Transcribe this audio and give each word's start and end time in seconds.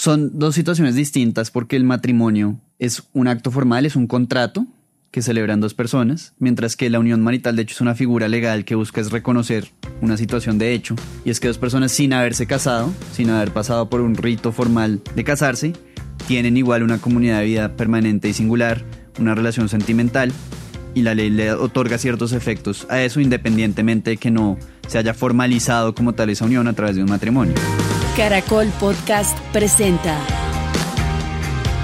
Son 0.00 0.38
dos 0.38 0.54
situaciones 0.54 0.94
distintas 0.94 1.50
porque 1.50 1.76
el 1.76 1.84
matrimonio 1.84 2.58
es 2.78 3.02
un 3.12 3.28
acto 3.28 3.50
formal, 3.50 3.84
es 3.84 3.96
un 3.96 4.06
contrato 4.06 4.64
que 5.10 5.20
celebran 5.20 5.60
dos 5.60 5.74
personas, 5.74 6.32
mientras 6.38 6.74
que 6.74 6.88
la 6.88 6.98
unión 6.98 7.20
marital 7.20 7.54
de 7.54 7.60
hecho 7.60 7.74
es 7.74 7.82
una 7.82 7.94
figura 7.94 8.26
legal 8.26 8.64
que 8.64 8.76
busca 8.76 9.02
es 9.02 9.10
reconocer 9.10 9.68
una 10.00 10.16
situación 10.16 10.56
de 10.56 10.72
hecho, 10.72 10.96
y 11.26 11.28
es 11.28 11.38
que 11.38 11.48
dos 11.48 11.58
personas 11.58 11.92
sin 11.92 12.14
haberse 12.14 12.46
casado, 12.46 12.94
sin 13.12 13.28
haber 13.28 13.50
pasado 13.50 13.90
por 13.90 14.00
un 14.00 14.14
rito 14.14 14.52
formal 14.52 15.02
de 15.14 15.22
casarse, 15.22 15.74
tienen 16.26 16.56
igual 16.56 16.82
una 16.82 16.96
comunidad 16.96 17.40
de 17.40 17.44
vida 17.44 17.76
permanente 17.76 18.30
y 18.30 18.32
singular, 18.32 18.82
una 19.18 19.34
relación 19.34 19.68
sentimental, 19.68 20.32
y 20.94 21.02
la 21.02 21.14
ley 21.14 21.28
le 21.28 21.52
otorga 21.52 21.98
ciertos 21.98 22.32
efectos 22.32 22.86
a 22.88 23.02
eso 23.02 23.20
independientemente 23.20 24.12
de 24.12 24.16
que 24.16 24.30
no 24.30 24.56
se 24.88 24.96
haya 24.96 25.12
formalizado 25.12 25.94
como 25.94 26.14
tal 26.14 26.30
esa 26.30 26.46
unión 26.46 26.68
a 26.68 26.72
través 26.72 26.96
de 26.96 27.02
un 27.02 27.10
matrimonio. 27.10 27.52
Caracol 28.16 28.68
Podcast 28.80 29.38
presenta 29.52 30.18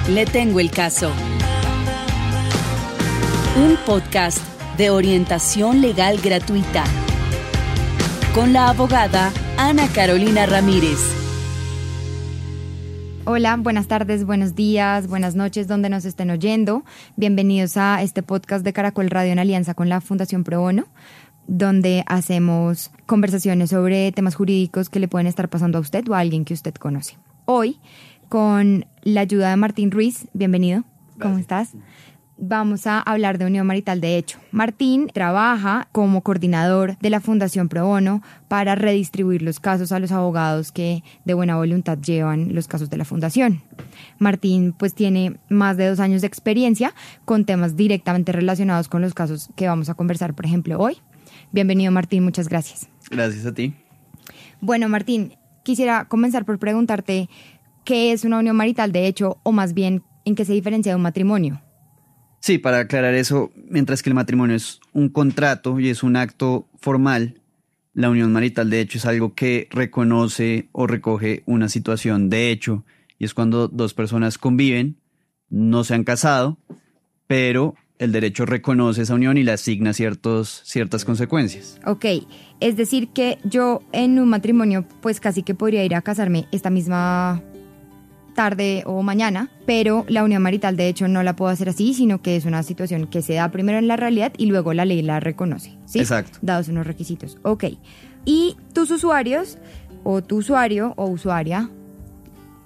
Le 0.08 0.26
tengo 0.26 0.58
el 0.58 0.70
caso. 0.70 1.12
Un 3.56 3.76
podcast 3.86 4.38
de 4.76 4.90
orientación 4.90 5.80
legal 5.80 6.18
gratuita 6.18 6.84
con 8.34 8.52
la 8.52 8.68
abogada 8.68 9.32
Ana 9.56 9.86
Carolina 9.88 10.46
Ramírez. 10.46 10.98
Hola, 13.28 13.56
buenas 13.58 13.88
tardes, 13.88 14.24
buenos 14.24 14.54
días, 14.54 15.08
buenas 15.08 15.34
noches, 15.34 15.66
donde 15.66 15.88
nos 15.88 16.04
estén 16.04 16.30
oyendo. 16.30 16.84
Bienvenidos 17.16 17.76
a 17.76 18.00
este 18.02 18.22
podcast 18.22 18.64
de 18.64 18.72
Caracol 18.72 19.10
Radio 19.10 19.32
en 19.32 19.40
alianza 19.40 19.74
con 19.74 19.88
la 19.88 20.00
Fundación 20.00 20.44
Pro 20.44 20.60
Bono, 20.60 20.86
donde 21.46 22.04
hacemos 22.06 22.90
conversaciones 23.06 23.70
sobre 23.70 24.12
temas 24.12 24.34
jurídicos 24.34 24.88
que 24.88 25.00
le 25.00 25.08
pueden 25.08 25.26
estar 25.26 25.48
pasando 25.48 25.78
a 25.78 25.80
usted 25.80 26.08
o 26.08 26.14
a 26.14 26.20
alguien 26.20 26.44
que 26.44 26.54
usted 26.54 26.74
conoce. 26.74 27.16
Hoy, 27.44 27.78
con 28.28 28.86
la 29.02 29.20
ayuda 29.20 29.50
de 29.50 29.56
Martín 29.56 29.90
Ruiz, 29.90 30.26
bienvenido. 30.32 30.84
¿Cómo 31.18 31.38
estás? 31.38 31.74
vamos 32.38 32.86
a 32.86 33.00
hablar 33.00 33.38
de 33.38 33.46
unión 33.46 33.66
marital 33.66 34.00
de 34.00 34.16
hecho. 34.16 34.38
Martín 34.50 35.08
trabaja 35.12 35.88
como 35.92 36.22
coordinador 36.22 36.96
de 36.98 37.10
la 37.10 37.20
Fundación 37.20 37.68
Pro 37.68 37.86
Bono 37.86 38.22
para 38.48 38.74
redistribuir 38.74 39.42
los 39.42 39.60
casos 39.60 39.92
a 39.92 39.98
los 39.98 40.12
abogados 40.12 40.72
que 40.72 41.02
de 41.24 41.34
buena 41.34 41.56
voluntad 41.56 41.98
llevan 41.98 42.54
los 42.54 42.68
casos 42.68 42.90
de 42.90 42.96
la 42.96 43.04
Fundación. 43.04 43.62
Martín 44.18 44.74
pues 44.76 44.94
tiene 44.94 45.36
más 45.48 45.76
de 45.76 45.88
dos 45.88 46.00
años 46.00 46.20
de 46.20 46.26
experiencia 46.26 46.94
con 47.24 47.44
temas 47.44 47.76
directamente 47.76 48.32
relacionados 48.32 48.88
con 48.88 49.02
los 49.02 49.14
casos 49.14 49.48
que 49.56 49.68
vamos 49.68 49.88
a 49.88 49.94
conversar, 49.94 50.34
por 50.34 50.46
ejemplo, 50.46 50.78
hoy. 50.78 50.98
Bienvenido 51.52 51.92
Martín, 51.92 52.24
muchas 52.24 52.48
gracias. 52.48 52.88
Gracias 53.10 53.46
a 53.46 53.54
ti. 53.54 53.74
Bueno 54.60 54.88
Martín, 54.88 55.34
quisiera 55.64 56.06
comenzar 56.06 56.44
por 56.44 56.58
preguntarte 56.58 57.28
qué 57.84 58.12
es 58.12 58.24
una 58.24 58.38
unión 58.38 58.56
marital 58.56 58.92
de 58.92 59.06
hecho 59.06 59.38
o 59.42 59.52
más 59.52 59.74
bien 59.74 60.02
en 60.24 60.34
qué 60.34 60.44
se 60.44 60.52
diferencia 60.52 60.92
de 60.92 60.96
un 60.96 61.02
matrimonio. 61.02 61.62
Sí, 62.40 62.58
para 62.58 62.80
aclarar 62.80 63.14
eso, 63.14 63.50
mientras 63.68 64.02
que 64.02 64.10
el 64.10 64.14
matrimonio 64.14 64.56
es 64.56 64.80
un 64.92 65.08
contrato 65.08 65.80
y 65.80 65.88
es 65.88 66.02
un 66.02 66.16
acto 66.16 66.68
formal, 66.78 67.40
la 67.92 68.10
unión 68.10 68.32
marital 68.32 68.70
de 68.70 68.80
hecho 68.80 68.98
es 68.98 69.06
algo 69.06 69.34
que 69.34 69.68
reconoce 69.70 70.68
o 70.72 70.86
recoge 70.86 71.42
una 71.46 71.68
situación 71.68 72.28
de 72.28 72.50
hecho 72.50 72.84
y 73.18 73.24
es 73.24 73.34
cuando 73.34 73.68
dos 73.68 73.94
personas 73.94 74.38
conviven, 74.38 75.00
no 75.48 75.82
se 75.82 75.94
han 75.94 76.04
casado, 76.04 76.58
pero 77.26 77.74
el 77.98 78.12
derecho 78.12 78.46
reconoce 78.46 79.02
esa 79.02 79.14
unión 79.14 79.38
y 79.38 79.42
le 79.42 79.52
asigna 79.52 79.92
ciertos, 79.92 80.62
ciertas 80.64 81.04
consecuencias. 81.04 81.80
Ok, 81.86 82.04
es 82.60 82.76
decir 82.76 83.08
que 83.08 83.38
yo 83.44 83.80
en 83.92 84.18
un 84.18 84.28
matrimonio 84.28 84.84
pues 85.00 85.20
casi 85.20 85.42
que 85.42 85.54
podría 85.54 85.84
ir 85.84 85.94
a 85.94 86.02
casarme 86.02 86.46
esta 86.52 86.70
misma 86.70 87.42
tarde 88.34 88.82
o 88.86 89.02
mañana, 89.02 89.50
pero 89.64 90.04
la 90.08 90.22
unión 90.22 90.42
marital 90.42 90.76
de 90.76 90.88
hecho 90.88 91.08
no 91.08 91.22
la 91.22 91.34
puedo 91.34 91.50
hacer 91.50 91.70
así, 91.70 91.94
sino 91.94 92.20
que 92.20 92.36
es 92.36 92.44
una 92.44 92.62
situación 92.62 93.06
que 93.06 93.22
se 93.22 93.34
da 93.34 93.50
primero 93.50 93.78
en 93.78 93.88
la 93.88 93.96
realidad 93.96 94.32
y 94.36 94.46
luego 94.46 94.74
la 94.74 94.84
ley 94.84 95.02
la 95.02 95.20
reconoce. 95.20 95.78
¿sí? 95.86 95.98
Exacto. 95.98 96.38
Dados 96.42 96.68
unos 96.68 96.86
requisitos. 96.86 97.38
Ok. 97.42 97.64
Y 98.26 98.56
tus 98.74 98.90
usuarios, 98.90 99.56
o 100.04 100.22
tu 100.22 100.36
usuario 100.36 100.92
o 100.96 101.06
usuaria, 101.06 101.70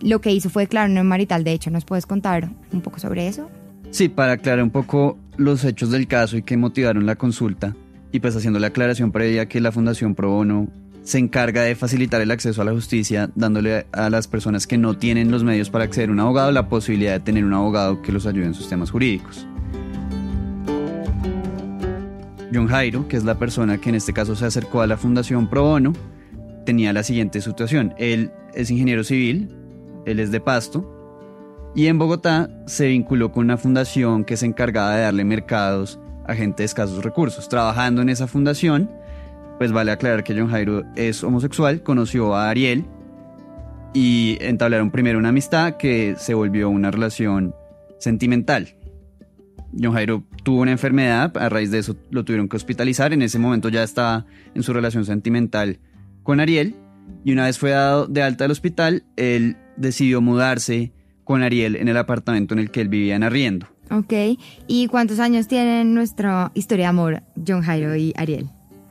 lo 0.01 0.21
que 0.21 0.33
hizo 0.33 0.51
fue 0.51 0.65
declarar 0.65 0.91
unión 0.91 1.07
marital. 1.07 1.45
De 1.45 1.53
hecho, 1.53 1.71
¿nos 1.71 1.85
puedes 1.85 2.07
contar 2.07 2.51
un 2.73 2.81
poco 2.81 2.99
sobre 2.99 3.29
eso? 3.29 3.49
Sí, 3.91 4.09
para 4.09 4.33
aclarar 4.33 4.63
un 4.63 4.71
poco 4.71 5.19
los 5.41 5.65
hechos 5.65 5.91
del 5.91 6.07
caso 6.07 6.37
y 6.37 6.43
que 6.43 6.57
motivaron 6.57 7.07
la 7.07 7.17
consulta, 7.17 7.75
y 8.13 8.21
pues 8.21 8.37
haciendo 8.37 8.59
la 8.59 8.69
aclaración 8.69 9.11
previa 9.11 9.47
que 9.47 9.61
la 9.61 9.73
Fundación 9.73 10.15
Pro 10.15 10.31
Bono 10.31 10.69
se 11.03 11.19
encarga 11.19 11.63
de 11.63 11.75
facilitar 11.75 12.21
el 12.21 12.31
acceso 12.31 12.61
a 12.61 12.65
la 12.67 12.73
justicia, 12.73 13.31
dándole 13.35 13.87
a 13.93 14.11
las 14.11 14.29
personas 14.29 14.67
que 14.67 14.77
no 14.77 14.99
tienen 14.99 15.31
los 15.31 15.43
medios 15.43 15.71
para 15.71 15.85
acceder 15.85 16.11
a 16.11 16.13
un 16.13 16.21
abogado 16.21 16.53
la 16.53 16.69
posibilidad 16.69 17.15
de 17.15 17.21
tener 17.21 17.45
un 17.45 17.55
abogado 17.55 18.03
que 18.03 18.13
los 18.13 18.27
ayude 18.27 18.45
en 18.45 18.55
sus 18.55 18.69
temas 18.69 18.91
jurídicos. 18.91 19.47
John 22.53 22.67
Jairo, 22.67 23.09
que 23.09 23.17
es 23.17 23.25
la 23.25 23.39
persona 23.39 23.79
que 23.79 23.89
en 23.89 23.95
este 23.95 24.13
caso 24.13 24.37
se 24.37 24.45
acercó 24.45 24.83
a 24.83 24.87
la 24.87 24.99
Fundación 24.99 25.49
Pro 25.49 25.63
Bono, 25.63 25.95
tenía 26.67 26.93
la 26.93 27.03
siguiente 27.03 27.41
situación. 27.41 27.95
Él 27.97 28.31
es 28.55 28.71
ingeniero 28.71 29.05
civil, 29.05 29.49
él 30.05 30.21
es 30.21 30.31
de 30.31 30.41
Pasto, 30.41 31.00
y 31.75 31.87
en 31.87 31.99
Bogotá 31.99 32.51
se 32.67 32.89
vinculó 32.89 33.33
con 33.33 33.45
una 33.45 33.57
fundación 33.57 34.25
que 34.25 34.37
se 34.37 34.47
encargaba 34.47 34.95
de 34.97 35.03
darle 35.03 35.25
mercados 35.25 36.01
a 36.27 36.35
gente 36.35 36.63
de 36.63 36.67
escasos 36.67 37.05
recursos. 37.05 37.49
Trabajando 37.49 38.03
en 38.03 38.09
esa 38.09 38.27
fundación, 38.27 38.91
pues 39.59 39.73
vale 39.73 39.93
aclarar 39.93 40.25
que 40.25 40.35
John 40.35 40.49
Jairo 40.49 40.85
es 40.97 41.23
homosexual, 41.23 41.83
conoció 41.83 42.35
a 42.35 42.51
Ariel 42.51 42.87
y 43.93 44.39
entablaron 44.41 44.91
primero 44.91 45.19
una 45.19 45.31
amistad 45.31 45.77
que 45.77 46.15
se 46.19 46.35
volvió 46.35 46.71
una 46.71 46.91
relación 46.91 47.55
sentimental. 47.99 48.77
John 49.79 49.93
Jairo 49.93 50.25
tuvo 50.43 50.63
una 50.63 50.73
enfermedad, 50.73 51.37
a 51.37 51.49
raíz 51.49 51.71
de 51.71 51.79
eso 51.79 51.97
lo 52.11 52.25
tuvieron 52.25 52.49
que 52.49 52.57
hospitalizar, 52.57 53.13
en 53.13 53.23
ese 53.23 53.39
momento 53.39 53.69
ya 53.69 53.83
estaba 53.83 54.27
en 54.55 54.63
su 54.63 54.73
relación 54.73 55.05
sentimental 55.05 55.79
con 56.25 56.41
Ariel 56.41 56.75
y 57.25 57.33
una 57.33 57.45
vez 57.45 57.59
fue 57.59 57.71
dado 57.71 58.07
de 58.07 58.23
alta 58.23 58.45
del 58.45 58.51
hospital, 58.51 59.05
él 59.17 59.57
decidió 59.77 60.21
mudarse 60.21 60.93
con 61.31 61.45
Ariel 61.45 61.77
en 61.77 61.87
el 61.87 61.97
apartamento 61.97 62.55
en 62.55 62.59
el 62.59 62.73
que 62.73 62.81
él 62.81 62.89
vivía 62.89 63.15
en 63.15 63.23
arriendo. 63.23 63.69
Ok, 63.89 64.13
¿y 64.67 64.89
cuántos 64.89 65.21
años 65.21 65.47
tienen 65.47 65.95
nuestra 65.95 66.51
historia 66.55 66.87
de 66.87 66.89
amor 66.89 67.23
John 67.47 67.63
Jairo 67.63 67.95
y 67.95 68.13
Ariel? 68.17 68.49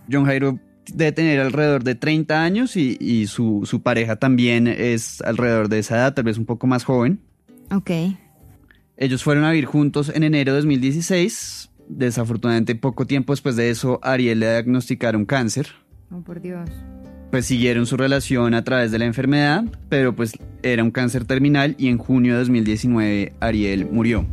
John 0.09 0.23
Jairo 0.23 0.57
debe 0.93 1.11
tener 1.11 1.41
alrededor 1.41 1.83
de 1.83 1.95
30 1.95 2.41
años 2.41 2.77
y, 2.77 3.27
su, 3.27 3.63
su, 3.65 3.81
pareja 3.81 4.15
también 4.15 4.69
es 4.69 5.21
alrededor 5.23 5.67
de 5.67 5.79
esa 5.79 5.97
edad, 5.97 6.13
tal 6.13 6.23
vez 6.23 6.37
un 6.37 6.45
poco 6.45 6.65
más 6.65 6.85
joven. 6.85 7.19
Ok. 7.75 7.91
Ellos 8.95 9.21
fueron 9.21 9.43
a 9.43 9.51
vivir 9.51 9.65
juntos 9.65 10.09
en 10.15 10.23
enero 10.23 10.53
de 10.53 10.59
2016. 10.59 11.71
Desafortunadamente, 11.89 12.73
poco 12.73 13.05
tiempo 13.05 13.33
después 13.33 13.57
de 13.57 13.69
eso, 13.69 13.99
Ariel 14.01 14.39
le 14.39 14.49
diagnosticaron 14.49 15.25
cáncer. 15.25 15.67
Oh, 16.09 16.21
por 16.21 16.39
Dios. 16.39 16.69
Pues 17.31 17.45
siguieron 17.45 17.85
su 17.85 17.95
relación 17.95 18.53
a 18.53 18.63
través 18.63 18.91
de 18.91 18.99
la 18.99 19.05
enfermedad, 19.05 19.63
pero 19.87 20.15
pues 20.15 20.33
era 20.63 20.83
un 20.83 20.91
cáncer 20.91 21.25
terminal 21.25 21.75
y 21.77 21.87
en 21.87 21.97
junio 21.97 22.33
de 22.33 22.39
2019 22.39 23.33
Ariel 23.39 23.87
murió. 23.91 24.25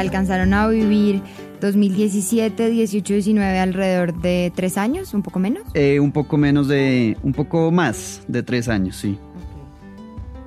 alcanzaron 0.00 0.52
a 0.54 0.66
vivir 0.66 1.22
2017, 1.60 2.70
18, 2.70 3.14
19, 3.14 3.58
alrededor 3.58 4.20
de 4.20 4.52
tres 4.54 4.78
años, 4.78 5.14
un 5.14 5.22
poco 5.22 5.38
menos. 5.38 5.62
Eh, 5.74 6.00
un 6.00 6.10
poco 6.10 6.36
menos 6.36 6.68
de, 6.68 7.16
un 7.22 7.32
poco 7.32 7.70
más 7.70 8.22
de 8.26 8.42
tres 8.42 8.68
años, 8.68 8.96
sí. 8.96 9.18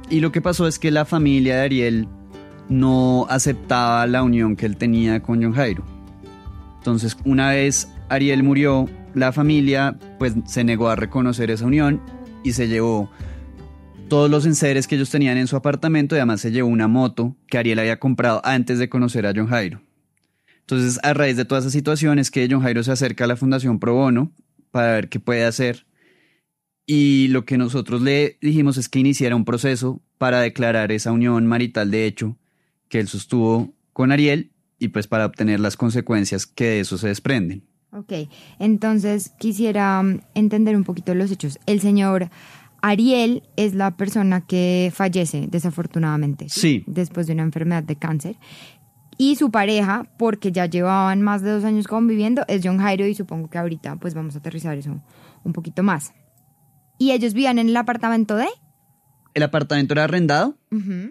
Y 0.09 0.19
lo 0.19 0.31
que 0.31 0.41
pasó 0.41 0.67
es 0.67 0.79
que 0.79 0.91
la 0.91 1.05
familia 1.05 1.57
de 1.57 1.61
Ariel 1.61 2.07
no 2.67 3.25
aceptaba 3.29 4.05
la 4.07 4.23
unión 4.23 4.55
que 4.55 4.65
él 4.65 4.75
tenía 4.75 5.21
con 5.21 5.41
John 5.41 5.53
Jairo. 5.53 5.92
Entonces, 6.83 7.15
una 7.23 7.51
vez 7.51 7.87
Ariel 8.09 8.43
murió, 8.43 8.89
la 9.13 9.31
familia 9.31 9.97
pues 10.19 10.33
se 10.45 10.65
negó 10.65 10.89
a 10.89 10.97
reconocer 10.97 11.49
esa 11.49 11.65
unión 11.65 12.01
y 12.43 12.51
se 12.51 12.67
llevó 12.67 13.09
todos 14.09 14.29
los 14.29 14.45
enseres 14.45 14.85
que 14.85 14.95
ellos 14.95 15.09
tenían 15.09 15.37
en 15.37 15.47
su 15.47 15.55
apartamento 15.55 16.13
y 16.13 16.17
además 16.17 16.41
se 16.41 16.51
llevó 16.51 16.67
una 16.67 16.89
moto 16.89 17.37
que 17.47 17.57
Ariel 17.57 17.79
había 17.79 18.01
comprado 18.01 18.41
antes 18.43 18.79
de 18.79 18.89
conocer 18.89 19.25
a 19.25 19.31
John 19.33 19.47
Jairo. 19.47 19.81
Entonces, 20.59 20.99
a 21.03 21.13
raíz 21.13 21.37
de 21.37 21.45
todas 21.45 21.63
esas 21.63 21.71
situaciones 21.71 22.29
que 22.29 22.49
John 22.51 22.61
Jairo 22.61 22.83
se 22.83 22.91
acerca 22.91 23.23
a 23.23 23.27
la 23.27 23.37
Fundación 23.37 23.79
Pro 23.79 23.93
Bono 23.93 24.33
para 24.71 24.91
ver 24.91 25.07
qué 25.07 25.21
puede 25.21 25.45
hacer. 25.45 25.85
Y 26.85 27.29
lo 27.29 27.45
que 27.45 27.57
nosotros 27.57 28.01
le 28.01 28.37
dijimos 28.41 28.75
es 28.75 28.89
que 28.89 28.99
iniciara 28.99 29.37
un 29.37 29.45
proceso 29.45 30.01
para 30.17 30.41
declarar 30.41 30.91
esa 30.91 31.13
unión 31.13 31.47
marital 31.47 31.91
de 31.91 32.07
hecho 32.07 32.35
que 32.89 32.99
él 32.99 33.07
sostuvo 33.07 33.73
con 33.93 34.11
Ariel 34.11 34.52
y 34.83 34.89
pues 34.89 35.07
para 35.07 35.25
obtener 35.25 35.61
las 35.61 35.77
consecuencias 35.77 36.45
que 36.45 36.65
de 36.65 36.79
eso 36.81 36.97
se 36.97 37.07
desprenden. 37.07 37.63
Ok, 37.93 38.11
entonces 38.59 39.31
quisiera 39.39 40.03
mm, 40.03 40.19
entender 40.35 40.75
un 40.75 40.83
poquito 40.83 41.15
los 41.15 41.31
hechos. 41.31 41.57
El 41.65 41.79
señor 41.79 42.29
Ariel 42.81 43.43
es 43.55 43.75
la 43.75 43.95
persona 43.95 44.45
que 44.45 44.91
fallece, 44.93 45.47
desafortunadamente. 45.49 46.47
Sí. 46.49 46.83
Después 46.85 47.27
de 47.27 47.33
una 47.33 47.43
enfermedad 47.43 47.83
de 47.83 47.95
cáncer. 47.95 48.35
Y 49.17 49.37
su 49.37 49.51
pareja, 49.51 50.05
porque 50.17 50.51
ya 50.51 50.65
llevaban 50.65 51.21
más 51.21 51.41
de 51.43 51.51
dos 51.51 51.63
años 51.63 51.87
conviviendo, 51.87 52.43
es 52.49 52.59
John 52.61 52.79
Jairo 52.79 53.07
y 53.07 53.15
supongo 53.15 53.49
que 53.49 53.59
ahorita 53.59 53.95
pues 53.97 54.15
vamos 54.15 54.35
a 54.35 54.39
aterrizar 54.39 54.77
eso 54.77 55.01
un 55.45 55.53
poquito 55.53 55.81
más. 55.81 56.11
¿Y 56.97 57.11
ellos 57.11 57.33
vivían 57.33 57.57
en 57.57 57.69
el 57.69 57.77
apartamento 57.77 58.35
de? 58.35 58.47
El 59.33 59.43
apartamento 59.43 59.93
era 59.93 60.03
arrendado 60.03 60.57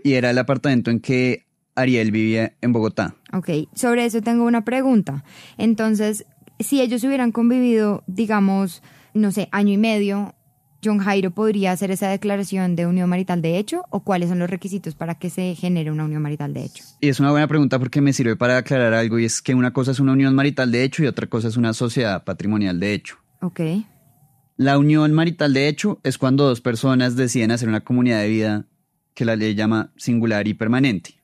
y 0.05 0.13
era 0.13 0.29
el 0.31 0.39
apartamento 0.39 0.91
en 0.91 1.01
que 1.01 1.47
Ariel 1.75 2.11
vivía 2.11 2.55
en 2.61 2.73
Bogotá. 2.73 3.15
Ok, 3.33 3.51
sobre 3.75 4.05
eso 4.05 4.21
tengo 4.21 4.45
una 4.45 4.65
pregunta. 4.65 5.25
Entonces, 5.57 6.27
si 6.59 6.81
ellos 6.81 7.05
hubieran 7.05 7.33
convivido, 7.33 8.05
digamos, 8.07 8.83
no 9.15 9.33
sé, 9.33 9.49
año 9.53 9.73
y 9.73 9.79
medio, 9.79 10.35
John 10.85 10.99
Jairo 10.99 11.31
podría 11.31 11.71
hacer 11.71 11.93
esa 11.93 12.09
declaración 12.09 12.75
de 12.75 12.87
unión 12.87 13.09
marital 13.09 13.41
de 13.41 13.59
hecho 13.59 13.85
o 13.91 14.01
cuáles 14.01 14.29
son 14.29 14.41
los 14.41 14.51
requisitos 14.51 14.97
para 14.97 15.15
que 15.15 15.31
se 15.31 15.55
genere 15.55 15.93
una 15.93 16.05
unión 16.05 16.23
marital 16.23 16.53
de 16.53 16.65
hecho? 16.65 16.85
Y 17.01 17.09
es 17.09 17.21
una 17.21 17.31
buena 17.31 17.47
pregunta 17.47 17.79
porque 17.79 18.01
me 18.01 18.13
sirve 18.13 18.35
para 18.35 18.57
aclarar 18.57 18.93
algo 18.93 19.19
y 19.19 19.25
es 19.25 19.41
que 19.41 19.55
una 19.55 19.73
cosa 19.73 19.93
es 19.93 20.01
una 20.01 20.13
unión 20.13 20.35
marital 20.35 20.73
de 20.73 20.83
hecho 20.83 21.05
y 21.05 21.07
otra 21.07 21.29
cosa 21.29 21.49
es 21.49 21.57
una 21.57 21.73
sociedad 21.73 22.25
patrimonial 22.25 22.81
de 22.81 22.95
hecho. 22.95 23.17
Ok. 23.41 23.61
La 24.57 24.77
unión 24.77 25.13
marital 25.13 25.55
de 25.55 25.69
hecho 25.69 26.01
es 26.03 26.19
cuando 26.19 26.47
dos 26.47 26.61
personas 26.61 27.15
deciden 27.15 27.53
hacer 27.53 27.69
una 27.69 27.83
comunidad 27.83 28.21
de 28.21 28.29
vida 28.29 28.67
que 29.15 29.25
la 29.25 29.37
ley 29.37 29.55
llama 29.55 29.93
singular 29.97 30.49
y 30.49 30.55
permanente. 30.55 31.22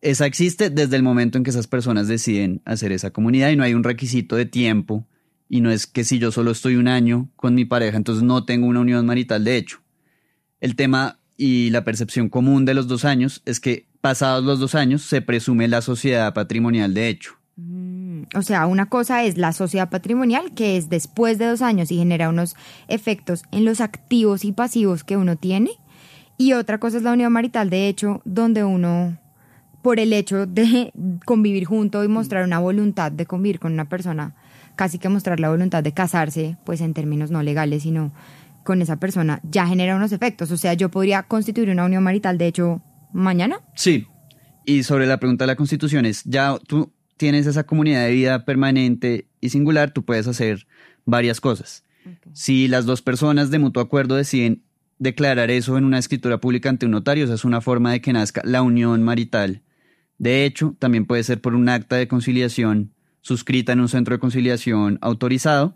Esa 0.00 0.26
existe 0.26 0.70
desde 0.70 0.96
el 0.96 1.02
momento 1.02 1.38
en 1.38 1.44
que 1.44 1.50
esas 1.50 1.66
personas 1.66 2.08
deciden 2.08 2.62
hacer 2.64 2.92
esa 2.92 3.10
comunidad 3.10 3.50
y 3.50 3.56
no 3.56 3.64
hay 3.64 3.74
un 3.74 3.84
requisito 3.84 4.36
de 4.36 4.46
tiempo 4.46 5.06
y 5.48 5.60
no 5.60 5.70
es 5.70 5.86
que 5.86 6.04
si 6.04 6.18
yo 6.18 6.30
solo 6.30 6.52
estoy 6.52 6.76
un 6.76 6.88
año 6.88 7.28
con 7.36 7.54
mi 7.54 7.64
pareja, 7.64 7.96
entonces 7.96 8.22
no 8.22 8.44
tengo 8.44 8.66
una 8.66 8.80
unión 8.80 9.04
marital 9.04 9.44
de 9.44 9.56
hecho. 9.56 9.80
El 10.60 10.76
tema 10.76 11.18
y 11.36 11.70
la 11.70 11.84
percepción 11.84 12.28
común 12.28 12.64
de 12.64 12.74
los 12.74 12.86
dos 12.86 13.04
años 13.04 13.42
es 13.46 13.60
que 13.60 13.86
pasados 14.00 14.44
los 14.44 14.60
dos 14.60 14.74
años 14.74 15.02
se 15.02 15.22
presume 15.22 15.68
la 15.68 15.82
sociedad 15.82 16.32
patrimonial 16.34 16.94
de 16.94 17.08
hecho. 17.08 17.34
Mm, 17.56 18.22
o 18.34 18.42
sea, 18.42 18.66
una 18.66 18.88
cosa 18.88 19.24
es 19.24 19.36
la 19.36 19.52
sociedad 19.52 19.90
patrimonial, 19.90 20.54
que 20.54 20.76
es 20.76 20.88
después 20.88 21.38
de 21.38 21.46
dos 21.46 21.62
años 21.62 21.90
y 21.90 21.96
genera 21.96 22.28
unos 22.28 22.56
efectos 22.88 23.42
en 23.52 23.64
los 23.64 23.80
activos 23.80 24.44
y 24.44 24.52
pasivos 24.52 25.04
que 25.04 25.16
uno 25.16 25.36
tiene. 25.36 25.72
Y 26.40 26.54
otra 26.54 26.78
cosa 26.78 26.96
es 26.96 27.02
la 27.02 27.12
unión 27.12 27.30
marital, 27.34 27.68
de 27.68 27.86
hecho, 27.86 28.22
donde 28.24 28.64
uno, 28.64 29.18
por 29.82 30.00
el 30.00 30.14
hecho 30.14 30.46
de 30.46 30.90
convivir 31.26 31.66
junto 31.66 32.02
y 32.02 32.08
mostrar 32.08 32.44
una 32.44 32.58
voluntad 32.58 33.12
de 33.12 33.26
convivir 33.26 33.60
con 33.60 33.74
una 33.74 33.90
persona, 33.90 34.34
casi 34.74 34.98
que 34.98 35.10
mostrar 35.10 35.38
la 35.38 35.50
voluntad 35.50 35.82
de 35.82 35.92
casarse, 35.92 36.56
pues 36.64 36.80
en 36.80 36.94
términos 36.94 37.30
no 37.30 37.42
legales, 37.42 37.82
sino 37.82 38.10
con 38.64 38.80
esa 38.80 38.96
persona, 38.96 39.42
ya 39.42 39.66
genera 39.66 39.96
unos 39.96 40.12
efectos. 40.12 40.50
O 40.50 40.56
sea, 40.56 40.72
yo 40.72 40.90
podría 40.90 41.24
constituir 41.24 41.68
una 41.68 41.84
unión 41.84 42.02
marital, 42.02 42.38
de 42.38 42.46
hecho, 42.46 42.80
mañana. 43.12 43.60
Sí. 43.74 44.06
Y 44.64 44.84
sobre 44.84 45.06
la 45.06 45.20
pregunta 45.20 45.44
de 45.44 45.48
la 45.48 45.56
constitución 45.56 46.06
es, 46.06 46.24
ya 46.24 46.56
tú 46.66 46.90
tienes 47.18 47.46
esa 47.46 47.64
comunidad 47.64 48.06
de 48.06 48.12
vida 48.12 48.46
permanente 48.46 49.26
y 49.42 49.50
singular, 49.50 49.90
tú 49.90 50.06
puedes 50.06 50.26
hacer 50.26 50.66
varias 51.04 51.38
cosas. 51.38 51.84
Si 52.32 52.66
las 52.66 52.86
dos 52.86 53.02
personas 53.02 53.50
de 53.50 53.58
mutuo 53.58 53.82
acuerdo 53.82 54.14
deciden 54.14 54.62
declarar 55.00 55.50
eso 55.50 55.78
en 55.78 55.84
una 55.84 55.98
escritura 55.98 56.38
pública 56.38 56.68
ante 56.68 56.86
un 56.86 56.92
notario, 56.92 57.24
esa 57.24 57.34
es 57.34 57.44
una 57.44 57.60
forma 57.60 57.90
de 57.90 58.00
que 58.00 58.12
nazca 58.12 58.42
la 58.44 58.62
unión 58.62 59.02
marital. 59.02 59.62
De 60.18 60.44
hecho, 60.44 60.76
también 60.78 61.06
puede 61.06 61.24
ser 61.24 61.40
por 61.40 61.54
un 61.54 61.68
acta 61.68 61.96
de 61.96 62.06
conciliación 62.06 62.92
suscrita 63.22 63.72
en 63.72 63.80
un 63.80 63.88
centro 63.88 64.14
de 64.14 64.20
conciliación 64.20 64.98
autorizado. 65.00 65.74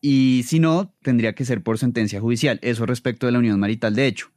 Y 0.00 0.42
si 0.46 0.58
no, 0.58 0.94
tendría 1.02 1.34
que 1.34 1.44
ser 1.44 1.62
por 1.62 1.78
sentencia 1.78 2.20
judicial. 2.20 2.58
Eso 2.62 2.86
respecto 2.86 3.26
de 3.26 3.32
la 3.32 3.38
unión 3.38 3.60
marital 3.60 3.94
de 3.94 4.06
hecho. 4.06 4.30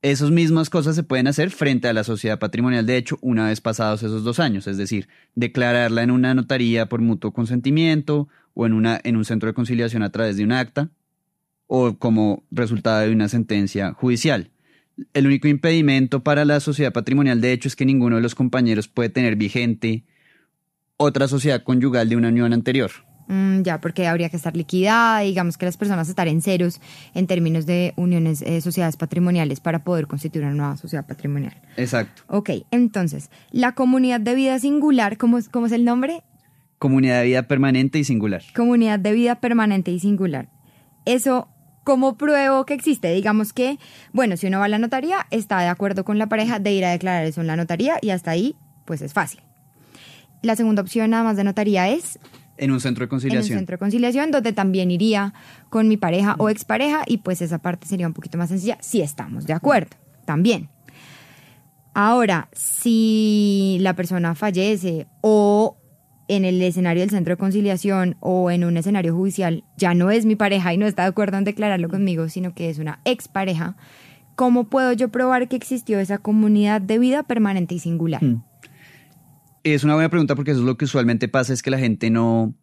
Esas 0.00 0.30
mismas 0.30 0.70
cosas 0.70 0.96
se 0.96 1.02
pueden 1.02 1.26
hacer 1.26 1.50
frente 1.50 1.88
a 1.88 1.92
la 1.92 2.04
sociedad 2.04 2.38
patrimonial 2.38 2.86
de 2.86 2.96
hecho 2.96 3.18
una 3.22 3.48
vez 3.48 3.60
pasados 3.60 4.02
esos 4.02 4.24
dos 4.24 4.40
años, 4.40 4.66
es 4.66 4.76
decir, 4.76 5.08
declararla 5.34 6.02
en 6.02 6.10
una 6.10 6.34
notaría 6.34 6.86
por 6.86 7.00
mutuo 7.00 7.32
consentimiento 7.32 8.28
o 8.54 8.66
en, 8.66 8.72
una, 8.72 9.00
en 9.02 9.16
un 9.16 9.24
centro 9.24 9.48
de 9.48 9.54
conciliación 9.54 10.02
a 10.02 10.12
través 10.12 10.36
de 10.36 10.44
un 10.44 10.52
acta 10.52 10.90
o 11.66 11.98
como 11.98 12.44
resultado 12.50 13.00
de 13.00 13.12
una 13.12 13.28
sentencia 13.28 13.92
judicial. 13.92 14.50
El 15.12 15.26
único 15.26 15.48
impedimento 15.48 16.22
para 16.22 16.44
la 16.44 16.60
sociedad 16.60 16.92
patrimonial 16.92 17.40
de 17.40 17.52
hecho 17.52 17.68
es 17.68 17.76
que 17.76 17.84
ninguno 17.84 18.16
de 18.16 18.22
los 18.22 18.34
compañeros 18.34 18.88
puede 18.88 19.10
tener 19.10 19.36
vigente 19.36 20.04
otra 20.96 21.28
sociedad 21.28 21.62
conyugal 21.62 22.08
de 22.08 22.16
una 22.16 22.28
unión 22.28 22.52
anterior. 22.52 22.90
Mm, 23.28 23.62
ya, 23.62 23.80
porque 23.80 24.06
habría 24.06 24.28
que 24.28 24.36
estar 24.36 24.56
liquidada, 24.56 25.20
digamos 25.20 25.58
que 25.58 25.66
las 25.66 25.76
personas 25.76 26.08
estar 26.08 26.28
en 26.28 26.40
ceros 26.42 26.80
en 27.12 27.26
términos 27.26 27.66
de 27.66 27.92
uniones, 27.96 28.40
eh, 28.42 28.60
sociedades 28.60 28.96
patrimoniales 28.96 29.60
para 29.60 29.82
poder 29.82 30.06
constituir 30.06 30.44
una 30.44 30.54
nueva 30.54 30.76
sociedad 30.76 31.06
patrimonial. 31.06 31.60
Exacto. 31.76 32.22
Ok, 32.28 32.50
entonces, 32.70 33.30
la 33.50 33.72
comunidad 33.72 34.20
de 34.20 34.34
vida 34.34 34.58
singular, 34.60 35.18
¿cómo, 35.18 35.38
cómo 35.50 35.66
es 35.66 35.72
el 35.72 35.84
nombre? 35.84 36.22
Comunidad 36.78 37.20
de 37.20 37.26
vida 37.26 37.42
permanente 37.48 37.98
y 37.98 38.04
singular. 38.04 38.42
Comunidad 38.54 39.00
de 39.00 39.12
vida 39.12 39.40
permanente 39.40 39.90
y 39.90 39.98
singular. 39.98 40.50
Eso 41.04 41.48
¿Cómo 41.86 42.16
pruebo 42.16 42.66
que 42.66 42.74
existe? 42.74 43.12
Digamos 43.12 43.52
que, 43.52 43.78
bueno, 44.12 44.36
si 44.36 44.48
uno 44.48 44.58
va 44.58 44.64
a 44.64 44.68
la 44.68 44.80
notaría, 44.80 45.28
está 45.30 45.60
de 45.60 45.68
acuerdo 45.68 46.04
con 46.04 46.18
la 46.18 46.26
pareja 46.26 46.58
de 46.58 46.72
ir 46.72 46.84
a 46.84 46.90
declarar 46.90 47.24
eso 47.24 47.40
en 47.42 47.46
la 47.46 47.54
notaría 47.54 47.98
y 48.02 48.10
hasta 48.10 48.32
ahí, 48.32 48.56
pues 48.84 49.02
es 49.02 49.12
fácil. 49.12 49.40
La 50.42 50.56
segunda 50.56 50.82
opción, 50.82 51.10
nada 51.10 51.22
más 51.22 51.36
de 51.36 51.44
notaría, 51.44 51.88
es... 51.88 52.18
En 52.56 52.72
un 52.72 52.80
centro 52.80 53.04
de 53.04 53.08
conciliación. 53.08 53.52
En 53.52 53.52
un 53.52 53.58
centro 53.60 53.74
de 53.74 53.78
conciliación, 53.78 54.32
donde 54.32 54.52
también 54.52 54.90
iría 54.90 55.32
con 55.70 55.86
mi 55.86 55.96
pareja 55.96 56.34
o 56.38 56.50
expareja 56.50 57.04
y 57.06 57.18
pues 57.18 57.40
esa 57.40 57.58
parte 57.58 57.86
sería 57.86 58.08
un 58.08 58.14
poquito 58.14 58.36
más 58.36 58.48
sencilla 58.48 58.78
si 58.80 59.00
estamos 59.00 59.46
de 59.46 59.52
acuerdo, 59.52 59.96
también. 60.24 60.68
Ahora, 61.94 62.48
si 62.52 63.78
la 63.80 63.94
persona 63.94 64.34
fallece 64.34 65.06
o 65.20 65.75
en 66.28 66.44
el 66.44 66.60
escenario 66.62 67.02
del 67.02 67.10
centro 67.10 67.34
de 67.34 67.38
conciliación 67.38 68.16
o 68.20 68.50
en 68.50 68.64
un 68.64 68.76
escenario 68.76 69.14
judicial 69.14 69.64
ya 69.76 69.94
no 69.94 70.10
es 70.10 70.26
mi 70.26 70.36
pareja 70.36 70.74
y 70.74 70.78
no 70.78 70.86
está 70.86 71.02
de 71.02 71.08
acuerdo 71.08 71.38
en 71.38 71.44
declararlo 71.44 71.88
conmigo, 71.88 72.28
sino 72.28 72.54
que 72.54 72.68
es 72.68 72.78
una 72.78 73.00
expareja, 73.04 73.76
¿cómo 74.34 74.64
puedo 74.64 74.92
yo 74.92 75.08
probar 75.08 75.48
que 75.48 75.56
existió 75.56 75.98
esa 75.98 76.18
comunidad 76.18 76.80
de 76.80 76.98
vida 76.98 77.22
permanente 77.22 77.74
y 77.74 77.78
singular? 77.78 78.24
Hmm. 78.24 78.42
Es 79.62 79.84
una 79.84 79.94
buena 79.94 80.08
pregunta 80.08 80.36
porque 80.36 80.52
eso 80.52 80.60
es 80.60 80.66
lo 80.66 80.76
que 80.76 80.84
usualmente 80.84 81.28
pasa, 81.28 81.52
es 81.52 81.62
que 81.62 81.70
la 81.70 81.78
gente 81.78 82.10
no, 82.10 82.54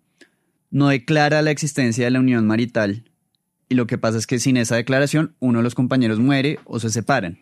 no 0.71 0.87
declara 0.87 1.41
la 1.41 1.51
existencia 1.51 2.05
de 2.05 2.11
la 2.11 2.19
unión 2.19 2.47
marital 2.47 3.03
y 3.69 3.75
lo 3.75 3.87
que 3.87 3.97
pasa 3.97 4.17
es 4.17 4.27
que 4.27 4.39
sin 4.39 4.57
esa 4.57 4.75
declaración 4.75 5.35
uno 5.39 5.59
de 5.59 5.63
los 5.63 5.75
compañeros 5.75 6.19
muere 6.19 6.59
o 6.65 6.79
se 6.79 6.89
separan. 6.89 7.39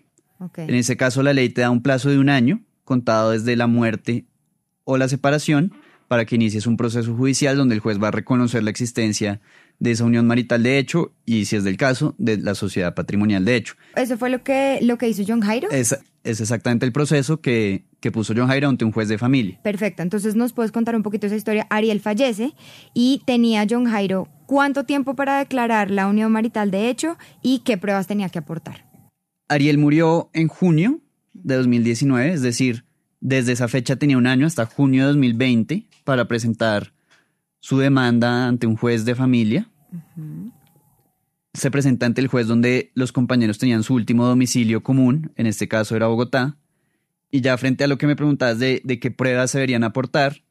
En 0.58 0.74
ese 0.74 0.98
caso 0.98 1.22
la 1.22 1.34
ley 1.34 1.50
te 1.50 1.62
da 1.62 1.70
un 1.70 1.84
plazo 1.84 2.10
de 2.10 2.18
un 2.18 2.30
año 2.30 2.64
contado 2.84 3.32
desde 3.32 3.56
la 3.56 3.68
muerte 3.68 4.26
o 4.84 4.98
la 4.98 5.08
separación 5.08 5.72
para 6.12 6.26
que 6.26 6.36
inicies 6.36 6.68
un 6.68 6.76
proceso 6.76 7.16
judicial 7.16 7.56
donde 7.56 7.74
el 7.74 7.80
juez 7.80 7.98
va 7.98 8.10
a 8.10 8.12
reconocer 8.12 8.64
la 8.64 8.70
existencia 8.70 9.40
de 9.80 9.92
esa 9.92 10.04
unión 10.04 10.28
marital 10.28 10.62
de 10.62 10.78
hecho 10.78 11.14
y, 11.26 11.46
si 11.46 11.56
es 11.56 11.64
del 11.64 11.78
caso, 11.78 12.16
de 12.18 12.36
la 12.36 12.54
sociedad 12.54 12.94
patrimonial 12.94 13.46
de 13.46 13.56
hecho. 13.56 13.76
¿Eso 13.96 14.18
fue 14.18 14.30
lo 14.30 14.44
que, 14.44 14.80
lo 14.82 14.98
que 14.98 15.08
hizo 15.08 15.24
John 15.26 15.40
Jairo? 15.40 15.70
Es, 15.72 15.98
es 16.26 16.42
exactamente 16.42 16.86
el 16.86 16.92
proceso 16.92 17.40
que, 17.40 17.86
que 18.02 18.12
puso 18.12 18.34
John 18.36 18.50
Jairo 18.50 18.68
ante 18.68 18.84
un 18.84 18.92
juez 18.92 19.08
de 19.08 19.18
familia. 19.18 19.58
Perfecto, 19.64 20.04
entonces 20.04 20.36
nos 20.36 20.52
puedes 20.52 20.74
contar 20.74 20.98
un 20.98 21.02
poquito 21.02 21.28
esa 21.28 21.38
historia. 21.38 21.66
Ariel 21.70 22.02
fallece 22.02 22.56
y 22.94 23.22
tenía 23.26 23.66
John 23.70 23.86
Jairo 23.86 24.28
cuánto 24.48 24.84
tiempo 24.84 25.16
para 25.16 25.40
declarar 25.40 25.92
la 25.92 26.08
unión 26.08 26.34
marital 26.34 26.72
de 26.72 26.90
hecho 26.90 27.18
y 27.42 27.60
qué 27.60 27.78
pruebas 27.78 28.08
tenía 28.08 28.28
que 28.28 28.40
aportar. 28.40 28.86
Ariel 29.48 29.78
murió 29.78 30.30
en 30.34 30.50
junio 30.50 31.00
de 31.32 31.56
2019, 31.56 32.34
es 32.34 32.42
decir, 32.42 32.84
desde 33.22 33.54
esa 33.54 33.70
fecha 33.70 33.96
tenía 33.96 34.18
un 34.18 34.28
año 34.28 34.46
hasta 34.46 34.66
junio 34.66 35.04
de 35.04 35.08
2020 35.14 35.88
para 36.04 36.28
presentar 36.28 36.94
su 37.60 37.78
demanda 37.78 38.48
ante 38.48 38.68
un 38.68 38.76
juez 38.76 39.06
de 39.06 39.16
familia. 39.16 39.70
Se 41.54 41.72
presenta 41.72 42.06
ante 42.06 42.22
el 42.22 42.28
juez 42.28 42.48
donde 42.48 42.92
los 42.96 43.12
compañeros 43.12 43.58
tenían 43.58 43.84
su 43.84 43.94
último 43.94 44.26
domicilio 44.26 44.84
común, 44.84 45.32
en 45.36 45.48
este 45.48 45.68
caso 45.68 45.96
era 45.96 46.08
Bogotá. 46.08 46.58
Y 47.30 47.42
ya 47.42 47.58
frente 47.58 47.84
a 47.84 47.88
lo 47.88 47.98
que 47.98 48.08
me 48.08 48.16
preguntabas 48.16 48.60
de, 48.60 48.82
qué 49.02 49.12
pruebas 49.12 49.52
se 49.52 49.60
deberían 49.60 49.84
aportar, 49.84 50.44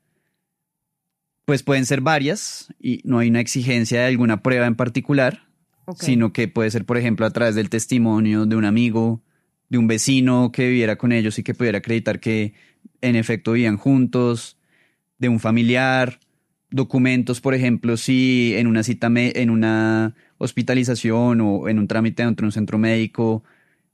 pues 1.45 1.63
pueden 1.63 1.85
ser 1.85 2.01
varias 2.01 2.73
y 2.81 3.01
no 3.05 3.19
hay 3.19 3.29
una 3.29 3.41
exigencia 3.41 4.01
de 4.01 4.07
alguna 4.07 4.43
prueba 4.43 4.67
en 4.67 4.77
particular, 4.77 5.49
sino 5.97 6.33
que 6.33 6.49
puede 6.49 6.71
ser, 6.71 6.85
por 6.87 6.97
ejemplo, 6.97 7.27
a 7.27 7.31
través 7.31 7.55
del 7.55 7.71
testimonio 7.71 8.47
de 8.47 8.57
un 8.57 8.65
amigo, 8.65 9.21
de 9.69 9.79
un 9.79 9.89
vecino 9.89 10.53
que 10.53 10.69
viviera 10.69 10.97
con 10.97 11.13
ellos 11.13 11.39
y 11.39 11.43
que 11.43 11.55
pudiera 11.55 11.79
acreditar 11.79 12.21
que 12.21 12.55
en 13.01 13.17
efecto 13.17 13.53
vivían 13.53 13.77
juntos, 13.77 14.60
de 15.21 15.29
un 15.29 15.39
familiar, 15.39 16.19
documentos, 16.71 17.41
por 17.41 17.55
ejemplo, 17.55 17.97
si 17.97 18.55
en 18.57 18.67
una 18.67 18.83
cita, 18.83 19.09
en 19.15 19.51
una 19.51 20.15
hospitalización 20.39 21.41
o 21.41 21.69
en 21.69 21.79
un 21.79 21.87
trámite 21.87 22.25
dentro 22.25 22.45
de 22.45 22.49
un 22.49 22.53
centro 22.53 22.79
médico, 22.79 23.45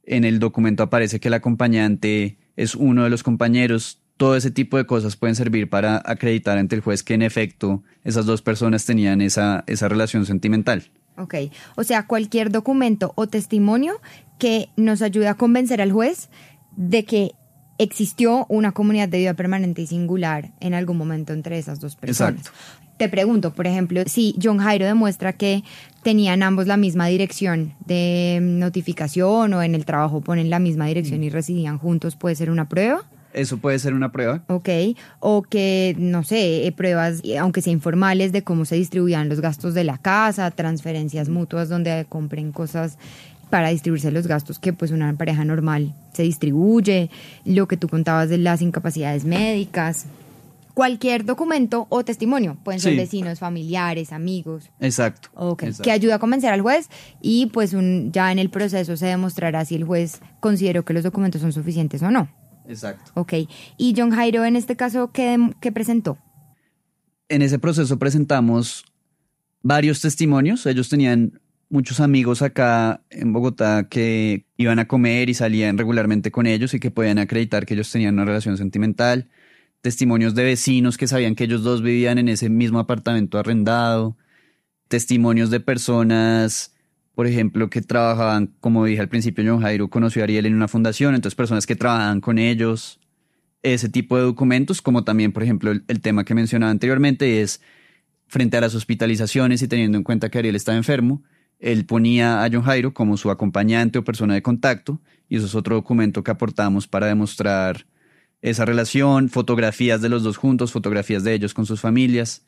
en 0.05 0.25
el 0.25 0.39
documento 0.39 0.83
aparece 0.83 1.21
que 1.21 1.29
el 1.29 1.35
acompañante 1.35 2.39
es 2.57 2.75
uno 2.75 3.05
de 3.05 3.11
los 3.11 3.23
compañeros. 3.23 4.01
Todo 4.17 4.37
ese 4.37 4.51
tipo 4.51 4.77
de 4.77 4.87
cosas 4.87 5.17
pueden 5.17 5.35
servir 5.35 5.69
para 5.69 6.01
acreditar 6.05 6.57
ante 6.57 6.77
el 6.77 6.81
juez 6.81 7.03
que 7.03 7.15
en 7.15 7.23
efecto 7.23 7.83
esas 8.05 8.25
dos 8.25 8.41
personas 8.41 8.87
tenían 8.87 9.21
esa, 9.21 9.65
esa 9.67 9.89
relación 9.89 10.25
sentimental. 10.25 10.85
Ok, 11.19 11.35
o 11.77 11.85
sea, 11.85 12.07
cualquier 12.07 12.51
documento 12.51 13.13
o 13.17 13.27
testimonio 13.27 14.01
que 14.39 14.69
nos 14.77 15.03
ayude 15.03 15.29
a 15.29 15.35
convencer 15.35 15.81
al 15.81 15.93
juez 15.93 16.31
de 16.77 17.05
que 17.05 17.33
existió 17.79 18.47
una 18.49 18.73
comunidad 18.73 19.09
de 19.09 19.19
vida 19.19 19.35
permanente 19.35 19.83
y 19.83 19.87
singular 19.87 20.51
en 20.61 20.75
algún 20.75 20.97
momento 20.97 21.33
entre 21.33 21.59
esas 21.59 21.81
dos 21.81 21.97
personas. 21.97 22.51
Te 22.97 23.11
pregunto, 23.11 23.53
por 23.53 23.67
ejemplo, 23.67 24.03
si 24.07 24.35
John 24.43 24.59
Jairo 24.59 24.87
demuestra 24.87 25.35
que 25.35 25.63
tenían 26.03 26.43
ambos 26.43 26.67
la 26.67 26.79
misma 26.79 27.07
dirección 27.09 27.75
de 27.85 28.39
notificación 28.41 29.53
o 29.53 29.63
en 29.63 29.75
el 29.75 29.85
trabajo 29.85 30.23
ponen 30.23 30.49
la 30.49 30.59
misma 30.59 30.87
dirección 30.87 31.23
y 31.23 31.29
residían 31.29 31.77
juntos, 31.79 32.17
puede 32.17 32.37
ser 32.37 32.51
una 32.51 32.69
prueba. 32.69 33.05
Eso 33.35 33.59
puede 33.59 33.79
ser 33.79 33.93
una 33.93 34.13
prueba. 34.13 34.43
Ok, 34.47 34.71
o 35.21 35.43
que, 35.43 35.95
no 35.99 36.25
sé, 36.25 36.67
eh, 36.67 36.73
pruebas, 36.73 37.21
eh, 37.23 37.37
aunque 37.37 37.61
sea 37.61 37.71
informales, 37.71 38.33
de 38.33 38.43
cómo 38.43 38.65
se 38.65 38.77
distribuían 38.77 39.29
los 39.29 39.43
gastos 39.43 39.75
de 39.75 39.85
la 39.85 39.99
casa, 39.99 40.51
transferencias 40.51 41.29
mutuas 41.29 41.69
donde 41.69 42.07
compren 42.09 42.51
cosas 42.51 42.97
para 43.51 43.69
distribuirse 43.69 44.11
los 44.11 44.27
gastos 44.27 44.59
que 44.59 44.73
pues 44.73 44.91
una 44.91 45.13
pareja 45.17 45.45
normal 45.45 45.95
se 46.13 46.23
distribuye, 46.25 47.11
lo 47.45 47.69
que 47.69 47.77
tú 47.77 47.89
contabas 47.89 48.29
de 48.29 48.39
las 48.39 48.61
incapacidades 48.63 49.25
médicas 49.25 50.07
cualquier 50.75 51.25
documento 51.25 51.87
o 51.89 52.05
testimonio. 52.05 52.59
Pueden 52.63 52.81
ser 52.81 52.93
Sí. 52.93 52.99
vecinos, 52.99 53.39
familiares, 53.39 54.13
amigos. 54.13 54.71
Exacto. 54.79 55.31
Que 55.83 55.91
ayuda 55.91 56.17
a 56.17 56.19
convencer 56.19 56.53
al 56.53 56.61
juez 56.61 56.91
y 57.23 57.47
pues 57.47 57.73
un, 57.73 58.13
ya 58.13 58.31
en 58.31 58.39
el 58.39 58.51
proceso 58.51 58.95
se 58.95 59.07
demostrará 59.07 59.65
si 59.65 59.75
el 59.77 59.85
juez 59.85 60.21
consideró 60.39 60.85
que 60.85 60.93
los 60.93 61.03
documentos 61.03 61.41
son 61.41 61.55
suficientes 61.55 62.03
o 62.03 62.11
no. 62.11 62.29
Exacto. 62.69 63.11
Ok, 63.15 63.33
y 63.79 63.95
John 63.97 64.11
Jairo 64.11 64.45
en 64.45 64.55
este 64.55 64.77
caso, 64.77 65.13
¿qué, 65.13 65.35
dem- 65.39 65.55
qué 65.63 65.73
presentó? 65.73 66.19
En 67.31 67.41
ese 67.41 67.59
proceso 67.59 67.99
presentamos 67.99 68.85
varios 69.63 70.03
testimonios. 70.03 70.67
Ellos 70.67 70.91
tenían 70.91 71.41
muchos 71.69 72.01
amigos 72.01 72.43
acá 72.43 73.03
en 73.11 73.33
Bogotá 73.33 73.89
que 73.89 74.47
iban 74.57 74.79
a 74.79 74.87
comer 74.87 75.29
y 75.29 75.35
salían 75.35 75.79
regularmente 75.79 76.31
con 76.31 76.47
ellos 76.47 76.75
y 76.75 76.81
que 76.81 76.91
podían 76.91 77.19
acreditar 77.19 77.67
que 77.67 77.75
ellos 77.75 77.91
tenían 77.91 78.15
una 78.15 78.25
relación 78.25 78.57
sentimental. 78.57 79.29
Testimonios 79.81 80.35
de 80.35 80.45
vecinos 80.45 80.97
que 80.97 81.07
sabían 81.07 81.35
que 81.35 81.45
ellos 81.45 81.63
dos 81.63 81.83
vivían 81.83 82.19
en 82.19 82.29
ese 82.29 82.49
mismo 82.49 82.79
apartamento 82.79 83.39
arrendado. 83.39 84.17
Testimonios 84.89 85.51
de 85.51 85.61
personas, 85.61 86.75
por 87.15 87.27
ejemplo, 87.27 87.71
que 87.71 87.83
trabajaban, 87.83 88.55
como 88.61 88.85
dije 88.85 89.01
al 89.01 89.09
principio, 89.09 89.45
John 89.47 89.63
Jairo 89.63 89.89
conoció 89.91 90.23
a 90.23 90.25
Ariel 90.25 90.47
en 90.47 90.55
una 90.55 90.69
fundación, 90.69 91.15
entonces 91.15 91.37
personas 91.37 91.67
que 91.67 91.77
trabajaban 91.77 92.21
con 92.21 92.39
ellos 92.39 93.01
ese 93.63 93.89
tipo 93.89 94.17
de 94.17 94.23
documentos, 94.23 94.81
como 94.81 95.03
también, 95.03 95.33
por 95.33 95.43
ejemplo, 95.43 95.73
el, 95.73 95.85
el 95.89 96.01
tema 96.01 96.25
que 96.25 96.35
mencionaba 96.35 96.71
anteriormente 96.71 97.43
es 97.43 97.61
frente 98.29 98.57
a 98.57 98.61
las 98.61 98.75
hospitalizaciones 98.77 99.61
y 99.63 99.69
teniendo 99.69 99.99
en 99.99 100.05
cuenta 100.05 100.29
que 100.29 100.39
Ariel 100.39 100.55
estaba 100.55 100.77
enfermo, 100.77 101.23
él 101.59 101.85
ponía 101.87 102.45
a 102.45 102.49
John 102.53 102.63
Jairo 102.63 102.93
como 102.95 103.17
su 103.17 103.31
acompañante 103.31 103.99
o 103.99 104.05
persona 104.05 104.35
de 104.35 104.43
contacto 104.43 105.01
y 105.29 105.37
eso 105.37 105.47
es 105.47 105.55
otro 105.55 105.75
documento 105.77 106.23
que 106.23 106.31
aportamos 106.31 106.87
para 106.87 107.07
demostrar 107.07 107.87
esa 108.43 108.65
relación, 108.65 109.29
fotografías 109.29 110.01
de 110.03 110.09
los 110.09 110.23
dos 110.23 110.37
juntos, 110.37 110.71
fotografías 110.73 111.25
de 111.25 111.35
ellos 111.35 111.55
con 111.55 111.67
sus 111.67 111.81
familias. 111.81 112.43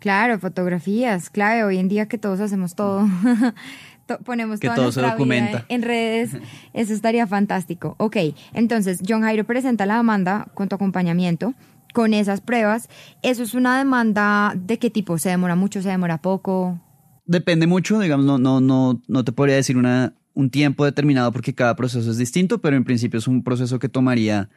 Claro, 0.00 0.38
fotografías, 0.38 1.28
clave, 1.28 1.62
hoy 1.62 1.76
en 1.78 1.88
día 1.88 2.06
que 2.08 2.16
todos 2.18 2.40
hacemos 2.40 2.74
todo. 2.74 3.06
To- 4.06 4.18
Ponemos 4.20 4.58
Que 4.58 4.66
toda 4.66 4.76
todo 4.76 4.92
se 4.92 5.02
documenta. 5.02 5.66
en 5.68 5.82
redes, 5.82 6.30
eso 6.72 6.92
estaría 6.94 7.26
fantástico. 7.28 7.94
Ok, 7.98 8.16
entonces 8.54 9.00
John 9.06 9.22
Jairo 9.22 9.44
presenta 9.44 9.86
la 9.86 9.98
demanda 9.98 10.48
con 10.54 10.68
tu 10.68 10.74
acompañamiento, 10.74 11.54
con 11.94 12.12
esas 12.14 12.40
pruebas. 12.40 12.88
¿Eso 13.22 13.42
es 13.44 13.54
una 13.54 13.78
demanda 13.78 14.52
de 14.56 14.78
qué 14.80 14.90
tipo? 14.90 15.16
¿Se 15.18 15.28
demora 15.28 15.54
mucho, 15.54 15.80
se 15.82 15.90
demora 15.90 16.18
poco? 16.18 16.80
Depende 17.30 17.68
mucho, 17.68 18.00
digamos, 18.00 18.26
no, 18.26 18.38
no, 18.38 18.60
no, 18.60 19.00
no 19.06 19.24
te 19.24 19.30
podría 19.30 19.54
decir 19.54 19.76
una, 19.76 20.14
un 20.34 20.50
tiempo 20.50 20.84
determinado 20.84 21.30
porque 21.30 21.54
cada 21.54 21.76
proceso 21.76 22.10
es 22.10 22.18
distinto, 22.18 22.60
pero 22.60 22.76
en 22.76 22.82
principio 22.82 23.20
es 23.20 23.28
un 23.28 23.44
proceso 23.44 23.78
que 23.78 23.88
tomaría 23.88 24.48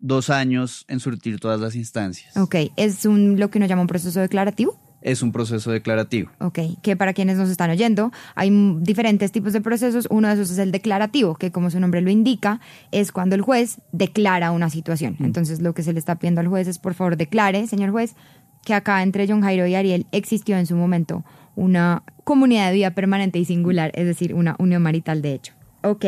dos 0.00 0.28
años 0.28 0.86
en 0.88 0.98
surtir 0.98 1.38
todas 1.38 1.60
las 1.60 1.76
instancias. 1.76 2.36
Ok, 2.36 2.56
¿es 2.76 3.06
un, 3.06 3.38
lo 3.38 3.48
que 3.48 3.60
nos 3.60 3.68
llama 3.68 3.82
un 3.82 3.86
proceso 3.86 4.18
declarativo? 4.18 4.76
Es 5.02 5.22
un 5.22 5.30
proceso 5.30 5.70
declarativo. 5.70 6.32
Ok, 6.40 6.58
que 6.82 6.96
para 6.96 7.14
quienes 7.14 7.38
nos 7.38 7.48
están 7.48 7.70
oyendo, 7.70 8.10
hay 8.34 8.50
diferentes 8.80 9.30
tipos 9.30 9.52
de 9.52 9.60
procesos. 9.60 10.08
Uno 10.10 10.26
de 10.26 10.34
esos 10.34 10.50
es 10.50 10.58
el 10.58 10.72
declarativo, 10.72 11.36
que 11.36 11.52
como 11.52 11.70
su 11.70 11.78
nombre 11.78 12.00
lo 12.00 12.10
indica, 12.10 12.60
es 12.90 13.12
cuando 13.12 13.36
el 13.36 13.42
juez 13.42 13.80
declara 13.92 14.50
una 14.50 14.68
situación. 14.68 15.16
Entonces, 15.20 15.60
lo 15.60 15.74
que 15.74 15.84
se 15.84 15.92
le 15.92 16.00
está 16.00 16.16
pidiendo 16.16 16.40
al 16.40 16.48
juez 16.48 16.66
es, 16.66 16.80
por 16.80 16.94
favor, 16.94 17.16
declare, 17.16 17.68
señor 17.68 17.92
juez, 17.92 18.16
que 18.64 18.74
acá 18.74 19.04
entre 19.04 19.28
John 19.28 19.42
Jairo 19.42 19.64
y 19.68 19.76
Ariel 19.76 20.06
existió 20.10 20.58
en 20.58 20.66
su 20.66 20.74
momento 20.74 21.24
una 21.56 22.04
comunidad 22.22 22.68
de 22.68 22.74
vida 22.74 22.90
permanente 22.92 23.38
y 23.38 23.44
singular, 23.44 23.90
es 23.94 24.06
decir, 24.06 24.34
una 24.34 24.54
unión 24.58 24.82
marital 24.82 25.22
de 25.22 25.34
hecho. 25.34 25.52
Ok, 25.82 26.04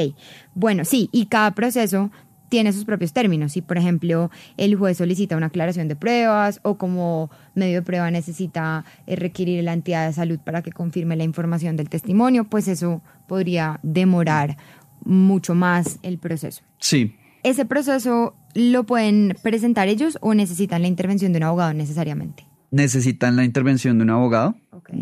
bueno, 0.55 0.85
sí, 0.85 1.09
y 1.13 1.27
cada 1.27 1.55
proceso 1.55 2.11
tiene 2.49 2.73
sus 2.73 2.85
propios 2.85 3.13
términos. 3.13 3.53
Si, 3.53 3.63
por 3.63 3.77
ejemplo, 3.77 4.31
el 4.57 4.75
juez 4.77 4.97
solicita 4.97 5.37
una 5.37 5.47
aclaración 5.47 5.89
de 5.89 5.97
pruebas 5.97 6.61
o 6.63 6.79
como 6.79 7.31
medio 7.55 7.77
de 7.77 7.83
prueba 7.83 8.11
necesita 8.11 8.85
eh, 9.07 9.17
requerir 9.17 9.63
la 9.65 9.75
entidad 9.75 10.07
de 10.07 10.13
salud 10.13 10.39
para 10.39 10.63
que 10.63 10.73
confirme 10.73 11.17
la 11.17 11.25
información 11.25 11.77
del 11.77 11.89
testimonio, 11.89 12.45
pues 12.45 12.69
eso 12.69 13.03
podría 13.27 13.81
demorar 13.83 14.57
mucho 15.05 15.55
más 15.55 15.99
el 16.03 16.19
proceso. 16.19 16.63
Sí, 16.79 17.15
¿Ese 17.45 17.65
proceso 17.65 18.35
lo 18.55 18.85
pueden 18.85 19.37
presentar 19.43 19.87
ellos 19.87 20.19
o 20.21 20.35
necesitan 20.35 20.83
la 20.83 20.89
intervención 20.89 21.33
de 21.33 21.39
un 21.39 21.45
abogado 21.45 21.73
necesariamente? 21.73 22.49
necesitan 22.71 23.37
la 23.37 23.45
intervención 23.45 23.99
de 23.99 24.05
un 24.05 24.11
abogado. 24.11 24.57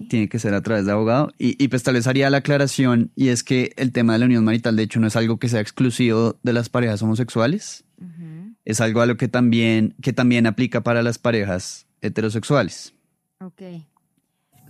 Tiene 0.08 0.28
que 0.28 0.38
ser 0.38 0.52
a 0.54 0.62
través 0.62 0.84
de 0.86 0.92
abogado. 0.92 1.32
Y, 1.38 1.62
y 1.62 1.68
pues 1.68 1.82
tal 1.82 1.94
vez 1.94 2.06
haría 2.06 2.28
la 2.30 2.38
aclaración, 2.38 3.12
y 3.14 3.28
es 3.28 3.44
que 3.44 3.72
el 3.76 3.92
tema 3.92 4.14
de 4.14 4.18
la 4.20 4.24
unión 4.26 4.44
marital, 4.44 4.74
de 4.76 4.82
hecho, 4.82 4.98
no 5.00 5.06
es 5.06 5.16
algo 5.16 5.38
que 5.38 5.48
sea 5.48 5.60
exclusivo 5.60 6.36
de 6.42 6.52
las 6.52 6.68
parejas 6.68 7.02
homosexuales. 7.02 7.84
Es 8.64 8.80
algo 8.80 9.00
a 9.00 9.06
lo 9.06 9.16
que 9.16 9.28
también, 9.28 9.94
que 10.02 10.12
también 10.12 10.46
aplica 10.46 10.82
para 10.82 11.02
las 11.04 11.18
parejas 11.18 11.86
heterosexuales. 12.00 12.94
Ok. 13.40 13.62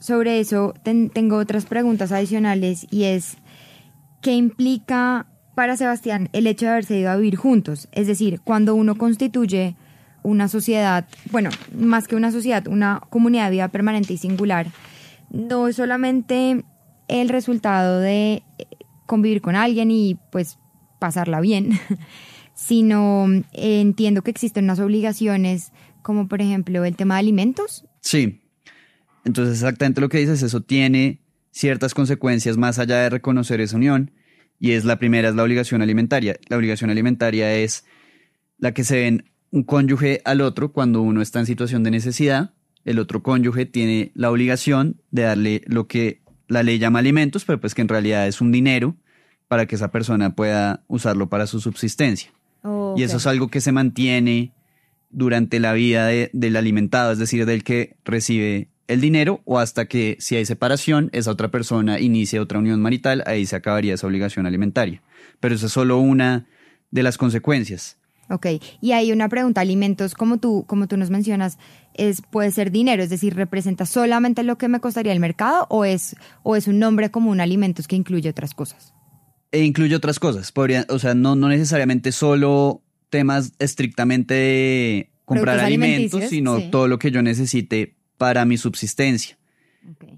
Sobre 0.01 0.39
eso 0.41 0.75
ten- 0.85 1.09
tengo 1.09 1.37
otras 1.39 1.65
preguntas 1.65 2.13
adicionales 2.13 2.87
y 2.91 3.05
es, 3.05 3.39
¿qué 4.21 4.35
implica 4.35 5.27
para 5.55 5.79
Sebastián 5.79 6.29
el 6.35 6.47
hecho 6.47 6.67
de 6.67 6.73
haberse 6.73 6.99
ido 6.99 7.11
a 7.11 7.17
vivir 7.17 7.37
juntos? 7.37 7.89
Es 7.93 8.07
decir, 8.07 8.41
cuando 8.45 8.75
uno 8.75 8.97
constituye 8.97 9.77
una 10.23 10.49
sociedad, 10.49 11.07
bueno, 11.31 11.49
más 11.75 12.07
que 12.07 12.17
una 12.17 12.31
sociedad, 12.33 12.67
una 12.69 13.01
comunidad 13.09 13.47
de 13.47 13.53
vida 13.53 13.69
permanente 13.69 14.13
y 14.13 14.19
singular, 14.19 14.67
no 15.31 15.69
es 15.69 15.77
solamente 15.77 16.65
el 17.09 17.29
resultado 17.29 18.01
de 18.01 18.43
eh, 18.59 18.67
convivir 19.07 19.41
con 19.41 19.57
alguien 19.57 19.91
y 19.91 20.19
pues 20.31 20.59
pasarla 20.99 21.41
bien, 21.41 21.79
sino 22.55 23.27
eh, 23.53 23.81
entiendo 23.81 24.23
que 24.23 24.31
existen 24.31 24.65
unas 24.65 24.81
obligaciones 24.81 25.73
como 26.03 26.29
por 26.29 26.41
ejemplo 26.41 26.85
el 26.85 26.97
tema 26.97 27.15
de 27.15 27.21
alimentos. 27.21 27.85
Sí. 28.01 28.43
Entonces, 29.25 29.55
exactamente 29.55 30.01
lo 30.01 30.09
que 30.09 30.19
dices, 30.19 30.43
eso 30.43 30.61
tiene 30.61 31.21
ciertas 31.51 31.95
consecuencias 31.95 32.57
más 32.57 32.79
allá 32.79 32.99
de 32.99 33.11
reconocer 33.11 33.61
esa 33.61 33.77
unión. 33.77 34.13
Y 34.59 34.73
es 34.73 34.85
la 34.85 34.99
primera, 34.99 35.29
es 35.29 35.35
la 35.35 35.43
obligación 35.43 35.83
alimentaria. 35.83 36.39
La 36.49 36.57
obligación 36.57 36.91
alimentaria 36.91 37.55
es 37.57 37.85
la 38.59 38.73
que 38.73 38.85
se 38.85 39.01
ven 39.01 39.25
un 39.51 39.65
cónyuge 39.65 40.23
al 40.25 40.43
otro 40.43 40.73
cuando 40.73 41.03
uno 41.03 41.23
está 41.23 41.41
en 41.41 41.47
situación 41.47 41.83
de 41.83 41.91
necesidad. 41.91 42.55
El 42.87 42.99
otro 42.99 43.23
cónyuge 43.23 43.67
tiene 43.67 44.13
la 44.15 44.31
obligación 44.31 44.97
de 45.11 45.23
darle 45.23 45.63
lo 45.67 45.87
que 45.87 46.21
la 46.49 46.63
ley 46.63 46.79
llama 46.79 47.01
alimentos, 47.01 47.45
pero 47.45 47.61
pues 47.61 47.75
que 47.75 47.83
en 47.83 47.89
realidad 47.89 48.27
es 48.27 48.41
un 48.41 48.51
dinero 48.53 48.97
para 49.49 49.67
que 49.67 49.75
esa 49.75 49.91
persona 49.91 50.35
pueda 50.35 50.83
usarlo 50.89 51.29
para 51.29 51.47
su 51.47 51.61
subsistencia. 51.61 52.33
Y 52.97 53.03
eso 53.03 53.19
es 53.19 53.27
algo 53.27 53.49
que 53.49 53.61
se 53.61 53.73
mantiene 53.73 54.53
durante 55.11 55.61
la 55.61 55.73
vida 55.73 56.07
de- 56.07 56.31
del 56.33 56.57
alimentado, 56.57 57.13
es 57.13 57.19
decir, 57.19 57.47
del 57.47 57.63
que 57.65 57.97
recibe 58.05 58.69
el 58.89 59.01
dinero 59.01 59.41
o 59.45 59.59
hasta 59.59 59.87
que 59.87 60.17
si 60.21 60.37
hay 60.37 60.45
separación, 60.47 61.11
esa 61.13 61.31
otra 61.33 61.51
persona 61.51 61.99
inicia 62.01 62.41
otra 62.43 62.59
unión 62.59 62.81
marital, 62.81 63.23
ahí 63.27 63.47
se 63.47 63.57
acabaría 63.57 63.95
esa 63.95 64.07
obligación 64.07 64.47
alimentaria. 64.47 65.03
Pero 65.41 65.55
eso 65.55 65.67
es 65.67 65.73
solo 65.73 65.99
una 65.99 66.47
de 66.91 67.03
las 67.03 67.19
consecuencias. 67.19 67.99
Ok, 68.29 68.47
y 68.81 68.93
hay 68.93 69.13
una 69.13 69.29
pregunta, 69.29 69.61
alimentos, 69.61 70.15
como 70.15 70.39
tú, 70.39 70.65
como 70.67 70.89
tú 70.89 70.97
nos 70.97 71.11
mencionas, 71.11 71.59
es, 71.95 72.23
puede 72.23 72.51
ser 72.51 72.71
dinero, 72.71 73.03
es 73.03 73.11
decir, 73.11 73.35
¿representa 73.35 73.87
solamente 73.87 74.43
lo 74.43 74.59
que 74.59 74.69
me 74.69 74.81
costaría 74.81 75.13
el 75.13 75.21
mercado 75.21 75.67
o 75.71 75.85
es, 75.85 76.17
o 76.43 76.57
es 76.57 76.67
un 76.67 76.79
nombre 76.79 77.11
común 77.11 77.41
alimentos 77.41 77.87
que 77.87 77.97
incluye 77.97 78.29
otras 78.29 78.55
cosas? 78.55 78.95
E 79.53 79.63
incluye 79.63 79.95
otras 79.95 80.19
cosas. 80.19 80.51
Podría, 80.51 80.87
o 80.89 80.99
sea, 80.99 81.15
no, 81.15 81.37
no 81.37 81.49
necesariamente 81.49 82.11
solo 82.11 82.83
temas 83.11 83.53
estrictamente 83.59 84.35
de 84.35 85.11
comprar 85.25 85.61
alimentos, 85.61 86.25
sino 86.29 86.59
sí. 86.59 86.69
todo 86.71 86.89
lo 86.89 86.99
que 86.99 87.11
yo 87.11 87.23
necesite 87.23 87.97
para 88.19 88.45
mi 88.45 88.57
subsistencia. 88.57 89.39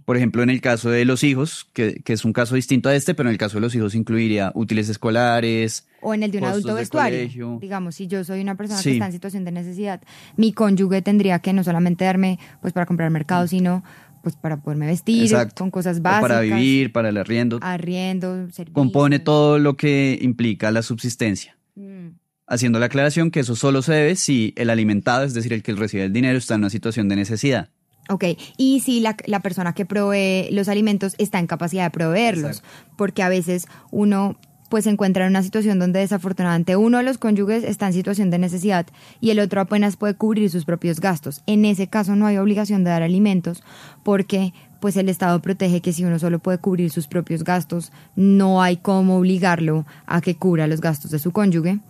Por 0.06 0.16
ejemplo, 0.16 0.42
en 0.42 0.48
el 0.48 0.62
caso 0.62 0.90
de 0.90 1.04
los 1.04 1.24
hijos, 1.24 1.68
que, 1.74 2.00
que 2.02 2.14
es 2.14 2.24
un 2.24 2.32
caso 2.32 2.54
distinto 2.54 2.88
a 2.88 2.94
este, 2.94 3.14
pero 3.14 3.28
en 3.28 3.34
el 3.34 3.38
caso 3.38 3.58
de 3.58 3.60
los 3.60 3.74
hijos 3.74 3.94
incluiría 3.94 4.50
útiles 4.54 4.88
escolares. 4.88 5.86
O 6.00 6.14
en 6.14 6.22
el 6.22 6.30
de 6.30 6.38
un 6.38 6.44
adulto 6.44 6.74
vestuario. 6.74 7.18
colegio. 7.18 7.58
Digamos, 7.60 7.94
si 7.96 8.06
yo 8.06 8.22
soy 8.24 8.40
una 8.40 8.54
persona 8.56 8.80
Sí. 8.80 8.90
que 8.90 8.92
está 8.94 9.06
en 9.06 9.12
situación 9.12 9.44
de 9.44 9.52
necesidad, 9.52 10.00
mi 10.36 10.52
cónyuge 10.52 11.02
tendría 11.02 11.38
que 11.40 11.52
no 11.52 11.64
solamente 11.64 12.04
darme 12.04 12.38
pues 12.60 12.72
para 12.72 12.86
comprar 12.86 13.10
mercado, 13.10 13.46
sino 13.48 13.82
pues 14.22 14.36
para 14.36 14.56
poderme 14.60 14.86
vestir, 14.86 15.22
Exacto. 15.22 15.62
con 15.64 15.70
cosas 15.70 15.98
o 15.98 16.02
básicas. 16.02 16.28
para 16.28 16.40
vivir, 16.40 16.92
para 16.92 17.08
el 17.08 17.16
arriendo. 17.16 17.58
Arriendo, 17.62 18.34
servicios. 18.50 18.74
compone 18.74 19.18
todo 19.20 19.58
lo 19.58 19.76
que 19.76 20.18
implica 20.22 20.70
la 20.70 20.82
subsistencia. 20.82 21.56
Mm, 21.76 22.08
Haciendo 22.50 22.78
la 22.78 22.86
aclaración 22.86 23.30
que 23.30 23.40
eso 23.40 23.54
solo 23.56 23.82
se 23.82 23.92
debe 23.92 24.16
si 24.16 24.54
el 24.56 24.70
alimentado, 24.70 25.24
es 25.24 25.34
decir, 25.34 25.52
el 25.52 25.62
que 25.62 25.72
recibe 25.74 26.04
el 26.04 26.12
dinero, 26.14 26.38
está 26.38 26.54
en 26.54 26.60
una 26.62 26.70
situación 26.70 27.06
de 27.08 27.16
necesidad. 27.16 27.68
Ok, 28.08 28.24
y 28.56 28.80
si 28.80 29.00
la, 29.00 29.16
la 29.26 29.40
persona 29.40 29.74
que 29.74 29.84
provee 29.84 30.48
los 30.50 30.68
alimentos 30.68 31.14
está 31.18 31.38
en 31.40 31.46
capacidad 31.46 31.84
de 31.84 31.90
proveerlos, 31.90 32.62
porque 32.96 33.22
a 33.22 33.28
veces 33.28 33.66
uno 33.90 34.38
pues 34.68 34.84
se 34.84 34.90
encuentra 34.90 35.24
en 35.24 35.30
una 35.30 35.42
situación 35.42 35.78
donde 35.78 36.00
desafortunadamente 36.00 36.76
uno 36.76 36.98
de 36.98 37.04
los 37.04 37.18
cónyuges 37.18 37.64
está 37.64 37.86
en 37.86 37.92
situación 37.92 38.30
de 38.30 38.38
necesidad 38.38 38.86
y 39.20 39.30
el 39.30 39.40
otro 39.40 39.60
apenas 39.60 39.96
puede 39.96 40.14
cubrir 40.14 40.50
sus 40.50 40.64
propios 40.64 41.00
gastos. 41.00 41.42
En 41.46 41.64
ese 41.64 41.88
caso 41.88 42.16
no 42.16 42.26
hay 42.26 42.36
obligación 42.36 42.84
de 42.84 42.90
dar 42.90 43.02
alimentos 43.02 43.62
porque 44.02 44.52
pues 44.80 44.96
el 44.96 45.08
Estado 45.08 45.40
protege 45.40 45.80
que 45.80 45.92
si 45.92 46.04
uno 46.04 46.18
solo 46.18 46.38
puede 46.38 46.58
cubrir 46.58 46.90
sus 46.90 47.08
propios 47.08 47.44
gastos, 47.44 47.92
no 48.14 48.62
hay 48.62 48.76
cómo 48.76 49.16
obligarlo 49.16 49.86
a 50.06 50.20
que 50.20 50.36
cubra 50.36 50.66
los 50.66 50.80
gastos 50.80 51.10
de 51.10 51.18
su 51.18 51.32
cónyuge. 51.32 51.80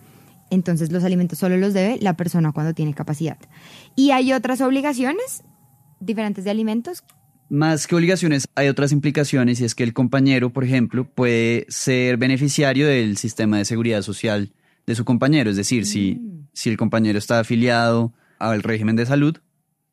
Entonces 0.49 0.91
los 0.91 1.03
alimentos 1.03 1.37
solo 1.37 1.57
los 1.57 1.73
debe 1.73 1.99
la 2.01 2.13
persona 2.13 2.51
cuando 2.51 2.73
tiene 2.73 2.93
capacidad. 2.93 3.37
Y 3.95 4.11
hay 4.11 4.33
otras 4.33 4.61
obligaciones 4.61 5.43
diferentes 5.99 6.43
de 6.43 6.49
alimentos 6.49 7.03
más 7.49 7.87
que 7.87 7.95
obligaciones, 7.95 8.47
hay 8.55 8.67
otras 8.67 8.91
implicaciones 8.91 9.59
y 9.59 9.65
es 9.65 9.75
que 9.75 9.83
el 9.83 9.93
compañero, 9.93 10.51
por 10.51 10.63
ejemplo, 10.63 11.05
puede 11.05 11.65
ser 11.69 12.17
beneficiario 12.17 12.87
del 12.87 13.17
sistema 13.17 13.57
de 13.57 13.65
seguridad 13.65 14.01
social 14.01 14.53
de 14.85 14.95
su 14.95 15.05
compañero. 15.05 15.49
Es 15.49 15.57
decir, 15.57 15.85
si, 15.85 16.15
mm. 16.15 16.47
si 16.53 16.69
el 16.69 16.77
compañero 16.77 17.17
está 17.17 17.39
afiliado 17.39 18.13
al 18.37 18.63
régimen 18.63 18.95
de 18.95 19.05
salud, 19.05 19.37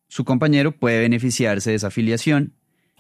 su 0.08 0.24
compañero 0.24 0.72
puede 0.72 1.00
beneficiarse 1.00 1.70
de 1.70 1.76
esa 1.76 1.88
afiliación. 1.88 2.52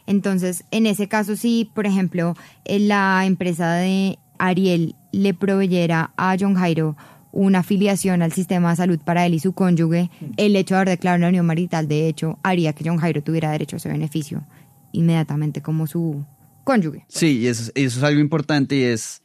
Entonces, 0.06 0.64
en 0.70 0.86
ese 0.86 1.08
caso, 1.08 1.36
si, 1.36 1.70
por 1.74 1.86
ejemplo, 1.86 2.34
la 2.64 3.24
empresa 3.26 3.74
de 3.74 4.18
Ariel 4.38 4.94
le 5.12 5.34
proveyera 5.34 6.12
a 6.16 6.36
John 6.38 6.54
Jairo 6.54 6.96
una 7.36 7.58
afiliación 7.58 8.22
al 8.22 8.32
sistema 8.32 8.70
de 8.70 8.76
salud 8.76 8.98
para 9.04 9.26
él 9.26 9.34
y 9.34 9.40
su 9.40 9.52
cónyuge, 9.52 10.10
el 10.38 10.56
hecho 10.56 10.74
de 10.74 10.78
haber 10.78 10.88
declarado 10.88 11.18
una 11.18 11.28
unión 11.28 11.44
marital, 11.44 11.86
de 11.86 12.08
hecho, 12.08 12.38
haría 12.42 12.72
que 12.72 12.82
John 12.88 12.96
Jairo 12.96 13.22
tuviera 13.22 13.50
derecho 13.50 13.76
a 13.76 13.78
ese 13.78 13.90
beneficio 13.90 14.46
inmediatamente 14.92 15.60
como 15.60 15.86
su 15.86 16.24
cónyuge. 16.64 17.04
Sí, 17.08 17.40
y 17.40 17.48
eso, 17.48 17.70
eso 17.74 17.98
es 17.98 18.02
algo 18.02 18.20
importante 18.20 18.74
y 18.76 18.84
es 18.84 19.22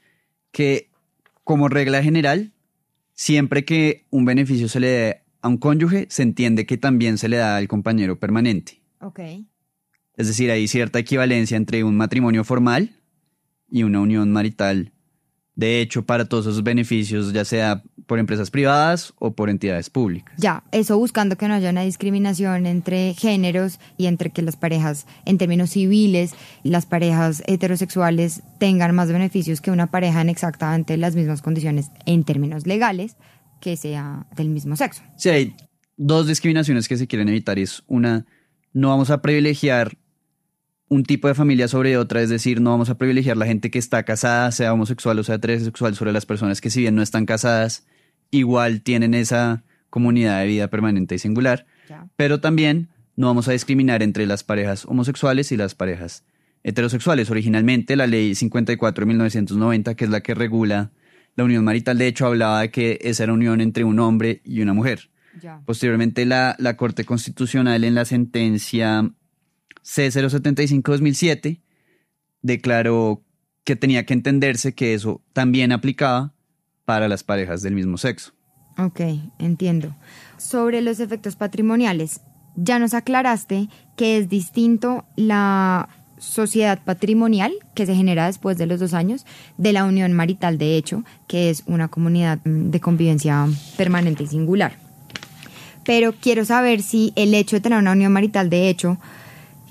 que 0.51 0.89
como 1.45 1.69
regla 1.69 2.03
general, 2.03 2.51
siempre 3.13 3.63
que 3.63 4.05
un 4.09 4.25
beneficio 4.25 4.67
se 4.67 4.81
le 4.81 4.87
dé 4.87 5.21
a 5.41 5.47
un 5.47 5.57
cónyuge, 5.57 6.07
se 6.09 6.23
entiende 6.23 6.65
que 6.65 6.77
también 6.77 7.17
se 7.17 7.29
le 7.29 7.37
da 7.37 7.55
al 7.55 7.69
compañero 7.69 8.19
permanente. 8.19 8.81
Ok. 8.99 9.19
Es 10.17 10.27
decir, 10.27 10.51
hay 10.51 10.67
cierta 10.67 10.99
equivalencia 10.99 11.55
entre 11.55 11.85
un 11.85 11.95
matrimonio 11.95 12.43
formal 12.43 12.91
y 13.69 13.83
una 13.83 14.01
unión 14.01 14.33
marital 14.33 14.91
de 15.61 15.79
hecho 15.79 16.03
para 16.03 16.25
todos 16.25 16.47
esos 16.47 16.63
beneficios, 16.63 17.31
ya 17.33 17.45
sea 17.45 17.83
por 18.07 18.17
empresas 18.17 18.49
privadas 18.49 19.13
o 19.19 19.35
por 19.35 19.49
entidades 19.49 19.91
públicas. 19.91 20.33
Ya, 20.37 20.63
eso 20.71 20.97
buscando 20.97 21.37
que 21.37 21.47
no 21.47 21.53
haya 21.53 21.69
una 21.69 21.83
discriminación 21.83 22.65
entre 22.65 23.13
géneros 23.13 23.79
y 23.95 24.07
entre 24.07 24.31
que 24.31 24.41
las 24.41 24.55
parejas, 24.55 25.05
en 25.23 25.37
términos 25.37 25.69
civiles, 25.69 26.33
las 26.63 26.87
parejas 26.87 27.43
heterosexuales 27.45 28.41
tengan 28.59 28.95
más 28.95 29.11
beneficios 29.11 29.61
que 29.61 29.69
una 29.69 29.91
pareja 29.91 30.21
en 30.21 30.29
exactamente 30.29 30.97
las 30.97 31.15
mismas 31.15 31.43
condiciones 31.43 31.91
en 32.07 32.23
términos 32.23 32.65
legales 32.65 33.15
que 33.61 33.77
sea 33.77 34.25
del 34.35 34.49
mismo 34.49 34.75
sexo. 34.75 35.03
Sí, 35.15 35.29
hay 35.29 35.55
dos 35.95 36.25
discriminaciones 36.27 36.87
que 36.87 36.97
se 36.97 37.05
quieren 37.05 37.29
evitar 37.29 37.59
y 37.59 37.61
es 37.61 37.83
una, 37.85 38.25
no 38.73 38.89
vamos 38.89 39.11
a 39.11 39.21
privilegiar 39.21 39.95
un 40.91 41.03
tipo 41.03 41.29
de 41.29 41.35
familia 41.35 41.69
sobre 41.69 41.95
otra, 41.95 42.21
es 42.21 42.29
decir, 42.29 42.59
no 42.59 42.71
vamos 42.71 42.89
a 42.89 42.97
privilegiar 42.97 43.37
la 43.37 43.45
gente 43.45 43.71
que 43.71 43.79
está 43.79 44.03
casada, 44.03 44.51
sea 44.51 44.73
homosexual 44.73 45.17
o 45.19 45.23
sea 45.23 45.35
heterosexual, 45.35 45.95
sobre 45.95 46.11
las 46.11 46.25
personas 46.25 46.59
que 46.59 46.69
si 46.69 46.81
bien 46.81 46.95
no 46.95 47.01
están 47.01 47.25
casadas, 47.25 47.87
igual 48.29 48.81
tienen 48.81 49.13
esa 49.13 49.63
comunidad 49.89 50.41
de 50.41 50.47
vida 50.47 50.67
permanente 50.67 51.15
y 51.15 51.19
singular, 51.19 51.65
pero 52.17 52.41
también 52.41 52.89
no 53.15 53.27
vamos 53.27 53.47
a 53.47 53.53
discriminar 53.53 54.03
entre 54.03 54.25
las 54.25 54.43
parejas 54.43 54.83
homosexuales 54.85 55.53
y 55.53 55.57
las 55.57 55.75
parejas 55.75 56.25
heterosexuales. 56.61 57.31
Originalmente 57.31 57.95
la 57.95 58.05
ley 58.05 58.35
54 58.35 59.03
de 59.03 59.07
1990, 59.07 59.95
que 59.95 60.03
es 60.03 60.11
la 60.11 60.19
que 60.19 60.35
regula 60.35 60.91
la 61.37 61.45
unión 61.45 61.63
marital, 61.63 61.97
de 61.99 62.07
hecho 62.07 62.25
hablaba 62.25 62.59
de 62.59 62.71
que 62.71 62.99
esa 63.01 63.23
era 63.23 63.31
unión 63.31 63.61
entre 63.61 63.85
un 63.85 63.97
hombre 63.99 64.41
y 64.43 64.59
una 64.59 64.73
mujer. 64.73 65.09
Posteriormente 65.65 66.25
la, 66.25 66.57
la 66.59 66.75
Corte 66.75 67.05
Constitucional 67.05 67.85
en 67.85 67.95
la 67.95 68.03
sentencia 68.03 69.09
C075-2007 69.83 71.61
declaró 72.41 73.23
que 73.63 73.75
tenía 73.75 74.05
que 74.05 74.13
entenderse 74.13 74.73
que 74.73 74.93
eso 74.93 75.21
también 75.33 75.71
aplicaba 75.71 76.33
para 76.85 77.07
las 77.07 77.23
parejas 77.23 77.61
del 77.61 77.75
mismo 77.75 77.97
sexo. 77.97 78.33
Ok, 78.77 79.01
entiendo. 79.39 79.95
Sobre 80.37 80.81
los 80.81 80.99
efectos 80.99 81.35
patrimoniales, 81.35 82.21
ya 82.55 82.79
nos 82.79 82.93
aclaraste 82.93 83.69
que 83.95 84.17
es 84.17 84.29
distinto 84.29 85.05
la 85.15 85.89
sociedad 86.17 86.79
patrimonial 86.83 87.51
que 87.73 87.85
se 87.85 87.95
genera 87.95 88.27
después 88.27 88.57
de 88.57 88.67
los 88.67 88.79
dos 88.79 88.93
años 88.93 89.25
de 89.57 89.73
la 89.73 89.85
unión 89.85 90.13
marital 90.13 90.57
de 90.57 90.77
hecho, 90.77 91.03
que 91.27 91.49
es 91.49 91.63
una 91.65 91.87
comunidad 91.87 92.39
mm, 92.45 92.69
de 92.69 92.79
convivencia 92.79 93.47
permanente 93.75 94.23
y 94.23 94.27
singular. 94.27 94.73
Pero 95.83 96.13
quiero 96.13 96.45
saber 96.45 96.83
si 96.83 97.11
el 97.15 97.33
hecho 97.33 97.55
de 97.55 97.61
tener 97.61 97.79
una 97.79 97.93
unión 97.93 98.13
marital 98.13 98.49
de 98.49 98.69
hecho 98.69 98.99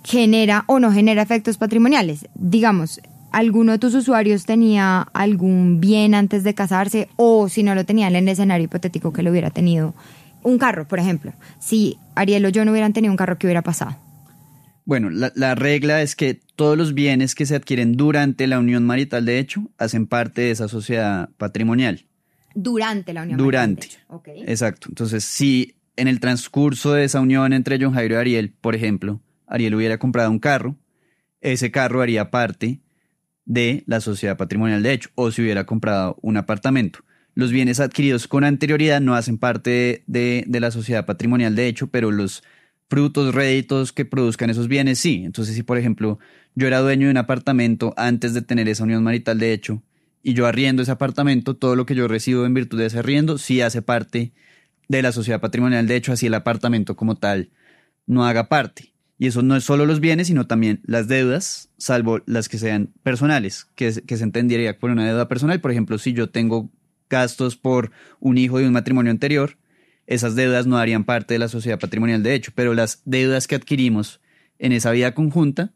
genera 0.04 0.64
o 0.66 0.78
no 0.78 0.92
genera 0.92 1.22
efectos 1.22 1.58
patrimoniales. 1.58 2.28
Digamos, 2.34 3.00
¿alguno 3.32 3.72
de 3.72 3.78
tus 3.78 3.94
usuarios 3.94 4.44
tenía 4.44 5.02
algún 5.12 5.80
bien 5.80 6.14
antes 6.14 6.44
de 6.44 6.54
casarse 6.54 7.08
o 7.16 7.48
si 7.48 7.62
no 7.62 7.74
lo 7.74 7.84
tenían 7.84 8.14
en 8.14 8.24
el 8.24 8.32
escenario 8.32 8.64
hipotético 8.64 9.12
que 9.12 9.22
lo 9.22 9.30
hubiera 9.30 9.50
tenido? 9.50 9.94
Un 10.42 10.58
carro, 10.58 10.88
por 10.88 10.98
ejemplo. 10.98 11.32
Si 11.58 11.98
Ariel 12.14 12.46
o 12.46 12.48
yo 12.48 12.64
no 12.64 12.70
hubieran 12.70 12.92
tenido 12.92 13.12
un 13.12 13.16
carro, 13.16 13.38
¿qué 13.38 13.46
hubiera 13.46 13.62
pasado? 13.62 13.96
Bueno, 14.86 15.10
la, 15.10 15.30
la, 15.36 15.54
regla 15.54 16.02
es 16.02 16.16
que 16.16 16.40
todos 16.56 16.76
los 16.76 16.94
bienes 16.94 17.34
que 17.34 17.46
se 17.46 17.54
adquieren 17.54 17.92
durante 17.92 18.46
la 18.46 18.58
unión 18.58 18.84
marital, 18.84 19.24
de 19.24 19.38
hecho, 19.38 19.70
hacen 19.78 20.06
parte 20.06 20.40
de 20.40 20.50
esa 20.50 20.68
sociedad 20.68 21.28
patrimonial. 21.36 22.06
Durante 22.54 23.12
la 23.12 23.22
unión 23.22 23.38
durante. 23.38 23.82
marital. 23.82 24.04
Durante. 24.08 24.30
Okay. 24.30 24.42
Exacto. 24.50 24.88
Entonces, 24.88 25.22
si 25.24 25.76
en 25.96 26.08
el 26.08 26.18
transcurso 26.18 26.94
de 26.94 27.04
esa 27.04 27.20
unión 27.20 27.52
entre 27.52 27.78
John 27.80 27.92
Jairo 27.92 28.14
y 28.14 28.18
Ariel, 28.18 28.54
por 28.60 28.74
ejemplo, 28.74 29.20
Ariel 29.50 29.74
hubiera 29.74 29.98
comprado 29.98 30.30
un 30.30 30.38
carro, 30.38 30.76
ese 31.40 31.70
carro 31.70 32.00
haría 32.00 32.30
parte 32.30 32.80
de 33.44 33.82
la 33.86 34.00
sociedad 34.00 34.36
patrimonial 34.36 34.82
de 34.82 34.92
hecho, 34.92 35.10
o 35.16 35.30
si 35.30 35.42
hubiera 35.42 35.66
comprado 35.66 36.16
un 36.22 36.36
apartamento. 36.36 37.00
Los 37.34 37.50
bienes 37.50 37.80
adquiridos 37.80 38.28
con 38.28 38.44
anterioridad 38.44 39.00
no 39.00 39.14
hacen 39.14 39.38
parte 39.38 40.04
de, 40.06 40.44
de 40.46 40.60
la 40.60 40.70
sociedad 40.70 41.04
patrimonial 41.04 41.54
de 41.54 41.66
hecho, 41.66 41.88
pero 41.88 42.10
los 42.10 42.42
frutos, 42.88 43.34
réditos 43.34 43.92
que 43.92 44.04
produzcan 44.04 44.50
esos 44.50 44.68
bienes 44.68 44.98
sí. 44.98 45.22
Entonces, 45.24 45.54
si 45.54 45.62
por 45.62 45.78
ejemplo 45.78 46.18
yo 46.54 46.66
era 46.66 46.80
dueño 46.80 47.06
de 47.06 47.12
un 47.12 47.16
apartamento 47.16 47.94
antes 47.96 48.34
de 48.34 48.42
tener 48.42 48.68
esa 48.68 48.84
unión 48.84 49.02
marital 49.02 49.38
de 49.38 49.52
hecho, 49.52 49.82
y 50.22 50.34
yo 50.34 50.46
arriendo 50.46 50.82
ese 50.82 50.90
apartamento, 50.90 51.56
todo 51.56 51.76
lo 51.76 51.86
que 51.86 51.94
yo 51.94 52.06
recibo 52.06 52.44
en 52.44 52.54
virtud 52.54 52.78
de 52.78 52.86
ese 52.86 52.98
arriendo 52.98 53.38
sí 53.38 53.62
hace 53.62 53.80
parte 53.80 54.32
de 54.88 55.02
la 55.02 55.12
sociedad 55.12 55.40
patrimonial 55.40 55.86
de 55.86 55.96
hecho, 55.96 56.12
así 56.12 56.26
el 56.26 56.34
apartamento 56.34 56.96
como 56.96 57.16
tal 57.16 57.50
no 58.06 58.26
haga 58.26 58.48
parte. 58.48 58.92
Y 59.20 59.26
eso 59.26 59.42
no 59.42 59.54
es 59.54 59.64
solo 59.64 59.84
los 59.84 60.00
bienes, 60.00 60.28
sino 60.28 60.46
también 60.46 60.80
las 60.82 61.06
deudas, 61.06 61.68
salvo 61.76 62.22
las 62.24 62.48
que 62.48 62.56
sean 62.56 62.94
personales, 63.02 63.66
que, 63.74 63.92
que 64.06 64.16
se 64.16 64.24
entendería 64.24 64.78
por 64.78 64.88
una 64.88 65.06
deuda 65.06 65.28
personal. 65.28 65.60
Por 65.60 65.70
ejemplo, 65.70 65.98
si 65.98 66.14
yo 66.14 66.30
tengo 66.30 66.70
gastos 67.10 67.54
por 67.54 67.90
un 68.18 68.38
hijo 68.38 68.58
de 68.58 68.66
un 68.66 68.72
matrimonio 68.72 69.12
anterior, 69.12 69.58
esas 70.06 70.36
deudas 70.36 70.66
no 70.66 70.78
harían 70.78 71.04
parte 71.04 71.34
de 71.34 71.38
la 71.38 71.48
sociedad 71.48 71.78
patrimonial 71.78 72.22
de 72.22 72.32
hecho, 72.32 72.52
pero 72.54 72.72
las 72.72 73.02
deudas 73.04 73.46
que 73.46 73.56
adquirimos 73.56 74.22
en 74.58 74.72
esa 74.72 74.90
vida 74.90 75.12
conjunta 75.12 75.74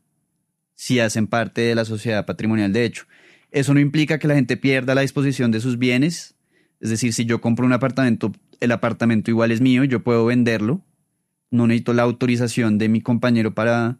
sí 0.74 0.98
hacen 1.00 1.26
parte 1.26 1.60
de 1.60 1.74
la 1.74 1.84
sociedad 1.84 2.24
patrimonial 2.24 2.72
de 2.72 2.86
hecho. 2.86 3.04
Eso 3.50 3.74
no 3.74 3.80
implica 3.80 4.18
que 4.18 4.26
la 4.26 4.36
gente 4.36 4.56
pierda 4.56 4.94
la 4.94 5.02
disposición 5.02 5.50
de 5.50 5.60
sus 5.60 5.76
bienes, 5.78 6.34
es 6.80 6.88
decir, 6.88 7.12
si 7.12 7.26
yo 7.26 7.42
compro 7.42 7.66
un 7.66 7.74
apartamento, 7.74 8.32
el 8.60 8.72
apartamento 8.72 9.30
igual 9.30 9.52
es 9.52 9.60
mío, 9.60 9.84
yo 9.84 10.02
puedo 10.02 10.24
venderlo 10.24 10.82
no 11.54 11.66
necesito 11.66 11.92
la 11.92 12.02
autorización 12.02 12.78
de 12.78 12.88
mi 12.88 13.00
compañero 13.00 13.54
para, 13.54 13.98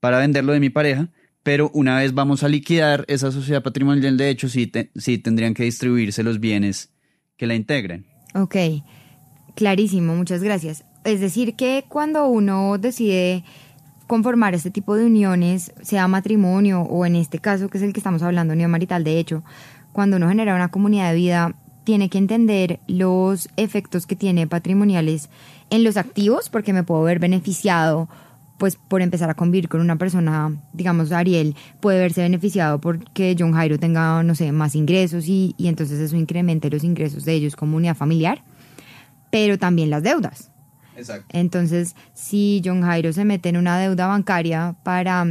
para 0.00 0.18
venderlo 0.18 0.52
de 0.52 0.60
mi 0.60 0.70
pareja, 0.70 1.10
pero 1.42 1.70
una 1.72 1.98
vez 1.98 2.12
vamos 2.12 2.42
a 2.42 2.48
liquidar 2.48 3.04
esa 3.08 3.30
sociedad 3.30 3.62
patrimonial, 3.62 4.16
de 4.16 4.28
hecho, 4.28 4.48
sí, 4.48 4.70
sí 4.96 5.18
tendrían 5.18 5.54
que 5.54 5.64
distribuirse 5.64 6.22
los 6.22 6.40
bienes 6.40 6.92
que 7.36 7.46
la 7.46 7.54
integren. 7.54 8.06
Ok, 8.34 8.56
clarísimo, 9.54 10.14
muchas 10.14 10.42
gracias. 10.42 10.84
Es 11.04 11.20
decir, 11.20 11.54
que 11.54 11.84
cuando 11.88 12.26
uno 12.28 12.76
decide 12.78 13.44
conformar 14.06 14.54
este 14.54 14.70
tipo 14.70 14.96
de 14.96 15.06
uniones, 15.06 15.72
sea 15.82 16.08
matrimonio 16.08 16.82
o 16.82 17.06
en 17.06 17.16
este 17.16 17.38
caso 17.38 17.68
que 17.68 17.78
es 17.78 17.84
el 17.84 17.92
que 17.92 18.00
estamos 18.00 18.22
hablando, 18.22 18.54
unión 18.54 18.70
marital, 18.70 19.04
de 19.04 19.18
hecho, 19.18 19.44
cuando 19.92 20.16
uno 20.16 20.28
genera 20.28 20.54
una 20.54 20.70
comunidad 20.70 21.10
de 21.10 21.16
vida, 21.16 21.54
tiene 21.84 22.10
que 22.10 22.18
entender 22.18 22.80
los 22.86 23.48
efectos 23.56 24.06
que 24.06 24.16
tiene 24.16 24.46
patrimoniales 24.46 25.30
en 25.70 25.84
los 25.84 25.96
activos, 25.96 26.48
porque 26.48 26.72
me 26.72 26.82
puedo 26.82 27.02
ver 27.02 27.18
beneficiado 27.18 28.08
pues 28.58 28.76
por 28.76 29.02
empezar 29.02 29.30
a 29.30 29.34
convivir 29.34 29.68
con 29.68 29.80
una 29.80 29.96
persona, 29.96 30.52
digamos 30.72 31.12
Ariel, 31.12 31.54
puede 31.80 32.00
verse 32.00 32.22
beneficiado 32.22 32.80
porque 32.80 33.36
John 33.38 33.52
Jairo 33.52 33.78
tenga, 33.78 34.22
no 34.24 34.34
sé, 34.34 34.50
más 34.50 34.74
ingresos 34.74 35.28
y, 35.28 35.54
y 35.56 35.68
entonces 35.68 36.00
eso 36.00 36.16
incremente 36.16 36.68
los 36.68 36.82
ingresos 36.82 37.24
de 37.24 37.34
ellos 37.34 37.54
como 37.54 37.76
unidad 37.76 37.96
familiar, 37.96 38.42
pero 39.30 39.58
también 39.58 39.90
las 39.90 40.02
deudas. 40.02 40.50
Exacto. 40.96 41.26
Entonces, 41.32 41.94
si 42.12 42.60
John 42.64 42.82
Jairo 42.82 43.12
se 43.12 43.24
mete 43.24 43.48
en 43.48 43.56
una 43.56 43.78
deuda 43.78 44.08
bancaria 44.08 44.74
para 44.82 45.24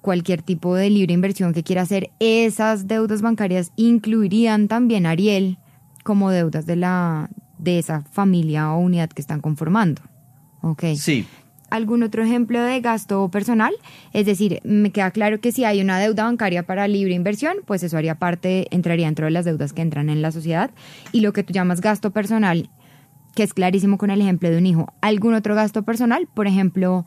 cualquier 0.00 0.40
tipo 0.40 0.74
de 0.74 0.88
libre 0.88 1.12
inversión 1.12 1.52
que 1.52 1.62
quiera 1.62 1.82
hacer, 1.82 2.10
esas 2.18 2.86
deudas 2.86 3.20
bancarias 3.20 3.72
incluirían 3.76 4.68
también 4.68 5.04
a 5.04 5.10
Ariel 5.10 5.58
como 6.02 6.30
deudas 6.30 6.64
de 6.64 6.76
la 6.76 7.28
de 7.58 7.78
esa 7.78 8.02
familia 8.10 8.72
o 8.72 8.78
unidad 8.78 9.10
que 9.10 9.20
están 9.20 9.40
conformando. 9.40 10.02
Ok. 10.62 10.84
Sí. 10.96 11.26
¿Algún 11.70 12.02
otro 12.02 12.24
ejemplo 12.24 12.62
de 12.62 12.80
gasto 12.80 13.28
personal? 13.30 13.74
Es 14.14 14.24
decir, 14.24 14.60
me 14.64 14.90
queda 14.90 15.10
claro 15.10 15.40
que 15.40 15.52
si 15.52 15.64
hay 15.64 15.82
una 15.82 15.98
deuda 15.98 16.24
bancaria 16.24 16.62
para 16.62 16.88
libre 16.88 17.12
inversión, 17.12 17.58
pues 17.66 17.82
eso 17.82 17.98
haría 17.98 18.14
parte, 18.14 18.68
entraría 18.70 19.06
dentro 19.06 19.26
de 19.26 19.32
las 19.32 19.44
deudas 19.44 19.74
que 19.74 19.82
entran 19.82 20.08
en 20.08 20.22
la 20.22 20.32
sociedad. 20.32 20.70
Y 21.12 21.20
lo 21.20 21.34
que 21.34 21.42
tú 21.42 21.52
llamas 21.52 21.82
gasto 21.82 22.10
personal, 22.10 22.70
que 23.34 23.42
es 23.42 23.52
clarísimo 23.52 23.98
con 23.98 24.10
el 24.10 24.22
ejemplo 24.22 24.48
de 24.48 24.56
un 24.56 24.64
hijo. 24.64 24.92
¿Algún 25.02 25.34
otro 25.34 25.54
gasto 25.54 25.82
personal? 25.82 26.26
Por 26.32 26.46
ejemplo, 26.46 27.04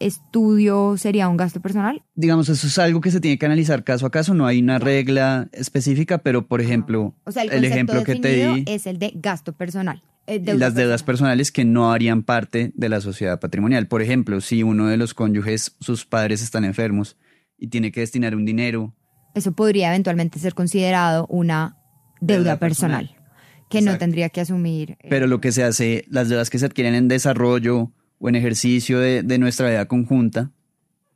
estudio 0.00 0.96
sería 0.96 1.28
un 1.28 1.36
gasto 1.36 1.60
personal. 1.60 2.02
Digamos, 2.14 2.48
eso 2.48 2.66
es 2.66 2.78
algo 2.78 3.00
que 3.00 3.10
se 3.10 3.20
tiene 3.20 3.38
que 3.38 3.46
analizar 3.46 3.84
caso 3.84 4.06
a 4.06 4.10
caso, 4.10 4.34
no 4.34 4.46
hay 4.46 4.60
una 4.60 4.78
regla 4.78 5.48
específica, 5.52 6.18
pero 6.18 6.46
por 6.46 6.60
ejemplo, 6.60 7.14
O 7.24 7.32
sea, 7.32 7.42
el, 7.44 7.52
el 7.52 7.64
ejemplo 7.64 8.02
que 8.04 8.16
te 8.16 8.46
di, 8.48 8.64
es 8.66 8.86
el 8.86 8.98
de 8.98 9.12
gasto 9.14 9.52
personal. 9.52 10.02
eh, 10.26 10.36
y 10.36 10.38
deuda 10.40 10.58
las 10.58 10.74
deudas 10.74 11.02
personal. 11.02 11.06
personales 11.30 11.52
que 11.52 11.64
no 11.64 11.92
harían 11.92 12.22
parte 12.22 12.72
de 12.74 12.88
la 12.88 13.00
sociedad 13.00 13.38
patrimonial. 13.40 13.86
Por 13.88 14.02
ejemplo, 14.02 14.40
si 14.40 14.62
uno 14.62 14.86
de 14.88 14.96
los 14.96 15.14
cónyuges, 15.14 15.76
sus 15.80 16.04
padres 16.06 16.42
están 16.42 16.64
enfermos 16.64 17.16
y 17.58 17.68
tiene 17.68 17.92
que 17.92 18.00
destinar 18.00 18.34
un 18.34 18.44
dinero, 18.44 18.94
Eso 19.34 19.52
podría 19.52 19.88
eventualmente 19.90 20.38
ser 20.38 20.54
considerado 20.54 21.26
una 21.28 21.76
deuda, 22.20 22.38
Deuda 22.42 22.58
personal, 22.58 23.06
personal. 23.06 23.66
que 23.70 23.80
no 23.82 23.96
tendría 23.98 24.28
que 24.28 24.40
asumir. 24.40 24.92
eh, 25.00 25.06
pero 25.08 25.26
lo 25.26 25.40
que 25.40 25.52
se 25.52 25.62
hace, 25.64 26.04
las 26.08 26.28
deudas 26.28 26.50
que 26.50 26.58
se 26.58 26.66
adquieren 26.66 26.94
en 26.94 27.08
desarrollo 27.08 27.92
o 28.20 28.28
en 28.28 28.36
ejercicio 28.36 29.00
de, 29.00 29.22
de 29.24 29.38
nuestra 29.38 29.68
vida 29.68 29.88
conjunta, 29.88 30.52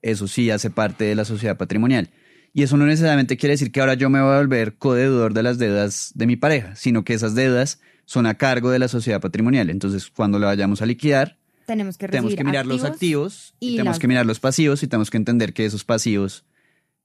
eso 0.02 0.26
sí 0.26 0.50
hace 0.50 0.70
parte 0.70 1.04
de 1.04 1.14
la 1.14 1.24
sociedad 1.24 1.56
patrimonial. 1.56 2.10
Y 2.52 2.62
eso 2.62 2.76
no 2.76 2.86
necesariamente 2.86 3.36
quiere 3.36 3.52
decir 3.52 3.70
que 3.70 3.80
ahora 3.80 3.94
yo 3.94 4.10
me 4.10 4.20
voy 4.20 4.32
a 4.34 4.38
volver 4.38 4.76
codeudor 4.76 5.32
de 5.34 5.42
las 5.42 5.58
deudas 5.58 6.12
de 6.14 6.26
mi 6.26 6.36
pareja, 6.36 6.74
sino 6.76 7.04
que 7.04 7.14
esas 7.14 7.34
deudas 7.36 7.80
son 8.06 8.26
a 8.26 8.34
cargo 8.34 8.70
de 8.70 8.78
la 8.78 8.88
sociedad 8.88 9.20
patrimonial. 9.20 9.70
Entonces, 9.70 10.10
cuando 10.10 10.38
la 10.38 10.46
vayamos 10.46 10.82
a 10.82 10.86
liquidar, 10.86 11.38
tenemos 11.66 11.96
que 11.98 12.06
tenemos 12.08 12.30
recibir 12.32 12.38
que 12.38 12.44
mirar 12.44 12.66
los 12.66 12.84
activos 12.84 13.54
y, 13.60 13.68
y 13.68 13.76
tenemos 13.76 13.94
las- 13.94 13.98
que 13.98 14.08
mirar 14.08 14.26
los 14.26 14.40
pasivos 14.40 14.82
y 14.82 14.86
tenemos 14.88 15.10
que 15.10 15.16
entender 15.16 15.52
que 15.54 15.64
esos 15.64 15.84
pasivos 15.84 16.44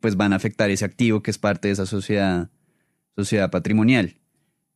pues 0.02 0.16
van 0.18 0.32
a 0.34 0.36
afectar 0.38 0.70
ese 0.70 0.86
activo 0.86 1.22
que 1.24 1.32
es 1.32 1.38
parte 1.38 1.68
de 1.70 1.74
esa 1.74 1.86
sociedad, 1.86 2.50
sociedad 3.16 3.50
patrimonial. 3.52 4.16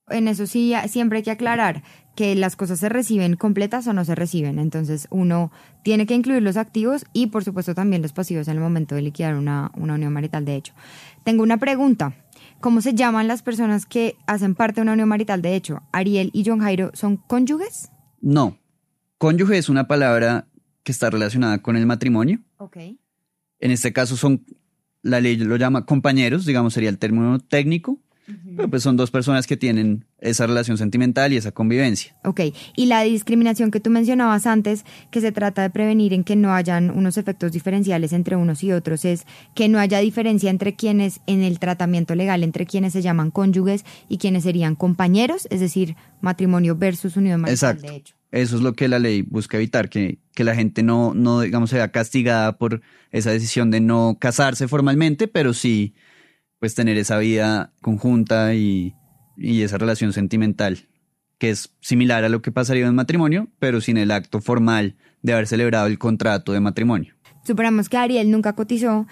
En 0.09 0.27
eso 0.27 0.47
sí, 0.47 0.73
siempre 0.87 1.19
hay 1.19 1.23
que 1.23 1.31
aclarar 1.31 1.83
que 2.15 2.35
las 2.35 2.55
cosas 2.55 2.79
se 2.79 2.89
reciben 2.89 3.35
completas 3.35 3.87
o 3.87 3.93
no 3.93 4.05
se 4.05 4.15
reciben. 4.15 4.59
Entonces, 4.59 5.07
uno 5.09 5.51
tiene 5.83 6.05
que 6.05 6.13
incluir 6.13 6.41
los 6.41 6.57
activos 6.57 7.05
y, 7.13 7.27
por 7.27 7.43
supuesto, 7.43 7.73
también 7.73 8.01
los 8.01 8.13
pasivos 8.13 8.47
en 8.47 8.55
el 8.55 8.59
momento 8.59 8.95
de 8.95 9.01
liquidar 9.01 9.35
una, 9.35 9.71
una 9.75 9.95
unión 9.95 10.13
marital 10.13 10.45
de 10.45 10.55
hecho. 10.55 10.73
Tengo 11.23 11.43
una 11.43 11.57
pregunta. 11.57 12.13
¿Cómo 12.59 12.81
se 12.81 12.93
llaman 12.93 13.27
las 13.27 13.41
personas 13.41 13.85
que 13.85 14.15
hacen 14.25 14.55
parte 14.55 14.75
de 14.75 14.83
una 14.83 14.93
unión 14.93 15.09
marital 15.09 15.41
de 15.41 15.55
hecho? 15.55 15.81
¿Ariel 15.91 16.29
y 16.33 16.43
John 16.45 16.59
Jairo 16.59 16.91
son 16.93 17.17
cónyuges? 17.17 17.91
No, 18.21 18.57
cónyuge 19.17 19.57
es 19.57 19.69
una 19.69 19.87
palabra 19.87 20.47
que 20.83 20.91
está 20.91 21.09
relacionada 21.09 21.61
con 21.61 21.75
el 21.75 21.85
matrimonio. 21.85 22.39
Ok. 22.57 22.77
En 23.59 23.71
este 23.71 23.91
caso 23.91 24.15
son, 24.15 24.45
la 25.01 25.19
ley 25.19 25.35
lo 25.37 25.55
llama 25.55 25.85
compañeros, 25.85 26.45
digamos 26.45 26.73
sería 26.73 26.89
el 26.89 26.99
término 26.99 27.39
técnico, 27.39 27.99
pero 28.55 28.69
pues 28.69 28.83
son 28.83 28.95
dos 28.95 29.11
personas 29.11 29.47
que 29.47 29.57
tienen 29.57 30.05
esa 30.19 30.47
relación 30.47 30.77
sentimental 30.77 31.33
y 31.33 31.37
esa 31.37 31.51
convivencia. 31.51 32.15
Ok, 32.23 32.41
y 32.75 32.85
la 32.85 33.01
discriminación 33.01 33.71
que 33.71 33.79
tú 33.79 33.89
mencionabas 33.89 34.47
antes, 34.47 34.85
que 35.11 35.21
se 35.21 35.31
trata 35.31 35.61
de 35.61 35.69
prevenir 35.69 36.13
en 36.13 36.23
que 36.23 36.35
no 36.35 36.53
hayan 36.53 36.89
unos 36.89 37.17
efectos 37.17 37.51
diferenciales 37.51 38.13
entre 38.13 38.35
unos 38.35 38.63
y 38.63 38.71
otros, 38.71 39.05
es 39.05 39.25
que 39.55 39.67
no 39.67 39.79
haya 39.79 39.99
diferencia 39.99 40.49
entre 40.49 40.75
quienes 40.75 41.19
en 41.27 41.43
el 41.43 41.59
tratamiento 41.59 42.15
legal, 42.15 42.43
entre 42.43 42.65
quienes 42.65 42.93
se 42.93 43.01
llaman 43.01 43.31
cónyuges 43.31 43.83
y 44.07 44.17
quienes 44.17 44.43
serían 44.43 44.75
compañeros, 44.75 45.47
es 45.49 45.59
decir, 45.59 45.95
matrimonio 46.21 46.75
versus 46.75 47.17
unión 47.17 47.41
marital 47.41 47.71
Exacto. 47.71 47.91
de 47.91 47.97
hecho. 47.97 48.15
Eso 48.31 48.55
es 48.55 48.63
lo 48.63 48.73
que 48.73 48.87
la 48.87 48.97
ley 48.97 49.21
busca 49.21 49.57
evitar, 49.57 49.89
que, 49.89 50.17
que 50.33 50.43
la 50.43 50.55
gente 50.55 50.81
no, 50.81 51.13
no, 51.13 51.41
digamos, 51.41 51.69
sea 51.69 51.91
castigada 51.91 52.57
por 52.57 52.81
esa 53.11 53.29
decisión 53.29 53.69
de 53.69 53.79
no 53.79 54.17
casarse 54.19 54.67
formalmente, 54.67 55.27
pero 55.27 55.53
sí, 55.53 55.93
pues 56.63 56.75
tener 56.75 56.97
esa 56.97 57.17
vida 57.17 57.73
conjunta 57.81 58.55
y, 58.55 58.95
y 59.35 59.63
esa 59.63 59.77
relación 59.77 60.13
sentimental, 60.13 60.87
que 61.37 61.49
es 61.49 61.75
similar 61.81 62.23
a 62.23 62.29
lo 62.29 62.41
que 62.41 62.53
pasaría 62.53 62.83
en 62.83 62.91
un 62.91 62.95
matrimonio, 62.95 63.49
pero 63.59 63.81
sin 63.81 63.97
el 63.97 64.11
acto 64.11 64.39
formal 64.39 64.95
de 65.23 65.33
haber 65.33 65.45
celebrado 65.45 65.87
el 65.87 65.99
contrato 65.99 66.53
de 66.53 66.61
matrimonio. 66.61 67.15
Suponemos 67.45 67.89
que 67.89 67.97
Ariel 67.97 68.31
nunca 68.31 68.53
cotizó. 68.53 69.07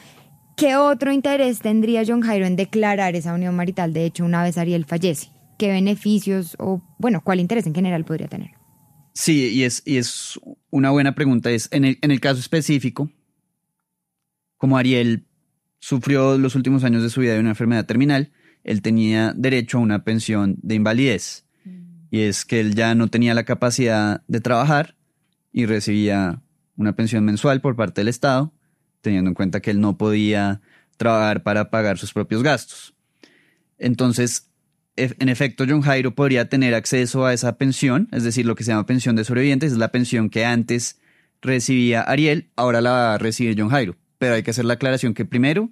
¿Qué 0.55 0.77
otro 0.77 1.11
interés 1.11 1.59
tendría 1.59 2.03
John 2.07 2.21
Jairo 2.21 2.45
en 2.45 2.55
declarar 2.55 3.17
esa 3.17 3.33
unión 3.33 3.53
marital 3.53 3.91
de 3.91 4.05
hecho 4.05 4.23
una 4.23 4.43
vez 4.43 4.57
Ariel 4.57 4.85
fallece? 4.85 5.33
¿Qué 5.57 5.73
beneficios 5.73 6.55
o, 6.57 6.81
bueno, 6.99 7.19
cuál 7.21 7.41
interés 7.41 7.67
en 7.67 7.75
general 7.75 8.05
podría 8.05 8.29
tener? 8.29 8.51
Sí, 9.13 9.49
y 9.49 9.63
es, 9.63 9.83
y 9.83 9.97
es 9.97 10.39
una 10.69 10.91
buena 10.91 11.15
pregunta. 11.15 11.51
Es 11.51 11.67
en 11.73 11.83
el, 11.83 11.97
en 12.01 12.11
el 12.11 12.21
caso 12.21 12.39
específico, 12.39 13.11
como 14.55 14.77
Ariel 14.77 15.25
sufrió 15.81 16.37
los 16.37 16.55
últimos 16.55 16.85
años 16.85 17.03
de 17.03 17.09
su 17.09 17.19
vida 17.19 17.33
de 17.33 17.39
una 17.39 17.49
enfermedad 17.49 17.85
terminal, 17.85 18.31
él 18.63 18.81
tenía 18.81 19.33
derecho 19.35 19.79
a 19.79 19.81
una 19.81 20.03
pensión 20.03 20.57
de 20.61 20.75
invalidez. 20.75 21.45
Y 22.11 22.21
es 22.21 22.45
que 22.45 22.59
él 22.59 22.75
ya 22.75 22.93
no 22.93 23.09
tenía 23.09 23.33
la 23.33 23.43
capacidad 23.43 24.21
de 24.27 24.39
trabajar 24.41 24.95
y 25.51 25.65
recibía 25.65 26.41
una 26.77 26.95
pensión 26.95 27.25
mensual 27.25 27.61
por 27.61 27.75
parte 27.75 28.01
del 28.01 28.09
Estado, 28.09 28.53
teniendo 29.01 29.29
en 29.29 29.33
cuenta 29.33 29.59
que 29.59 29.71
él 29.71 29.81
no 29.81 29.97
podía 29.97 30.61
trabajar 30.97 31.41
para 31.41 31.71
pagar 31.71 31.97
sus 31.97 32.13
propios 32.13 32.43
gastos. 32.43 32.93
Entonces, 33.79 34.49
en 34.97 35.29
efecto, 35.29 35.65
John 35.67 35.81
Jairo 35.81 36.13
podría 36.13 36.47
tener 36.47 36.75
acceso 36.75 37.25
a 37.25 37.33
esa 37.33 37.57
pensión, 37.57 38.07
es 38.11 38.23
decir, 38.23 38.45
lo 38.45 38.55
que 38.55 38.63
se 38.63 38.71
llama 38.71 38.85
pensión 38.85 39.15
de 39.15 39.23
sobrevivientes, 39.23 39.71
es 39.71 39.77
la 39.79 39.91
pensión 39.91 40.29
que 40.29 40.45
antes 40.45 40.99
recibía 41.41 42.01
Ariel, 42.01 42.51
ahora 42.55 42.81
la 42.81 42.91
va 42.91 43.13
a 43.15 43.17
recibir 43.17 43.55
John 43.57 43.69
Jairo. 43.69 43.95
Pero 44.21 44.35
hay 44.35 44.43
que 44.43 44.51
hacer 44.51 44.65
la 44.65 44.73
aclaración 44.73 45.15
que 45.15 45.25
primero, 45.25 45.71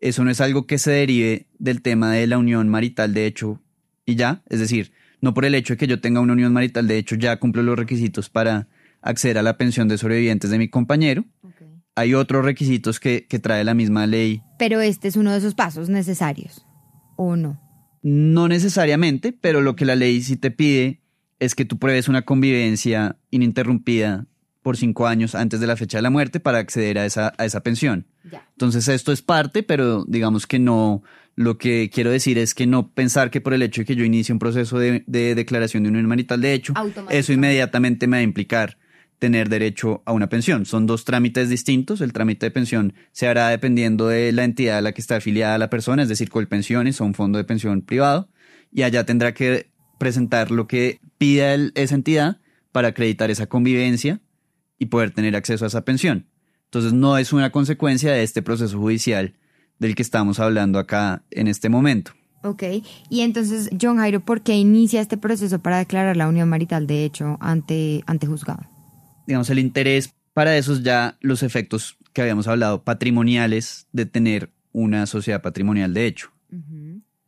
eso 0.00 0.24
no 0.24 0.30
es 0.32 0.40
algo 0.40 0.66
que 0.66 0.78
se 0.78 0.90
derive 0.90 1.46
del 1.60 1.80
tema 1.80 2.10
de 2.10 2.26
la 2.26 2.38
unión 2.38 2.68
marital 2.68 3.14
de 3.14 3.24
hecho 3.24 3.62
y 4.04 4.16
ya, 4.16 4.42
es 4.48 4.58
decir, 4.58 4.90
no 5.20 5.32
por 5.32 5.44
el 5.44 5.54
hecho 5.54 5.74
de 5.74 5.76
que 5.76 5.86
yo 5.86 6.00
tenga 6.00 6.18
una 6.18 6.32
unión 6.32 6.52
marital 6.52 6.88
de 6.88 6.98
hecho 6.98 7.14
ya 7.14 7.38
cumplo 7.38 7.62
los 7.62 7.78
requisitos 7.78 8.30
para 8.30 8.66
acceder 9.00 9.38
a 9.38 9.44
la 9.44 9.56
pensión 9.58 9.86
de 9.86 9.96
sobrevivientes 9.96 10.50
de 10.50 10.58
mi 10.58 10.66
compañero. 10.68 11.24
Hay 11.94 12.14
otros 12.14 12.44
requisitos 12.44 12.98
que, 12.98 13.28
que 13.28 13.38
trae 13.38 13.62
la 13.62 13.74
misma 13.74 14.08
ley 14.08 14.42
Pero 14.58 14.80
este 14.80 15.06
es 15.06 15.14
uno 15.14 15.30
de 15.30 15.38
esos 15.38 15.54
pasos 15.54 15.88
necesarios, 15.88 16.66
¿o 17.14 17.36
no? 17.36 17.60
No 18.02 18.48
necesariamente, 18.48 19.32
pero 19.32 19.60
lo 19.60 19.76
que 19.76 19.84
la 19.84 19.94
ley 19.94 20.20
sí 20.20 20.36
te 20.36 20.50
pide 20.50 21.00
es 21.38 21.54
que 21.54 21.64
tú 21.64 21.78
pruebes 21.78 22.08
una 22.08 22.22
convivencia 22.22 23.18
ininterrumpida 23.30 24.26
por 24.64 24.78
cinco 24.78 25.06
años 25.06 25.34
antes 25.34 25.60
de 25.60 25.66
la 25.66 25.76
fecha 25.76 25.98
de 25.98 26.02
la 26.02 26.08
muerte 26.10 26.40
para 26.40 26.56
acceder 26.58 26.98
a 26.98 27.04
esa, 27.04 27.34
a 27.36 27.44
esa 27.44 27.60
pensión. 27.62 28.06
Ya. 28.32 28.48
Entonces 28.52 28.88
esto 28.88 29.12
es 29.12 29.20
parte, 29.20 29.62
pero 29.62 30.04
digamos 30.08 30.46
que 30.46 30.58
no, 30.58 31.02
lo 31.36 31.58
que 31.58 31.90
quiero 31.92 32.10
decir 32.10 32.38
es 32.38 32.54
que 32.54 32.66
no 32.66 32.88
pensar 32.90 33.30
que 33.30 33.42
por 33.42 33.52
el 33.52 33.60
hecho 33.62 33.82
de 33.82 33.84
que 33.84 33.94
yo 33.94 34.04
inicie 34.04 34.32
un 34.32 34.38
proceso 34.38 34.78
de, 34.78 35.04
de 35.06 35.34
declaración 35.34 35.82
de 35.82 35.90
unión 35.90 36.06
marital 36.06 36.40
de 36.40 36.54
hecho, 36.54 36.72
eso 37.10 37.32
inmediatamente 37.34 38.06
me 38.06 38.16
va 38.16 38.20
a 38.20 38.22
implicar 38.22 38.78
tener 39.18 39.50
derecho 39.50 40.02
a 40.06 40.12
una 40.12 40.28
pensión. 40.30 40.64
Son 40.64 40.86
dos 40.86 41.04
trámites 41.04 41.50
distintos. 41.50 42.00
El 42.00 42.12
trámite 42.14 42.46
de 42.46 42.50
pensión 42.50 42.94
se 43.12 43.28
hará 43.28 43.48
dependiendo 43.50 44.08
de 44.08 44.32
la 44.32 44.44
entidad 44.44 44.78
a 44.78 44.80
la 44.80 44.92
que 44.92 45.02
está 45.02 45.16
afiliada 45.16 45.58
la 45.58 45.68
persona, 45.70 46.02
es 46.02 46.08
decir, 46.08 46.30
Colpensiones 46.30 47.00
o 47.00 47.04
un 47.04 47.12
fondo 47.14 47.36
de 47.38 47.44
pensión 47.44 47.82
privado, 47.82 48.28
y 48.72 48.82
allá 48.82 49.04
tendrá 49.04 49.34
que 49.34 49.68
presentar 49.98 50.50
lo 50.50 50.66
que 50.66 51.00
pida 51.18 51.52
el- 51.54 51.72
esa 51.74 51.94
entidad 51.94 52.38
para 52.72 52.88
acreditar 52.88 53.30
esa 53.30 53.46
convivencia 53.46 54.20
y 54.78 54.86
poder 54.86 55.10
tener 55.10 55.36
acceso 55.36 55.64
a 55.64 55.68
esa 55.68 55.84
pensión. 55.84 56.26
Entonces 56.64 56.92
no 56.92 57.18
es 57.18 57.32
una 57.32 57.50
consecuencia 57.50 58.12
de 58.12 58.22
este 58.22 58.42
proceso 58.42 58.78
judicial 58.78 59.34
del 59.78 59.94
que 59.94 60.02
estamos 60.02 60.40
hablando 60.40 60.78
acá 60.78 61.22
en 61.30 61.48
este 61.48 61.68
momento. 61.68 62.12
Ok, 62.42 62.62
y 63.08 63.20
entonces, 63.20 63.70
John 63.80 63.96
Jairo, 63.96 64.20
¿por 64.20 64.42
qué 64.42 64.54
inicia 64.54 65.00
este 65.00 65.16
proceso 65.16 65.60
para 65.60 65.78
declarar 65.78 66.16
la 66.16 66.28
unión 66.28 66.48
marital 66.48 66.86
de 66.86 67.04
hecho 67.04 67.38
ante, 67.40 68.02
ante 68.06 68.26
juzgado? 68.26 68.74
digamos, 69.26 69.50
el 69.50 69.58
interés 69.58 70.14
para 70.32 70.56
esos 70.56 70.82
ya 70.82 71.16
los 71.20 71.42
efectos 71.42 71.96
que 72.12 72.22
habíamos 72.22 72.48
hablado, 72.48 72.82
patrimoniales 72.82 73.86
de 73.92 74.06
tener 74.06 74.50
una 74.72 75.06
sociedad 75.06 75.42
patrimonial 75.42 75.94
de 75.94 76.06
hecho. 76.06 76.30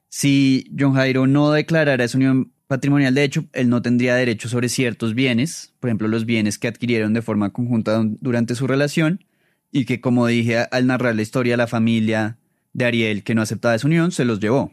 Si 0.08 0.70
John 0.78 0.94
Jairo 0.94 1.26
no 1.26 1.50
declarara 1.50 2.04
esa 2.04 2.18
unión 2.18 2.52
patrimonial 2.66 3.14
de 3.14 3.24
hecho, 3.24 3.44
él 3.52 3.68
no 3.68 3.82
tendría 3.82 4.14
derecho 4.16 4.48
sobre 4.48 4.68
ciertos 4.68 5.14
bienes, 5.14 5.72
por 5.80 5.88
ejemplo, 5.90 6.08
los 6.08 6.24
bienes 6.26 6.58
que 6.58 6.68
adquirieron 6.68 7.12
de 7.14 7.22
forma 7.22 7.50
conjunta 7.50 7.96
du- 7.98 8.16
durante 8.20 8.54
su 8.54 8.66
relación 8.66 9.24
y 9.72 9.84
que, 9.84 10.00
como 10.00 10.26
dije 10.26 10.58
al 10.70 10.86
narrar 10.86 11.14
la 11.14 11.22
historia, 11.22 11.56
la 11.56 11.66
familia 11.66 12.38
de 12.72 12.84
Ariel 12.84 13.22
que 13.22 13.34
no 13.34 13.42
aceptaba 13.42 13.74
esa 13.74 13.86
unión 13.86 14.10
se 14.12 14.24
los 14.24 14.40
llevó. 14.40 14.72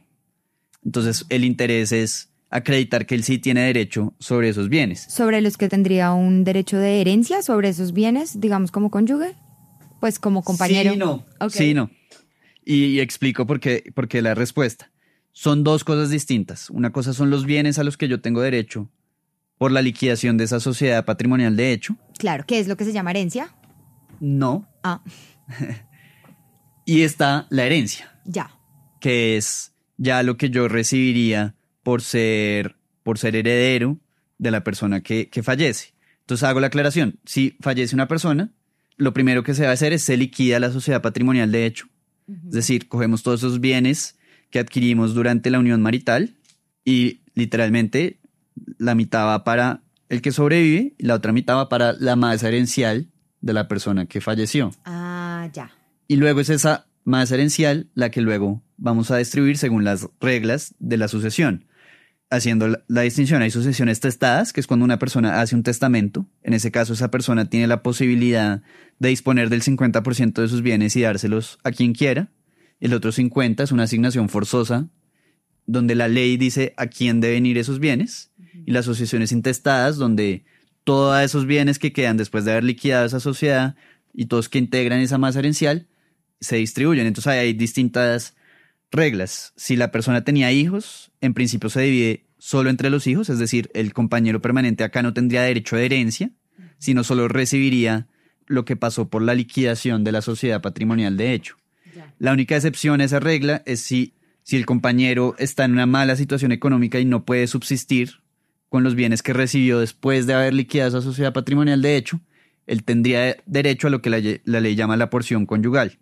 Entonces, 0.85 1.25
el 1.29 1.43
interés 1.45 1.91
es 1.91 2.29
acreditar 2.49 3.05
que 3.05 3.15
él 3.15 3.23
sí 3.23 3.39
tiene 3.39 3.61
derecho 3.61 4.13
sobre 4.19 4.49
esos 4.49 4.69
bienes. 4.69 5.01
Sobre 5.09 5.41
los 5.41 5.57
que 5.57 5.69
tendría 5.69 6.13
un 6.13 6.43
derecho 6.43 6.77
de 6.77 7.01
herencia 7.01 7.41
sobre 7.41 7.69
esos 7.69 7.93
bienes, 7.93 8.39
digamos 8.39 8.71
como 8.71 8.91
cónyuge, 8.91 9.33
pues 9.99 10.19
como 10.19 10.43
compañero. 10.43 10.91
Sí, 10.93 10.97
no. 10.97 11.25
Sí, 11.49 11.73
no. 11.73 11.89
Y, 12.65 12.85
y 12.85 12.99
explico 12.99 13.45
por 13.47 13.59
qué, 13.59 13.91
por 13.95 14.07
qué 14.07 14.21
la 14.21 14.35
respuesta. 14.35 14.91
Son 15.33 15.63
dos 15.63 15.83
cosas 15.83 16.09
distintas. 16.09 16.69
Una 16.69 16.91
cosa 16.91 17.11
son 17.13 17.29
los 17.29 17.45
bienes 17.45 17.79
a 17.79 17.83
los 17.83 17.97
que 17.97 18.07
yo 18.07 18.21
tengo 18.21 18.41
derecho 18.41 18.89
por 19.57 19.71
la 19.71 19.81
liquidación 19.81 20.37
de 20.37 20.43
esa 20.45 20.59
sociedad 20.59 21.03
patrimonial 21.05 21.55
de 21.55 21.73
hecho. 21.73 21.97
Claro, 22.17 22.45
¿qué 22.47 22.59
es 22.59 22.67
lo 22.67 22.77
que 22.77 22.85
se 22.85 22.93
llama 22.93 23.11
herencia? 23.11 23.53
No. 24.19 24.67
Ah, 24.83 25.01
Y 26.85 27.01
está 27.03 27.47
la 27.49 27.63
herencia, 27.65 28.19
ya. 28.25 28.51
que 28.99 29.37
es 29.37 29.73
ya 29.97 30.21
lo 30.21 30.35
que 30.35 30.49
yo 30.49 30.67
recibiría 30.67 31.55
por 31.81 32.01
ser, 32.01 32.75
por 33.03 33.17
ser 33.17 33.35
heredero 33.37 33.99
de 34.37 34.51
la 34.51 34.63
persona 34.65 35.01
que, 35.01 35.29
que 35.29 35.43
fallece. 35.43 35.93
Entonces 36.21 36.43
hago 36.43 36.59
la 36.59 36.67
aclaración. 36.67 37.19
Si 37.25 37.55
fallece 37.61 37.95
una 37.95 38.09
persona, 38.09 38.51
lo 38.97 39.13
primero 39.13 39.43
que 39.43 39.53
se 39.53 39.63
va 39.63 39.69
a 39.69 39.73
hacer 39.73 39.93
es 39.93 40.03
se 40.03 40.17
liquida 40.17 40.59
la 40.59 40.71
sociedad 40.71 41.01
patrimonial 41.01 41.51
de 41.51 41.65
hecho. 41.65 41.87
Es 42.47 42.51
decir, 42.51 42.87
cogemos 42.87 43.23
todos 43.23 43.41
esos 43.41 43.59
bienes 43.61 44.17
que 44.53 44.59
adquirimos 44.59 45.15
durante 45.15 45.49
la 45.49 45.57
unión 45.57 45.81
marital 45.81 46.35
y 46.85 47.21
literalmente 47.33 48.19
la 48.77 48.93
mitad 48.93 49.25
va 49.25 49.43
para 49.43 49.81
el 50.09 50.21
que 50.21 50.31
sobrevive 50.31 50.93
y 50.95 51.05
la 51.07 51.15
otra 51.15 51.33
mitad 51.33 51.55
va 51.55 51.69
para 51.69 51.93
la 51.93 52.15
masa 52.15 52.49
herencial 52.49 53.07
de 53.41 53.53
la 53.53 53.67
persona 53.67 54.05
que 54.05 54.21
falleció. 54.21 54.71
Ah, 54.85 55.49
ya. 55.51 55.71
Y 56.07 56.17
luego 56.17 56.39
es 56.39 56.51
esa 56.51 56.85
masa 57.03 57.33
herencial 57.33 57.87
la 57.95 58.11
que 58.11 58.21
luego 58.21 58.61
vamos 58.77 59.09
a 59.09 59.17
distribuir 59.17 59.57
según 59.57 59.85
las 59.85 60.07
reglas 60.21 60.75
de 60.77 60.97
la 60.97 61.07
sucesión. 61.07 61.65
Haciendo 62.29 62.67
la, 62.67 62.83
la 62.87 63.01
distinción, 63.01 63.41
hay 63.41 63.49
sucesiones 63.49 64.01
testadas, 64.01 64.53
que 64.53 64.61
es 64.61 64.67
cuando 64.67 64.83
una 64.83 64.99
persona 64.99 65.41
hace 65.41 65.55
un 65.55 65.63
testamento. 65.63 66.27
En 66.43 66.53
ese 66.53 66.69
caso, 66.69 66.93
esa 66.93 67.09
persona 67.09 67.49
tiene 67.49 67.65
la 67.65 67.81
posibilidad 67.81 68.61
de 68.99 69.09
disponer 69.09 69.49
del 69.49 69.63
50% 69.63 70.43
de 70.43 70.47
sus 70.47 70.61
bienes 70.61 70.95
y 70.95 71.01
dárselos 71.01 71.57
a 71.63 71.71
quien 71.71 71.93
quiera. 71.93 72.29
El 72.83 72.93
otro 72.93 73.13
50% 73.13 73.63
es 73.63 73.71
una 73.71 73.83
asignación 73.83 74.27
forzosa, 74.27 74.89
donde 75.65 75.95
la 75.95 76.09
ley 76.09 76.35
dice 76.35 76.73
a 76.75 76.87
quién 76.87 77.21
deben 77.21 77.45
ir 77.45 77.57
esos 77.57 77.79
bienes. 77.79 78.33
Y 78.65 78.71
las 78.71 78.83
sucesiones 78.83 79.31
intestadas, 79.31 79.95
donde 79.95 80.43
todos 80.83 81.17
esos 81.23 81.45
bienes 81.45 81.79
que 81.79 81.93
quedan 81.93 82.17
después 82.17 82.43
de 82.43 82.51
haber 82.51 82.65
liquidado 82.65 83.05
esa 83.05 83.21
sociedad 83.21 83.77
y 84.13 84.25
todos 84.25 84.49
que 84.49 84.59
integran 84.59 84.99
esa 84.99 85.17
masa 85.17 85.39
herencial 85.39 85.87
se 86.41 86.57
distribuyen. 86.57 87.07
Entonces 87.07 87.31
hay 87.31 87.53
distintas 87.53 88.35
reglas. 88.91 89.53
Si 89.55 89.77
la 89.77 89.89
persona 89.89 90.25
tenía 90.25 90.51
hijos, 90.51 91.13
en 91.21 91.33
principio 91.33 91.69
se 91.69 91.83
divide 91.83 92.25
solo 92.37 92.69
entre 92.69 92.89
los 92.89 93.07
hijos, 93.07 93.29
es 93.29 93.39
decir, 93.39 93.71
el 93.73 93.93
compañero 93.93 94.41
permanente 94.41 94.83
acá 94.83 95.01
no 95.01 95.13
tendría 95.13 95.43
derecho 95.43 95.77
de 95.77 95.85
herencia, 95.85 96.31
sino 96.79 97.05
solo 97.05 97.29
recibiría 97.29 98.09
lo 98.45 98.65
que 98.65 98.75
pasó 98.75 99.07
por 99.07 99.21
la 99.21 99.35
liquidación 99.35 100.03
de 100.03 100.11
la 100.11 100.21
sociedad 100.21 100.61
patrimonial 100.61 101.15
de 101.15 101.33
hecho. 101.33 101.62
La 102.19 102.33
única 102.33 102.55
excepción 102.55 103.01
a 103.01 103.05
esa 103.05 103.19
regla 103.19 103.61
es 103.65 103.81
si, 103.81 104.13
si 104.43 104.57
el 104.57 104.65
compañero 104.65 105.35
está 105.37 105.65
en 105.65 105.73
una 105.73 105.85
mala 105.85 106.15
situación 106.15 106.51
económica 106.51 106.99
y 106.99 107.05
no 107.05 107.25
puede 107.25 107.47
subsistir 107.47 108.21
con 108.69 108.83
los 108.83 108.95
bienes 108.95 109.21
que 109.21 109.33
recibió 109.33 109.79
después 109.79 110.25
de 110.25 110.33
haber 110.33 110.53
liquidado 110.53 110.89
esa 110.89 111.01
sociedad 111.01 111.33
patrimonial 111.33 111.81
de 111.81 111.95
hecho, 111.95 112.21
él 112.65 112.83
tendría 112.83 113.35
derecho 113.45 113.87
a 113.87 113.89
lo 113.89 114.01
que 114.01 114.09
la, 114.09 114.19
la 114.45 114.61
ley 114.61 114.75
llama 114.75 114.97
la 114.97 115.09
porción 115.09 115.45
conyugal, 115.45 115.99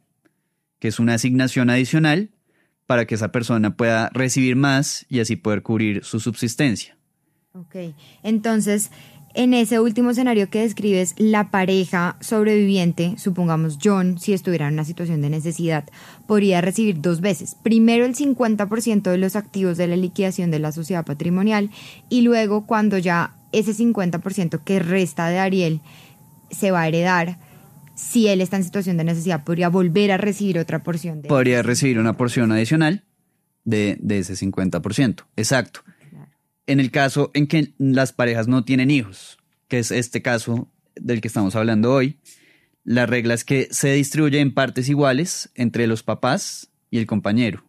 que 0.79 0.87
es 0.87 0.99
una 0.99 1.15
asignación 1.15 1.69
adicional 1.69 2.29
para 2.85 3.05
que 3.05 3.15
esa 3.15 3.31
persona 3.31 3.75
pueda 3.75 4.09
recibir 4.13 4.55
más 4.55 5.05
y 5.09 5.19
así 5.19 5.35
poder 5.35 5.63
cubrir 5.63 6.03
su 6.03 6.19
subsistencia. 6.19 6.97
Ok. 7.53 7.93
Entonces, 8.23 8.91
en 9.33 9.53
ese 9.53 9.79
último 9.79 10.11
escenario 10.11 10.49
que 10.49 10.61
describes, 10.61 11.15
la 11.17 11.49
pareja 11.51 12.17
sobreviviente, 12.19 13.15
supongamos 13.17 13.77
John, 13.83 14.19
si 14.19 14.33
estuviera 14.33 14.67
en 14.67 14.73
una 14.73 14.85
situación 14.85 15.21
de 15.21 15.29
necesidad, 15.29 15.85
podría 16.27 16.61
recibir 16.61 17.01
dos 17.01 17.21
veces. 17.21 17.55
Primero 17.63 18.05
el 18.05 18.15
50% 18.15 19.03
de 19.03 19.17
los 19.17 19.35
activos 19.35 19.77
de 19.77 19.87
la 19.87 19.95
liquidación 19.95 20.51
de 20.51 20.59
la 20.59 20.71
sociedad 20.71 21.05
patrimonial 21.05 21.69
y 22.09 22.21
luego 22.21 22.65
cuando 22.65 22.97
ya 22.97 23.35
ese 23.51 23.73
50% 23.73 24.63
que 24.63 24.79
resta 24.79 25.27
de 25.29 25.39
Ariel 25.39 25.81
se 26.49 26.71
va 26.71 26.81
a 26.81 26.87
heredar, 26.87 27.37
si 27.95 28.27
él 28.27 28.41
está 28.41 28.57
en 28.57 28.63
situación 28.63 28.97
de 28.97 29.03
necesidad, 29.03 29.43
podría 29.43 29.69
volver 29.69 30.11
a 30.11 30.17
recibir 30.17 30.59
otra 30.59 30.83
porción 30.83 31.21
de... 31.21 31.29
Podría 31.29 31.61
recibir 31.61 31.99
una 31.99 32.17
porción 32.17 32.51
adicional 32.51 33.03
de, 33.63 33.97
de 34.01 34.19
ese 34.19 34.33
50%. 34.33 35.23
Exacto. 35.35 35.81
En 36.71 36.79
el 36.79 36.89
caso 36.89 37.31
en 37.33 37.47
que 37.47 37.73
las 37.79 38.13
parejas 38.13 38.47
no 38.47 38.63
tienen 38.63 38.91
hijos, 38.91 39.37
que 39.67 39.77
es 39.77 39.91
este 39.91 40.21
caso 40.21 40.69
del 40.95 41.19
que 41.19 41.27
estamos 41.27 41.53
hablando 41.57 41.93
hoy, 41.93 42.15
la 42.85 43.05
regla 43.05 43.33
es 43.33 43.43
que 43.43 43.67
se 43.71 43.91
distribuye 43.91 44.39
en 44.39 44.53
partes 44.53 44.87
iguales 44.87 45.49
entre 45.55 45.85
los 45.85 46.01
papás 46.01 46.69
y 46.89 46.99
el 46.99 47.07
compañero, 47.07 47.65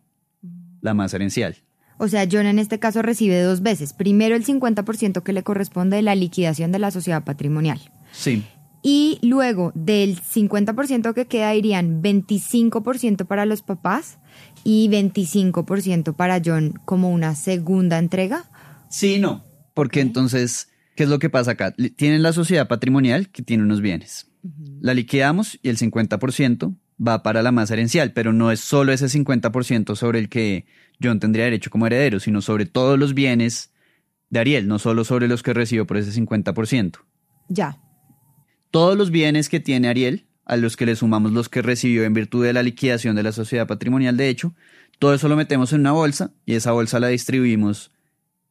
la 0.82 0.94
masa 0.94 1.16
herencial. 1.16 1.56
O 1.98 2.06
sea, 2.06 2.28
John 2.30 2.46
en 2.46 2.60
este 2.60 2.78
caso 2.78 3.02
recibe 3.02 3.42
dos 3.42 3.60
veces. 3.60 3.92
Primero 3.92 4.36
el 4.36 4.46
50% 4.46 5.24
que 5.24 5.32
le 5.32 5.42
corresponde 5.42 5.96
de 5.96 6.02
la 6.02 6.14
liquidación 6.14 6.70
de 6.70 6.78
la 6.78 6.92
sociedad 6.92 7.24
patrimonial. 7.24 7.80
Sí, 8.12 8.44
Y 8.84 9.18
luego 9.22 9.72
del 9.74 10.20
50% 10.20 11.12
que 11.12 11.26
queda 11.26 11.56
irían 11.56 12.04
25% 12.04 13.26
para 13.26 13.46
los 13.46 13.62
papás 13.62 14.18
y 14.62 14.88
25% 14.90 16.14
para 16.14 16.40
John 16.44 16.74
como 16.84 17.10
una 17.10 17.34
segunda 17.34 17.98
entrega. 17.98 18.44
Sí, 18.92 19.18
no. 19.18 19.44
Porque 19.74 20.00
entonces, 20.00 20.68
¿qué 20.94 21.04
es 21.04 21.08
lo 21.08 21.18
que 21.18 21.30
pasa 21.30 21.52
acá? 21.52 21.74
Tienen 21.96 22.22
la 22.22 22.32
sociedad 22.32 22.68
patrimonial 22.68 23.30
que 23.30 23.42
tiene 23.42 23.64
unos 23.64 23.80
bienes. 23.80 24.28
La 24.80 24.94
liquidamos 24.94 25.58
y 25.62 25.68
el 25.68 25.78
50% 25.78 26.76
va 27.06 27.22
para 27.22 27.42
la 27.42 27.52
masa 27.52 27.74
herencial, 27.74 28.12
pero 28.12 28.32
no 28.32 28.50
es 28.50 28.60
solo 28.60 28.92
ese 28.92 29.06
50% 29.06 29.96
sobre 29.96 30.18
el 30.18 30.28
que 30.28 30.66
John 31.02 31.20
tendría 31.20 31.44
derecho 31.44 31.70
como 31.70 31.86
heredero, 31.86 32.20
sino 32.20 32.42
sobre 32.42 32.66
todos 32.66 32.98
los 32.98 33.14
bienes 33.14 33.72
de 34.30 34.40
Ariel, 34.40 34.68
no 34.68 34.78
solo 34.78 35.04
sobre 35.04 35.28
los 35.28 35.42
que 35.42 35.52
recibió 35.52 35.86
por 35.86 35.96
ese 35.96 36.18
50%. 36.20 36.98
Ya. 37.48 37.78
Todos 38.70 38.96
los 38.96 39.10
bienes 39.10 39.48
que 39.48 39.60
tiene 39.60 39.88
Ariel, 39.88 40.26
a 40.44 40.56
los 40.56 40.76
que 40.76 40.86
le 40.86 40.96
sumamos 40.96 41.32
los 41.32 41.48
que 41.48 41.62
recibió 41.62 42.04
en 42.04 42.14
virtud 42.14 42.44
de 42.44 42.52
la 42.52 42.62
liquidación 42.62 43.14
de 43.14 43.22
la 43.22 43.32
sociedad 43.32 43.66
patrimonial, 43.66 44.16
de 44.16 44.28
hecho, 44.28 44.54
todo 44.98 45.14
eso 45.14 45.28
lo 45.28 45.36
metemos 45.36 45.72
en 45.72 45.80
una 45.80 45.92
bolsa 45.92 46.32
y 46.46 46.54
esa 46.54 46.72
bolsa 46.72 47.00
la 47.00 47.08
distribuimos 47.08 47.92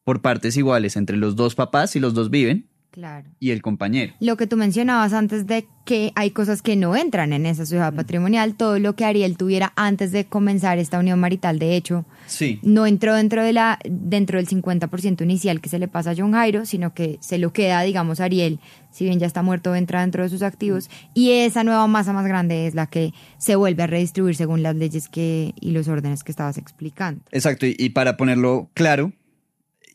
por 0.03 0.21
partes 0.21 0.57
iguales 0.57 0.95
entre 0.95 1.17
los 1.17 1.35
dos 1.35 1.55
papás 1.55 1.91
si 1.91 1.99
los 1.99 2.13
dos 2.13 2.29
viven 2.29 2.67
Claro. 2.91 3.29
y 3.39 3.51
el 3.51 3.61
compañero. 3.61 4.13
Lo 4.19 4.35
que 4.35 4.47
tú 4.47 4.57
mencionabas 4.57 5.13
antes 5.13 5.47
de 5.47 5.65
que 5.85 6.11
hay 6.15 6.31
cosas 6.31 6.61
que 6.61 6.75
no 6.75 6.93
entran 6.97 7.31
en 7.31 7.45
esa 7.45 7.63
sociedad 7.65 7.93
patrimonial, 7.93 8.55
todo 8.55 8.79
lo 8.79 8.97
que 8.97 9.05
Ariel 9.05 9.37
tuviera 9.37 9.71
antes 9.77 10.11
de 10.11 10.25
comenzar 10.25 10.77
esta 10.77 10.99
unión 10.99 11.17
marital, 11.17 11.57
de 11.57 11.77
hecho, 11.77 12.03
Sí. 12.25 12.59
no 12.63 12.85
entró 12.85 13.15
dentro 13.15 13.45
de 13.45 13.53
la 13.53 13.79
dentro 13.89 14.39
del 14.39 14.47
50% 14.47 15.23
inicial 15.23 15.61
que 15.61 15.69
se 15.69 15.79
le 15.79 15.87
pasa 15.87 16.11
a 16.11 16.15
John 16.17 16.33
Jairo, 16.33 16.65
sino 16.65 16.93
que 16.93 17.17
se 17.21 17.37
lo 17.37 17.53
queda, 17.53 17.81
digamos, 17.83 18.19
Ariel, 18.19 18.59
si 18.91 19.05
bien 19.05 19.19
ya 19.19 19.25
está 19.27 19.41
muerto, 19.41 19.73
entra 19.73 20.01
dentro 20.01 20.23
de 20.23 20.29
sus 20.29 20.41
activos 20.41 20.89
y 21.13 21.31
esa 21.31 21.63
nueva 21.63 21.87
masa 21.87 22.11
más 22.11 22.25
grande 22.27 22.67
es 22.67 22.75
la 22.75 22.87
que 22.87 23.13
se 23.37 23.55
vuelve 23.55 23.83
a 23.83 23.87
redistribuir 23.87 24.35
según 24.35 24.63
las 24.63 24.75
leyes 24.75 25.07
que 25.07 25.53
y 25.61 25.71
los 25.71 25.87
órdenes 25.87 26.25
que 26.25 26.31
estabas 26.33 26.57
explicando. 26.57 27.21
Exacto, 27.31 27.65
y, 27.65 27.73
y 27.79 27.91
para 27.91 28.17
ponerlo 28.17 28.69
claro, 28.73 29.13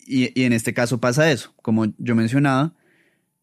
y, 0.06 0.38
y 0.40 0.44
en 0.44 0.52
este 0.52 0.72
caso 0.74 0.98
pasa 1.00 1.30
eso, 1.30 1.52
como 1.62 1.86
yo 1.98 2.14
mencionaba, 2.14 2.72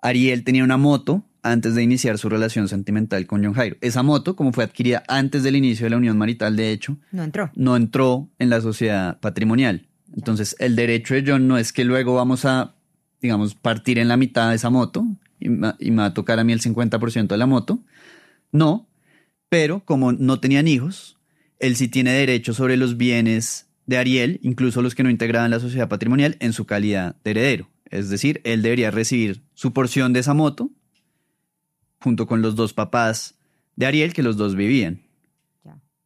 Ariel 0.01 0.43
tenía 0.43 0.63
una 0.63 0.77
moto 0.77 1.23
antes 1.43 1.75
de 1.75 1.83
iniciar 1.83 2.17
su 2.17 2.29
relación 2.29 2.67
sentimental 2.69 3.25
con 3.25 3.43
John 3.43 3.53
Jairo. 3.53 3.75
Esa 3.81 4.01
moto, 4.03 4.35
como 4.35 4.53
fue 4.53 4.63
adquirida 4.63 5.03
antes 5.07 5.43
del 5.43 5.55
inicio 5.57 5.85
de 5.85 5.89
la 5.91 5.97
unión 5.97 6.17
marital, 6.17 6.55
de 6.55 6.71
hecho, 6.71 6.97
No 7.11 7.23
entró. 7.23 7.51
no 7.55 7.75
entró 7.75 8.29
en 8.39 8.49
la 8.49 8.61
sociedad 8.61 9.19
patrimonial. 9.19 9.87
Entonces, 10.15 10.55
el 10.59 10.75
derecho 10.75 11.13
de 11.15 11.23
John 11.25 11.47
no 11.47 11.57
es 11.57 11.73
que 11.73 11.83
luego 11.83 12.15
vamos 12.15 12.45
a, 12.45 12.75
digamos, 13.21 13.55
partir 13.55 13.97
en 13.99 14.07
la 14.07 14.15
mitad 14.17 14.49
de 14.49 14.55
esa 14.55 14.69
moto 14.69 15.05
y 15.39 15.49
me 15.49 15.73
va 15.97 16.05
a 16.05 16.13
tocar 16.13 16.39
a 16.39 16.43
mí 16.45 16.53
el 16.53 16.61
50% 16.61 17.27
de 17.27 17.37
la 17.37 17.45
moto. 17.45 17.79
No, 18.51 18.87
pero 19.49 19.83
como 19.83 20.13
no 20.13 20.39
tenían 20.39 20.67
hijos, 20.67 21.17
él 21.59 21.75
sí 21.75 21.87
tiene 21.87 22.11
derecho 22.13 22.53
sobre 22.53 22.77
los 22.77 22.95
bienes 22.97 23.67
de 23.85 23.97
Ariel, 23.97 24.39
incluso 24.43 24.81
los 24.81 24.95
que 24.95 25.03
no 25.03 25.09
integraban 25.09 25.51
la 25.51 25.59
sociedad 25.59 25.89
patrimonial, 25.89 26.37
en 26.39 26.53
su 26.53 26.65
calidad 26.65 27.15
de 27.23 27.31
heredero. 27.31 27.69
Es 27.89 28.09
decir, 28.09 28.41
él 28.43 28.61
debería 28.61 28.91
recibir 28.91 29.43
su 29.53 29.73
porción 29.73 30.13
de 30.13 30.21
esa 30.21 30.33
moto 30.33 30.71
junto 31.99 32.27
con 32.27 32.41
los 32.41 32.55
dos 32.55 32.73
papás 32.73 33.35
de 33.75 33.85
Ariel, 33.85 34.13
que 34.13 34.23
los 34.23 34.37
dos 34.37 34.55
vivían. 34.55 35.01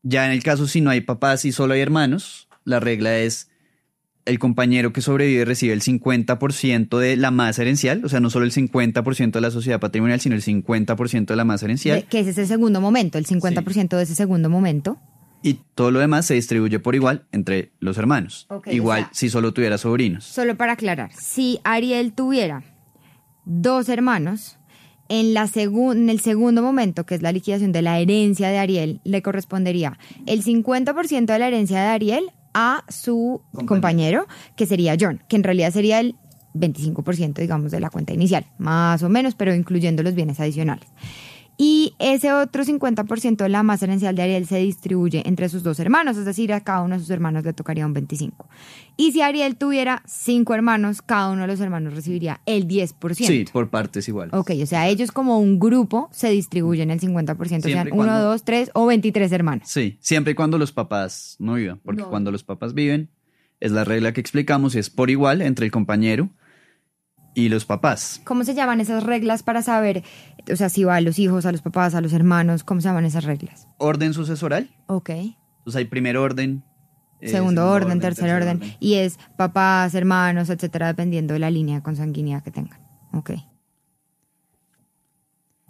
Ya. 0.03 0.25
En 0.25 0.31
el 0.31 0.43
caso 0.43 0.67
si 0.67 0.81
no 0.81 0.89
hay 0.89 1.01
papás 1.01 1.43
y 1.45 1.51
solo 1.51 1.73
hay 1.73 1.81
hermanos, 1.81 2.47
la 2.63 2.79
regla 2.79 3.17
es 3.17 3.49
el 4.25 4.39
compañero 4.39 4.91
que 4.93 5.01
sobrevive 5.01 5.45
recibe 5.45 5.73
el 5.73 5.81
50% 5.81 6.97
de 6.97 7.15
la 7.15 7.31
masa 7.31 7.61
herencial, 7.61 8.03
o 8.03 8.09
sea, 8.09 8.19
no 8.19 8.29
solo 8.29 8.45
el 8.45 8.51
50% 8.51 9.31
de 9.31 9.41
la 9.41 9.51
sociedad 9.51 9.79
patrimonial, 9.79 10.19
sino 10.19 10.35
el 10.35 10.43
50% 10.43 11.25
de 11.25 11.35
la 11.35 11.45
masa 11.45 11.65
herencial. 11.65 12.05
Que 12.09 12.19
ese 12.19 12.31
es 12.31 12.37
el 12.37 12.47
segundo 12.47 12.81
momento, 12.81 13.17
el 13.17 13.25
50% 13.25 13.95
de 13.95 14.03
ese 14.03 14.15
segundo 14.15 14.49
momento. 14.49 14.99
Y 15.43 15.55
todo 15.75 15.91
lo 15.91 15.99
demás 15.99 16.25
se 16.25 16.33
distribuye 16.33 16.79
por 16.79 16.95
igual 16.95 17.25
entre 17.31 17.71
los 17.79 17.97
hermanos. 17.97 18.47
Igual 18.65 19.01
o 19.01 19.05
sea- 19.05 19.13
si 19.13 19.29
solo 19.29 19.53
tuviera 19.53 19.77
sobrinos. 19.77 20.23
Solo 20.25 20.55
para 20.57 20.73
aclarar, 20.73 21.11
si 21.13 21.59
Ariel 21.63 22.13
tuviera 22.13 22.63
dos 23.45 23.89
hermanos, 23.89 24.57
en, 25.09 25.33
la 25.33 25.49
en 25.55 26.09
el 26.09 26.19
segundo 26.19 26.61
momento, 26.61 27.05
que 27.05 27.15
es 27.15 27.21
la 27.21 27.31
liquidación 27.31 27.71
de 27.71 27.81
la 27.81 27.99
herencia 27.99 28.49
de 28.49 28.57
Ariel, 28.57 28.99
le 29.05 29.21
correspondería 29.21 29.97
el 30.25 30.43
50% 30.43 31.25
de 31.27 31.39
la 31.39 31.47
herencia 31.47 31.79
de 31.81 31.87
Ariel 31.87 32.25
a 32.53 32.83
su 32.89 33.41
Compañero. 33.53 33.67
compañero, 33.67 34.27
que 34.57 34.65
sería 34.65 34.97
John, 34.99 35.23
que 35.29 35.37
en 35.37 35.43
realidad 35.43 35.71
sería 35.71 35.99
el 36.01 36.15
25%, 36.55 37.35
digamos, 37.35 37.71
de 37.71 37.79
la 37.79 37.89
cuenta 37.89 38.13
inicial, 38.13 38.47
más 38.57 39.01
o 39.03 39.09
menos, 39.09 39.35
pero 39.35 39.53
incluyendo 39.55 40.01
los 40.03 40.15
bienes 40.15 40.39
adicionales. 40.39 40.87
Y 41.59 41.95
ese 41.97 42.31
otro 42.33 42.63
50% 42.63 43.37
de 43.37 43.49
la 43.49 43.63
masa 43.63 43.85
herencial 43.85 44.15
de 44.15 44.21
Ariel 44.21 44.45
se 44.45 44.57
distribuye 44.57 45.23
entre 45.25 45.49
sus 45.49 45.63
dos 45.63 45.79
hermanos, 45.79 46.15
es 46.15 46.25
decir, 46.25 46.53
a 46.53 46.61
cada 46.61 46.83
uno 46.83 46.93
de 46.95 46.99
sus 47.01 47.09
hermanos 47.09 47.43
le 47.43 47.53
tocaría 47.53 47.83
un 47.83 47.93
25. 47.93 48.47
Y 48.95 49.11
si 49.11 49.21
Ariel 49.21 49.55
tuviera 49.55 50.03
cinco 50.05 50.53
hermanos, 50.53 51.01
cada 51.01 51.31
uno 51.31 51.41
de 51.41 51.47
los 51.47 51.59
hermanos 51.59 51.95
recibiría 51.95 52.41
el 52.45 52.67
10%. 52.67 53.15
Sí, 53.15 53.45
por 53.51 53.69
partes 53.69 54.07
iguales. 54.07 54.35
Ok, 54.35 54.51
o 54.61 54.65
sea, 54.67 54.87
ellos 54.87 55.11
como 55.11 55.39
un 55.39 55.59
grupo 55.59 56.09
se 56.11 56.29
distribuyen 56.29 56.91
el 56.91 56.99
50%, 56.99 57.47
Siempre 57.47 57.71
sean 57.73 57.89
uno, 57.91 58.19
dos, 58.21 58.43
tres 58.43 58.69
o 58.75 58.85
23 58.85 59.31
hermanos. 59.31 59.67
Sí, 59.67 59.97
siempre 59.99 60.33
y 60.33 60.35
cuando 60.35 60.59
los 60.59 60.71
papás 60.71 61.37
no 61.39 61.55
vivan, 61.55 61.79
porque 61.83 62.03
No. 62.03 62.09
cuando 62.09 62.31
los 62.31 62.43
papás 62.43 62.75
viven, 62.75 63.09
es 63.59 63.71
la 63.71 63.83
regla 63.83 64.13
que 64.13 64.21
explicamos, 64.21 64.75
y 64.75 64.79
es 64.79 64.91
por 64.91 65.09
igual 65.09 65.41
entre 65.41 65.65
el 65.65 65.71
compañero 65.71 66.29
y 67.37 67.49
los 67.49 67.65
papás. 67.65 68.19
¿Cómo 68.23 68.43
se 68.43 68.55
llaman 68.55 68.81
esas 68.81 69.03
reglas 69.03 69.43
para 69.43 69.61
saber, 69.61 70.03
o 70.51 70.55
sea, 70.55 70.69
si 70.69 70.83
va 70.83 70.95
a 70.95 71.01
los 71.01 71.19
hijos, 71.19 71.45
a 71.45 71.51
los 71.51 71.61
papás, 71.61 71.93
a 71.93 72.01
los 72.01 72.11
hermanos, 72.11 72.63
cómo 72.63 72.81
se 72.81 72.87
llaman 72.87 73.05
esas 73.05 73.25
reglas? 73.25 73.67
Orden 73.77 74.15
sucesoral, 74.15 74.71
Ok. 74.87 75.11
pues 75.63 75.75
hay 75.75 75.85
primer 75.85 76.17
orden. 76.17 76.63
eh, 77.21 77.29
segundo 77.29 77.69
orden, 77.69 77.99
tercer 77.99 78.33
orden, 78.33 78.59
y 78.79 78.95
es 78.95 79.19
papás, 79.37 79.93
hermanos, 79.93 80.49
etcétera, 80.49 80.87
dependiendo 80.87 81.33
de 81.35 81.39
la 81.39 81.51
línea 81.51 81.75
de 81.75 81.83
consanguinidad 81.83 82.41
que 82.43 82.49
tengan. 82.51 82.79
Ok. 83.13 83.31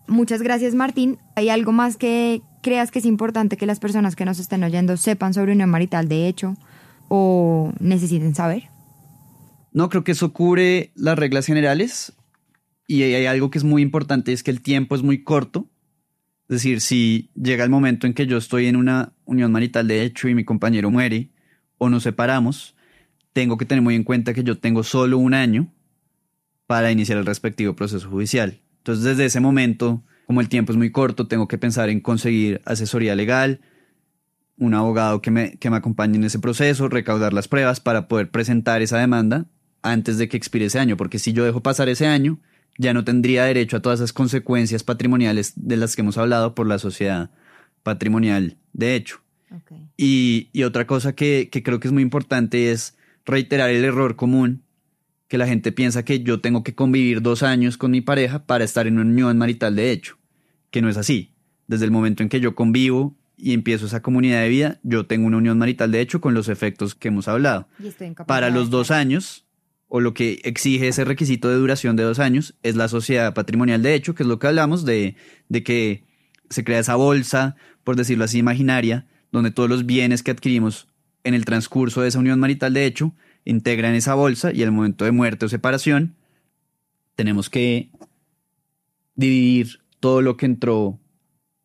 Muchas 0.08 0.42
gracias, 0.42 0.74
Martín. 0.74 1.18
¿Hay 1.36 1.50
algo 1.50 1.74
más 1.74 1.98
que 1.98 2.42
creas 2.64 2.92
que 2.92 3.00
es 3.00 3.06
importante 3.06 3.58
que 3.58 3.66
las 3.66 3.80
personas 3.80 4.16
que 4.16 4.24
nos 4.24 4.40
estén 4.40 4.64
oyendo 4.64 4.96
sepan 4.96 5.34
sobre 5.34 5.52
unión 5.52 5.70
marital 5.70 6.08
de 6.08 6.28
hecho 6.30 6.56
o 7.10 7.74
necesiten 7.82 8.36
saber? 8.36 8.70
No, 9.78 9.90
creo 9.90 10.04
que 10.04 10.14
eso 10.14 10.34
cubre 10.34 10.92
las 10.96 11.20
reglas 11.20 11.46
generales 11.46 12.14
y 12.88 13.04
hay 13.04 13.28
algo 13.28 13.52
que 13.52 13.60
es 13.60 13.64
muy 13.64 13.84
importante, 13.84 14.34
es 14.34 14.42
que 14.42 14.50
el 14.50 14.64
tiempo 14.64 14.96
es 14.96 15.04
muy 15.04 15.24
corto. 15.24 15.70
Es 16.50 16.56
decir, 16.56 16.82
si 16.82 17.30
llega 17.36 17.64
el 17.64 17.70
momento 17.70 18.08
en 18.08 18.16
que 18.16 18.26
yo 18.26 18.38
estoy 18.38 18.66
en 18.66 18.76
una 18.76 19.14
unión 19.26 19.52
marital 19.52 19.88
de 19.88 20.02
hecho 20.02 20.30
y 20.30 20.34
mi 20.34 20.44
compañero 20.44 20.90
muere 20.90 21.30
o 21.78 21.90
nos 21.90 22.02
separamos, 22.02 22.76
tengo 23.34 23.56
que 23.60 23.66
tener 23.66 23.84
muy 23.84 23.94
en 23.94 24.04
cuenta 24.04 24.34
que 24.34 24.44
yo 24.44 24.58
tengo 24.58 24.82
solo 24.82 25.20
un 25.20 25.36
año 25.36 25.72
para 26.66 26.92
iniciar 26.92 27.20
el 27.20 27.28
respectivo 27.28 27.76
proceso 27.76 28.10
judicial. 28.10 28.60
Entonces, 28.80 29.06
desde 29.06 29.26
ese 29.26 29.42
momento, 29.42 30.04
como 30.26 30.42
el 30.42 30.50
tiempo 30.50 30.72
es 30.72 30.78
muy 30.80 30.90
corto, 30.90 31.28
tengo 31.28 31.48
que 31.48 31.60
pensar 31.60 31.90
en 31.90 32.00
conseguir 32.00 32.64
asesoría 32.66 33.14
legal, 33.14 33.62
un 34.58 34.74
abogado 34.74 35.22
que 35.22 35.30
me, 35.30 35.60
que 35.60 35.70
me 35.70 35.78
acompañe 35.78 36.18
en 36.18 36.24
ese 36.24 36.40
proceso, 36.40 36.90
recaudar 36.90 37.32
las 37.32 37.48
pruebas 37.48 37.80
para 37.80 38.08
poder 38.08 38.32
presentar 38.32 38.82
esa 38.82 38.98
demanda 38.98 39.46
antes 39.92 40.18
de 40.18 40.28
que 40.28 40.38
expire 40.38 40.66
ese 40.66 40.80
año, 40.80 40.98
porque 40.98 41.20
si 41.20 41.34
yo 41.34 41.44
dejo 41.46 41.62
pasar 41.62 41.90
ese 41.90 42.08
año, 42.08 42.40
ya 42.78 42.94
no 42.94 43.04
tendría 43.04 43.46
derecho 43.46 43.78
a 43.78 43.82
todas 43.82 44.00
esas 44.00 44.14
consecuencias 44.14 44.84
patrimoniales 44.84 45.54
de 45.56 45.78
las 45.78 45.96
que 45.96 46.02
hemos 46.02 46.18
hablado 46.18 46.56
por 46.56 46.68
la 46.68 46.80
sociedad 46.80 47.32
patrimonial 47.84 48.58
de 48.74 48.96
hecho. 48.96 49.22
Y, 49.96 50.50
y 50.52 50.64
otra 50.64 50.86
cosa 50.86 51.16
que, 51.16 51.50
que 51.50 51.64
creo 51.64 51.80
que 51.80 51.88
es 51.88 51.94
muy 51.94 52.04
importante 52.04 52.72
es 52.72 52.98
reiterar 53.26 53.70
el 53.70 53.86
error 53.86 54.16
común 54.16 54.64
que 55.28 55.38
la 55.38 55.48
gente 55.48 55.72
piensa 55.72 56.06
que 56.06 56.22
yo 56.22 56.40
tengo 56.40 56.64
que 56.64 56.76
convivir 56.76 57.22
dos 57.22 57.44
años 57.44 57.78
con 57.78 57.92
mi 57.92 58.02
pareja 58.02 58.46
para 58.46 58.64
estar 58.64 58.88
en 58.88 59.00
una 59.00 59.10
unión 59.10 59.38
marital 59.38 59.76
de 59.76 59.92
hecho, 59.92 60.18
que 60.70 60.82
no 60.82 60.90
es 60.90 60.98
así. 60.98 61.34
Desde 61.68 61.86
el 61.86 61.92
momento 61.92 62.24
en 62.24 62.30
que 62.30 62.40
yo 62.40 62.56
convivo 62.56 63.16
y 63.36 63.54
empiezo 63.54 63.86
esa 63.86 64.02
comunidad 64.02 64.42
de 64.42 64.50
vida, 64.50 64.80
yo 64.84 65.06
tengo 65.06 65.28
una 65.28 65.38
unión 65.38 65.58
marital 65.58 65.92
de 65.92 66.02
hecho 66.02 66.22
con 66.22 66.34
los 66.34 66.50
efectos 66.50 66.96
que 66.96 67.10
hemos 67.10 67.28
hablado. 67.28 67.68
Y 67.80 67.88
estoy 67.88 68.12
Para 68.26 68.50
los 68.50 68.70
dos 68.70 68.92
años, 68.92 69.46
o 69.88 70.02
lo 70.02 70.14
que 70.14 70.42
exige 70.44 70.88
ese 70.88 71.06
requisito 71.06 71.50
de 71.50 71.56
duración 71.56 71.96
de 71.96 72.04
dos 72.04 72.20
años, 72.20 72.56
es 72.64 72.76
la 72.76 72.88
sociedad 72.88 73.34
patrimonial 73.34 73.82
de 73.82 73.94
hecho, 73.94 74.16
que 74.16 74.24
es 74.24 74.30
lo 74.30 74.40
que 74.40 74.48
hablamos 74.48 74.86
de, 74.86 75.16
de 75.50 75.64
que 75.64 76.04
se 76.50 76.64
crea 76.64 76.80
esa 76.80 76.96
bolsa, 76.96 77.56
por 77.84 77.96
decirlo 77.96 78.26
así, 78.26 78.38
imaginaria, 78.40 79.08
donde 79.32 79.52
todos 79.52 79.70
los 79.70 79.86
bienes 79.86 80.24
que 80.24 80.32
adquirimos 80.32 80.88
en 81.24 81.34
el 81.34 81.46
transcurso 81.46 82.02
de 82.02 82.10
esa 82.10 82.20
unión 82.20 82.40
marital 82.40 82.74
de 82.74 82.86
hecho 82.86 83.14
integran 83.44 83.96
esa 83.96 84.14
bolsa 84.14 84.52
y 84.54 84.64
al 84.64 84.72
momento 84.72 85.06
de 85.06 85.12
muerte 85.12 85.46
o 85.46 85.50
separación 85.50 86.16
tenemos 87.16 87.50
que 87.50 87.90
dividir 89.16 89.80
todo 90.00 90.22
lo 90.22 90.38
que 90.38 90.46
entró 90.46 91.00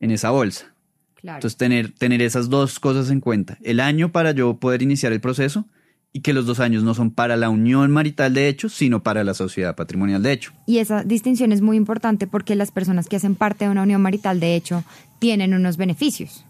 en 0.01 0.11
esa 0.11 0.31
bolsa. 0.31 0.75
Claro. 1.15 1.37
Entonces, 1.37 1.57
tener, 1.57 1.93
tener 1.93 2.23
esas 2.23 2.49
dos 2.49 2.81
cosas 2.81 3.11
en 3.11 3.21
cuenta. 3.21 3.59
El 3.63 3.79
año 3.79 4.11
para 4.11 4.33
yo 4.33 4.59
poder 4.59 4.83
iniciar 4.83 5.13
el 5.13 5.21
proceso 5.21 5.67
y 6.13 6.21
que 6.21 6.33
los 6.33 6.47
dos 6.47 6.61
años 6.61 6.83
no 6.83 6.95
son 6.95 7.11
para 7.11 7.37
la 7.37 7.49
unión 7.49 7.91
marital 7.91 8.35
de 8.35 8.49
hecho, 8.49 8.69
sino 8.69 9.03
para 9.03 9.25
la 9.25 9.35
sociedad 9.35 9.75
patrimonial 9.75 10.23
de 10.23 10.33
hecho. 10.33 10.53
Y 10.67 10.79
esa 10.79 11.05
distinción 11.05 11.53
es 11.53 11.63
muy 11.63 11.77
importante 11.77 12.27
porque 12.27 12.55
las 12.55 12.71
personas 12.71 13.09
que 13.09 13.17
hacen 13.17 13.35
parte 13.35 13.65
de 13.65 13.71
una 13.71 13.83
unión 13.83 14.03
marital, 14.03 14.39
de 14.39 14.55
hecho, 14.55 14.85
tienen 15.19 15.55
unos 15.55 15.77
beneficios 15.77 16.45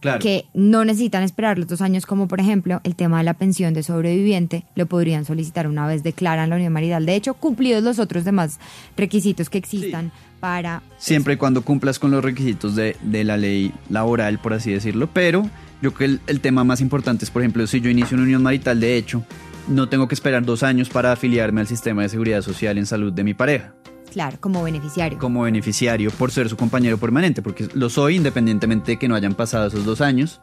Claro. 0.00 0.18
que 0.18 0.46
no 0.52 0.84
necesitan 0.84 1.22
esperar 1.22 1.58
los 1.58 1.68
dos 1.68 1.80
años, 1.80 2.06
como 2.06 2.26
por 2.26 2.40
ejemplo 2.40 2.80
el 2.82 2.96
tema 2.96 3.18
de 3.18 3.24
la 3.24 3.34
pensión 3.34 3.72
de 3.72 3.84
sobreviviente, 3.84 4.64
lo 4.74 4.86
podrían 4.86 5.24
solicitar 5.24 5.68
una 5.68 5.86
vez 5.86 6.02
declaran 6.02 6.50
la 6.50 6.56
unión 6.56 6.72
marital. 6.72 7.06
De 7.06 7.14
hecho, 7.14 7.34
cumplidos 7.34 7.84
los 7.84 8.00
otros 8.00 8.24
demás 8.24 8.58
requisitos 8.96 9.48
que 9.48 9.58
existan 9.58 10.10
para... 10.40 10.82
Siempre 10.98 11.34
y 11.34 11.36
cuando 11.36 11.62
cumplas 11.62 12.00
con 12.00 12.10
los 12.10 12.24
requisitos 12.24 12.74
de, 12.74 12.96
de 13.02 13.22
la 13.22 13.36
ley 13.36 13.72
laboral, 13.90 14.40
por 14.40 14.54
así 14.54 14.72
decirlo. 14.72 15.08
Pero 15.12 15.48
yo 15.82 15.92
creo 15.92 15.98
que 15.98 16.04
el, 16.04 16.20
el 16.28 16.40
tema 16.40 16.64
más 16.64 16.80
importante 16.80 17.24
es, 17.24 17.30
por 17.30 17.42
ejemplo, 17.42 17.66
si 17.66 17.80
yo 17.80 17.90
inicio 17.90 18.16
una 18.16 18.24
unión 18.24 18.42
marital 18.42 18.80
de 18.80 18.96
hecho, 18.96 19.24
no 19.68 19.88
tengo 19.88 20.08
que 20.08 20.14
esperar 20.14 20.44
dos 20.44 20.62
años 20.62 20.88
para 20.88 21.12
afiliarme 21.12 21.60
al 21.60 21.66
sistema 21.66 22.02
de 22.02 22.08
seguridad 22.08 22.42
social 22.42 22.78
en 22.78 22.86
salud 22.86 23.12
de 23.12 23.24
mi 23.24 23.34
pareja. 23.34 23.74
Claro, 24.12 24.36
como 24.40 24.62
beneficiario. 24.62 25.18
como 25.18 25.42
beneficiario 25.42 26.10
por 26.10 26.30
ser 26.30 26.48
su 26.48 26.56
compañero 26.56 26.98
permanente, 26.98 27.40
porque 27.40 27.68
lo 27.74 27.88
soy 27.88 28.16
independientemente 28.16 28.92
de 28.92 28.98
que 28.98 29.08
no 29.08 29.14
hayan 29.14 29.34
pasado 29.34 29.66
esos 29.66 29.84
dos 29.84 30.00
años, 30.00 30.40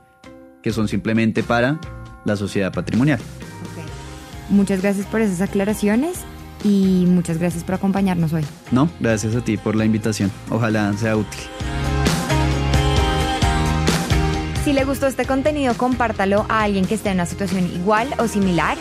que 0.63 0.71
son 0.71 0.87
simplemente 0.87 1.43
para 1.43 1.79
la 2.25 2.35
sociedad 2.35 2.73
patrimonial. 2.73 3.19
Ok. 3.19 3.85
Muchas 4.49 4.81
gracias 4.81 5.05
por 5.05 5.21
esas 5.21 5.41
aclaraciones 5.41 6.21
y 6.63 7.05
muchas 7.07 7.37
gracias 7.37 7.63
por 7.63 7.75
acompañarnos 7.75 8.33
hoy. 8.33 8.43
No, 8.71 8.89
gracias 8.99 9.35
a 9.35 9.41
ti 9.41 9.57
por 9.57 9.75
la 9.75 9.85
invitación. 9.85 10.31
Ojalá 10.49 10.91
sea 10.93 11.15
útil. 11.15 11.39
Si 14.63 14.73
le 14.73 14.83
gustó 14.83 15.07
este 15.07 15.25
contenido, 15.25 15.73
compártalo 15.75 16.45
a 16.49 16.63
alguien 16.63 16.85
que 16.85 16.95
esté 16.95 17.09
en 17.09 17.15
una 17.15 17.25
situación 17.25 17.65
igual 17.73 18.13
o 18.19 18.27
similar 18.27 18.77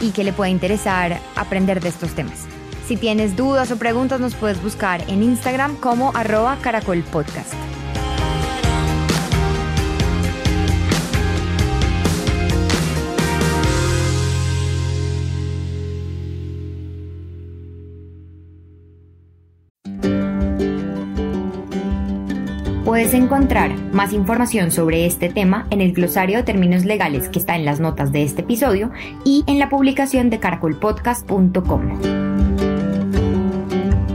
y 0.00 0.12
que 0.12 0.24
le 0.24 0.32
pueda 0.32 0.50
interesar 0.50 1.20
aprender 1.34 1.80
de 1.80 1.88
estos 1.88 2.14
temas. 2.14 2.44
Si 2.86 2.96
tienes 2.96 3.34
dudas 3.34 3.72
o 3.72 3.76
preguntas, 3.76 4.20
nos 4.20 4.34
puedes 4.36 4.62
buscar 4.62 5.02
en 5.08 5.24
Instagram 5.24 5.76
como 5.76 6.12
arroba 6.14 6.56
caracolpodcast. 6.62 7.75
Puedes 22.86 23.14
encontrar 23.14 23.76
más 23.92 24.12
información 24.12 24.70
sobre 24.70 25.06
este 25.06 25.28
tema 25.28 25.66
en 25.70 25.80
el 25.80 25.92
glosario 25.92 26.36
de 26.36 26.44
términos 26.44 26.84
legales 26.84 27.28
que 27.28 27.40
está 27.40 27.56
en 27.56 27.64
las 27.64 27.80
notas 27.80 28.12
de 28.12 28.22
este 28.22 28.42
episodio 28.42 28.92
y 29.24 29.42
en 29.48 29.58
la 29.58 29.68
publicación 29.68 30.30
de 30.30 30.38
caracolpodcast.com. 30.38 32.00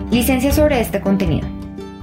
Licencia 0.10 0.54
sobre 0.54 0.80
este 0.80 1.02
contenido. 1.02 1.50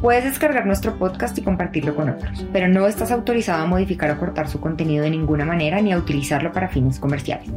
Puedes 0.03 0.25
descargar 0.25 0.67
nuestro 0.67 0.99
podcast 0.99 1.39
y 1.39 1.43
compartirlo 1.43 1.97
con 1.97 2.11
otros, 2.11 2.45
pero 2.53 2.69
no 2.69 2.87
estás 2.87 3.13
autorizado 3.13 3.63
a 3.63 3.67
modificar 3.67 4.11
o 4.11 4.19
cortar 4.19 4.47
su 4.47 4.61
contenido 4.61 5.05
de 5.05 5.11
ninguna 5.11 5.47
manera 5.47 5.81
ni 5.81 5.95
a 5.95 5.97
utilizarlo 5.97 6.53
para 6.53 6.69
fines 6.69 6.99
comerciales. 6.99 7.49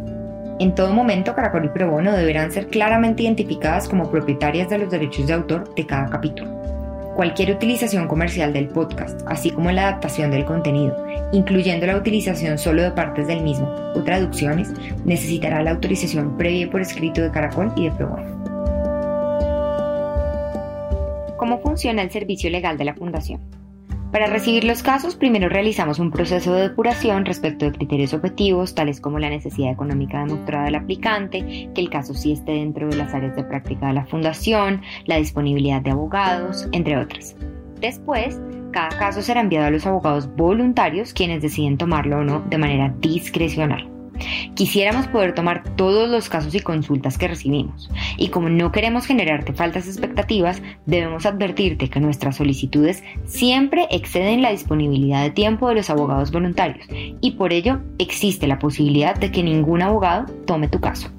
En 0.61 0.73
todo 0.73 0.93
momento, 0.93 1.35
Caracol 1.35 1.65
y 1.65 1.69
Probono 1.69 2.13
deberán 2.13 2.53
ser 2.53 2.67
claramente 2.67 3.23
identificadas 3.23 3.89
como 3.89 4.09
propietarias 4.09 4.69
de 4.69 4.77
los 4.77 4.89
derechos 4.89 5.27
de 5.27 5.33
autor 5.33 5.75
de 5.75 5.85
cada 5.85 6.09
capítulo. 6.09 6.60
Cualquier 7.21 7.51
utilización 7.51 8.07
comercial 8.07 8.51
del 8.51 8.67
podcast, 8.67 9.21
así 9.27 9.51
como 9.51 9.71
la 9.71 9.89
adaptación 9.89 10.31
del 10.31 10.43
contenido, 10.43 10.97
incluyendo 11.31 11.85
la 11.85 11.95
utilización 11.95 12.57
solo 12.57 12.81
de 12.81 12.89
partes 12.89 13.27
del 13.27 13.43
mismo 13.43 13.67
o 13.93 14.01
traducciones, 14.01 14.73
necesitará 15.05 15.61
la 15.61 15.69
autorización 15.69 16.35
previa 16.35 16.67
por 16.71 16.81
escrito 16.81 17.21
de 17.21 17.29
Caracol 17.29 17.71
y 17.75 17.83
de 17.83 17.91
Probono. 17.91 18.25
¿Cómo 21.37 21.59
funciona 21.59 22.01
el 22.01 22.09
servicio 22.09 22.49
legal 22.49 22.79
de 22.79 22.85
la 22.85 22.95
Fundación? 22.95 23.60
Para 24.11 24.27
recibir 24.27 24.65
los 24.65 24.83
casos, 24.83 25.15
primero 25.15 25.47
realizamos 25.47 25.97
un 25.97 26.11
proceso 26.11 26.53
de 26.53 26.63
depuración 26.63 27.23
respecto 27.25 27.63
de 27.63 27.71
criterios 27.71 28.13
objetivos, 28.13 28.75
tales 28.75 28.99
como 28.99 29.19
la 29.19 29.29
necesidad 29.29 29.71
económica 29.71 30.19
demostrada 30.19 30.65
del 30.65 30.75
aplicante, 30.75 31.69
que 31.73 31.81
el 31.81 31.89
caso 31.89 32.13
sí 32.13 32.33
esté 32.33 32.51
dentro 32.51 32.89
de 32.89 32.97
las 32.97 33.13
áreas 33.13 33.37
de 33.37 33.45
práctica 33.45 33.87
de 33.87 33.93
la 33.93 34.05
fundación, 34.05 34.81
la 35.05 35.15
disponibilidad 35.15 35.81
de 35.81 35.91
abogados, 35.91 36.67
entre 36.73 36.97
otras. 36.97 37.37
Después, 37.79 38.37
cada 38.71 38.89
caso 38.89 39.21
será 39.21 39.39
enviado 39.39 39.67
a 39.67 39.71
los 39.71 39.87
abogados 39.87 40.29
voluntarios, 40.35 41.13
quienes 41.13 41.41
deciden 41.41 41.77
tomarlo 41.77 42.19
o 42.19 42.23
no 42.25 42.41
de 42.49 42.57
manera 42.57 42.93
discrecional. 42.99 44.00
Quisiéramos 44.55 45.07
poder 45.07 45.33
tomar 45.33 45.63
todos 45.75 46.09
los 46.09 46.29
casos 46.29 46.53
y 46.53 46.59
consultas 46.59 47.17
que 47.17 47.27
recibimos, 47.27 47.89
y 48.17 48.29
como 48.29 48.49
no 48.49 48.71
queremos 48.71 49.05
generarte 49.05 49.53
faltas 49.53 49.87
expectativas, 49.87 50.61
debemos 50.85 51.25
advertirte 51.25 51.89
que 51.89 51.99
nuestras 51.99 52.37
solicitudes 52.37 53.03
siempre 53.25 53.87
exceden 53.91 54.41
la 54.41 54.51
disponibilidad 54.51 55.23
de 55.23 55.31
tiempo 55.31 55.69
de 55.69 55.75
los 55.75 55.89
abogados 55.89 56.31
voluntarios, 56.31 56.85
y 57.21 57.31
por 57.31 57.53
ello 57.53 57.81
existe 57.97 58.47
la 58.47 58.59
posibilidad 58.59 59.15
de 59.15 59.31
que 59.31 59.43
ningún 59.43 59.81
abogado 59.81 60.25
tome 60.45 60.67
tu 60.67 60.79
caso. 60.79 61.09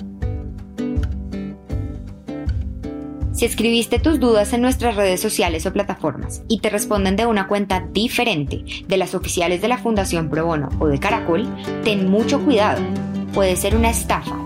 Si 3.42 3.46
escribiste 3.46 3.98
tus 3.98 4.20
dudas 4.20 4.52
en 4.52 4.60
nuestras 4.60 4.94
redes 4.94 5.20
sociales 5.20 5.66
o 5.66 5.72
plataformas 5.72 6.44
y 6.46 6.60
te 6.60 6.70
responden 6.70 7.16
de 7.16 7.26
una 7.26 7.48
cuenta 7.48 7.84
diferente 7.92 8.62
de 8.86 8.96
las 8.96 9.16
oficiales 9.16 9.60
de 9.60 9.66
la 9.66 9.78
Fundación 9.78 10.30
Pro 10.30 10.46
Bono 10.46 10.68
o 10.78 10.86
de 10.86 11.00
Caracol, 11.00 11.52
ten 11.82 12.08
mucho 12.08 12.40
cuidado. 12.44 12.80
Puede 13.34 13.56
ser 13.56 13.74
una 13.74 13.90
estafa. 13.90 14.36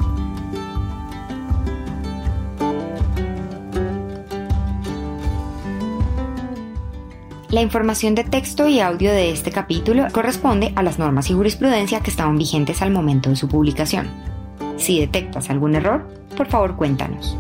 La 7.50 7.60
información 7.60 8.14
de 8.14 8.24
texto 8.24 8.66
y 8.66 8.80
audio 8.80 9.12
de 9.12 9.30
este 9.30 9.52
capítulo 9.52 10.06
corresponde 10.10 10.72
a 10.74 10.82
las 10.82 10.98
normas 10.98 11.28
y 11.28 11.34
jurisprudencia 11.34 12.00
que 12.00 12.08
estaban 12.08 12.38
vigentes 12.38 12.80
al 12.80 12.92
momento 12.92 13.28
de 13.28 13.36
su 13.36 13.46
publicación. 13.46 14.08
Si 14.78 14.98
detectas 14.98 15.50
algún 15.50 15.74
error, 15.74 16.08
por 16.34 16.46
favor 16.46 16.76
cuéntanos. 16.76 17.36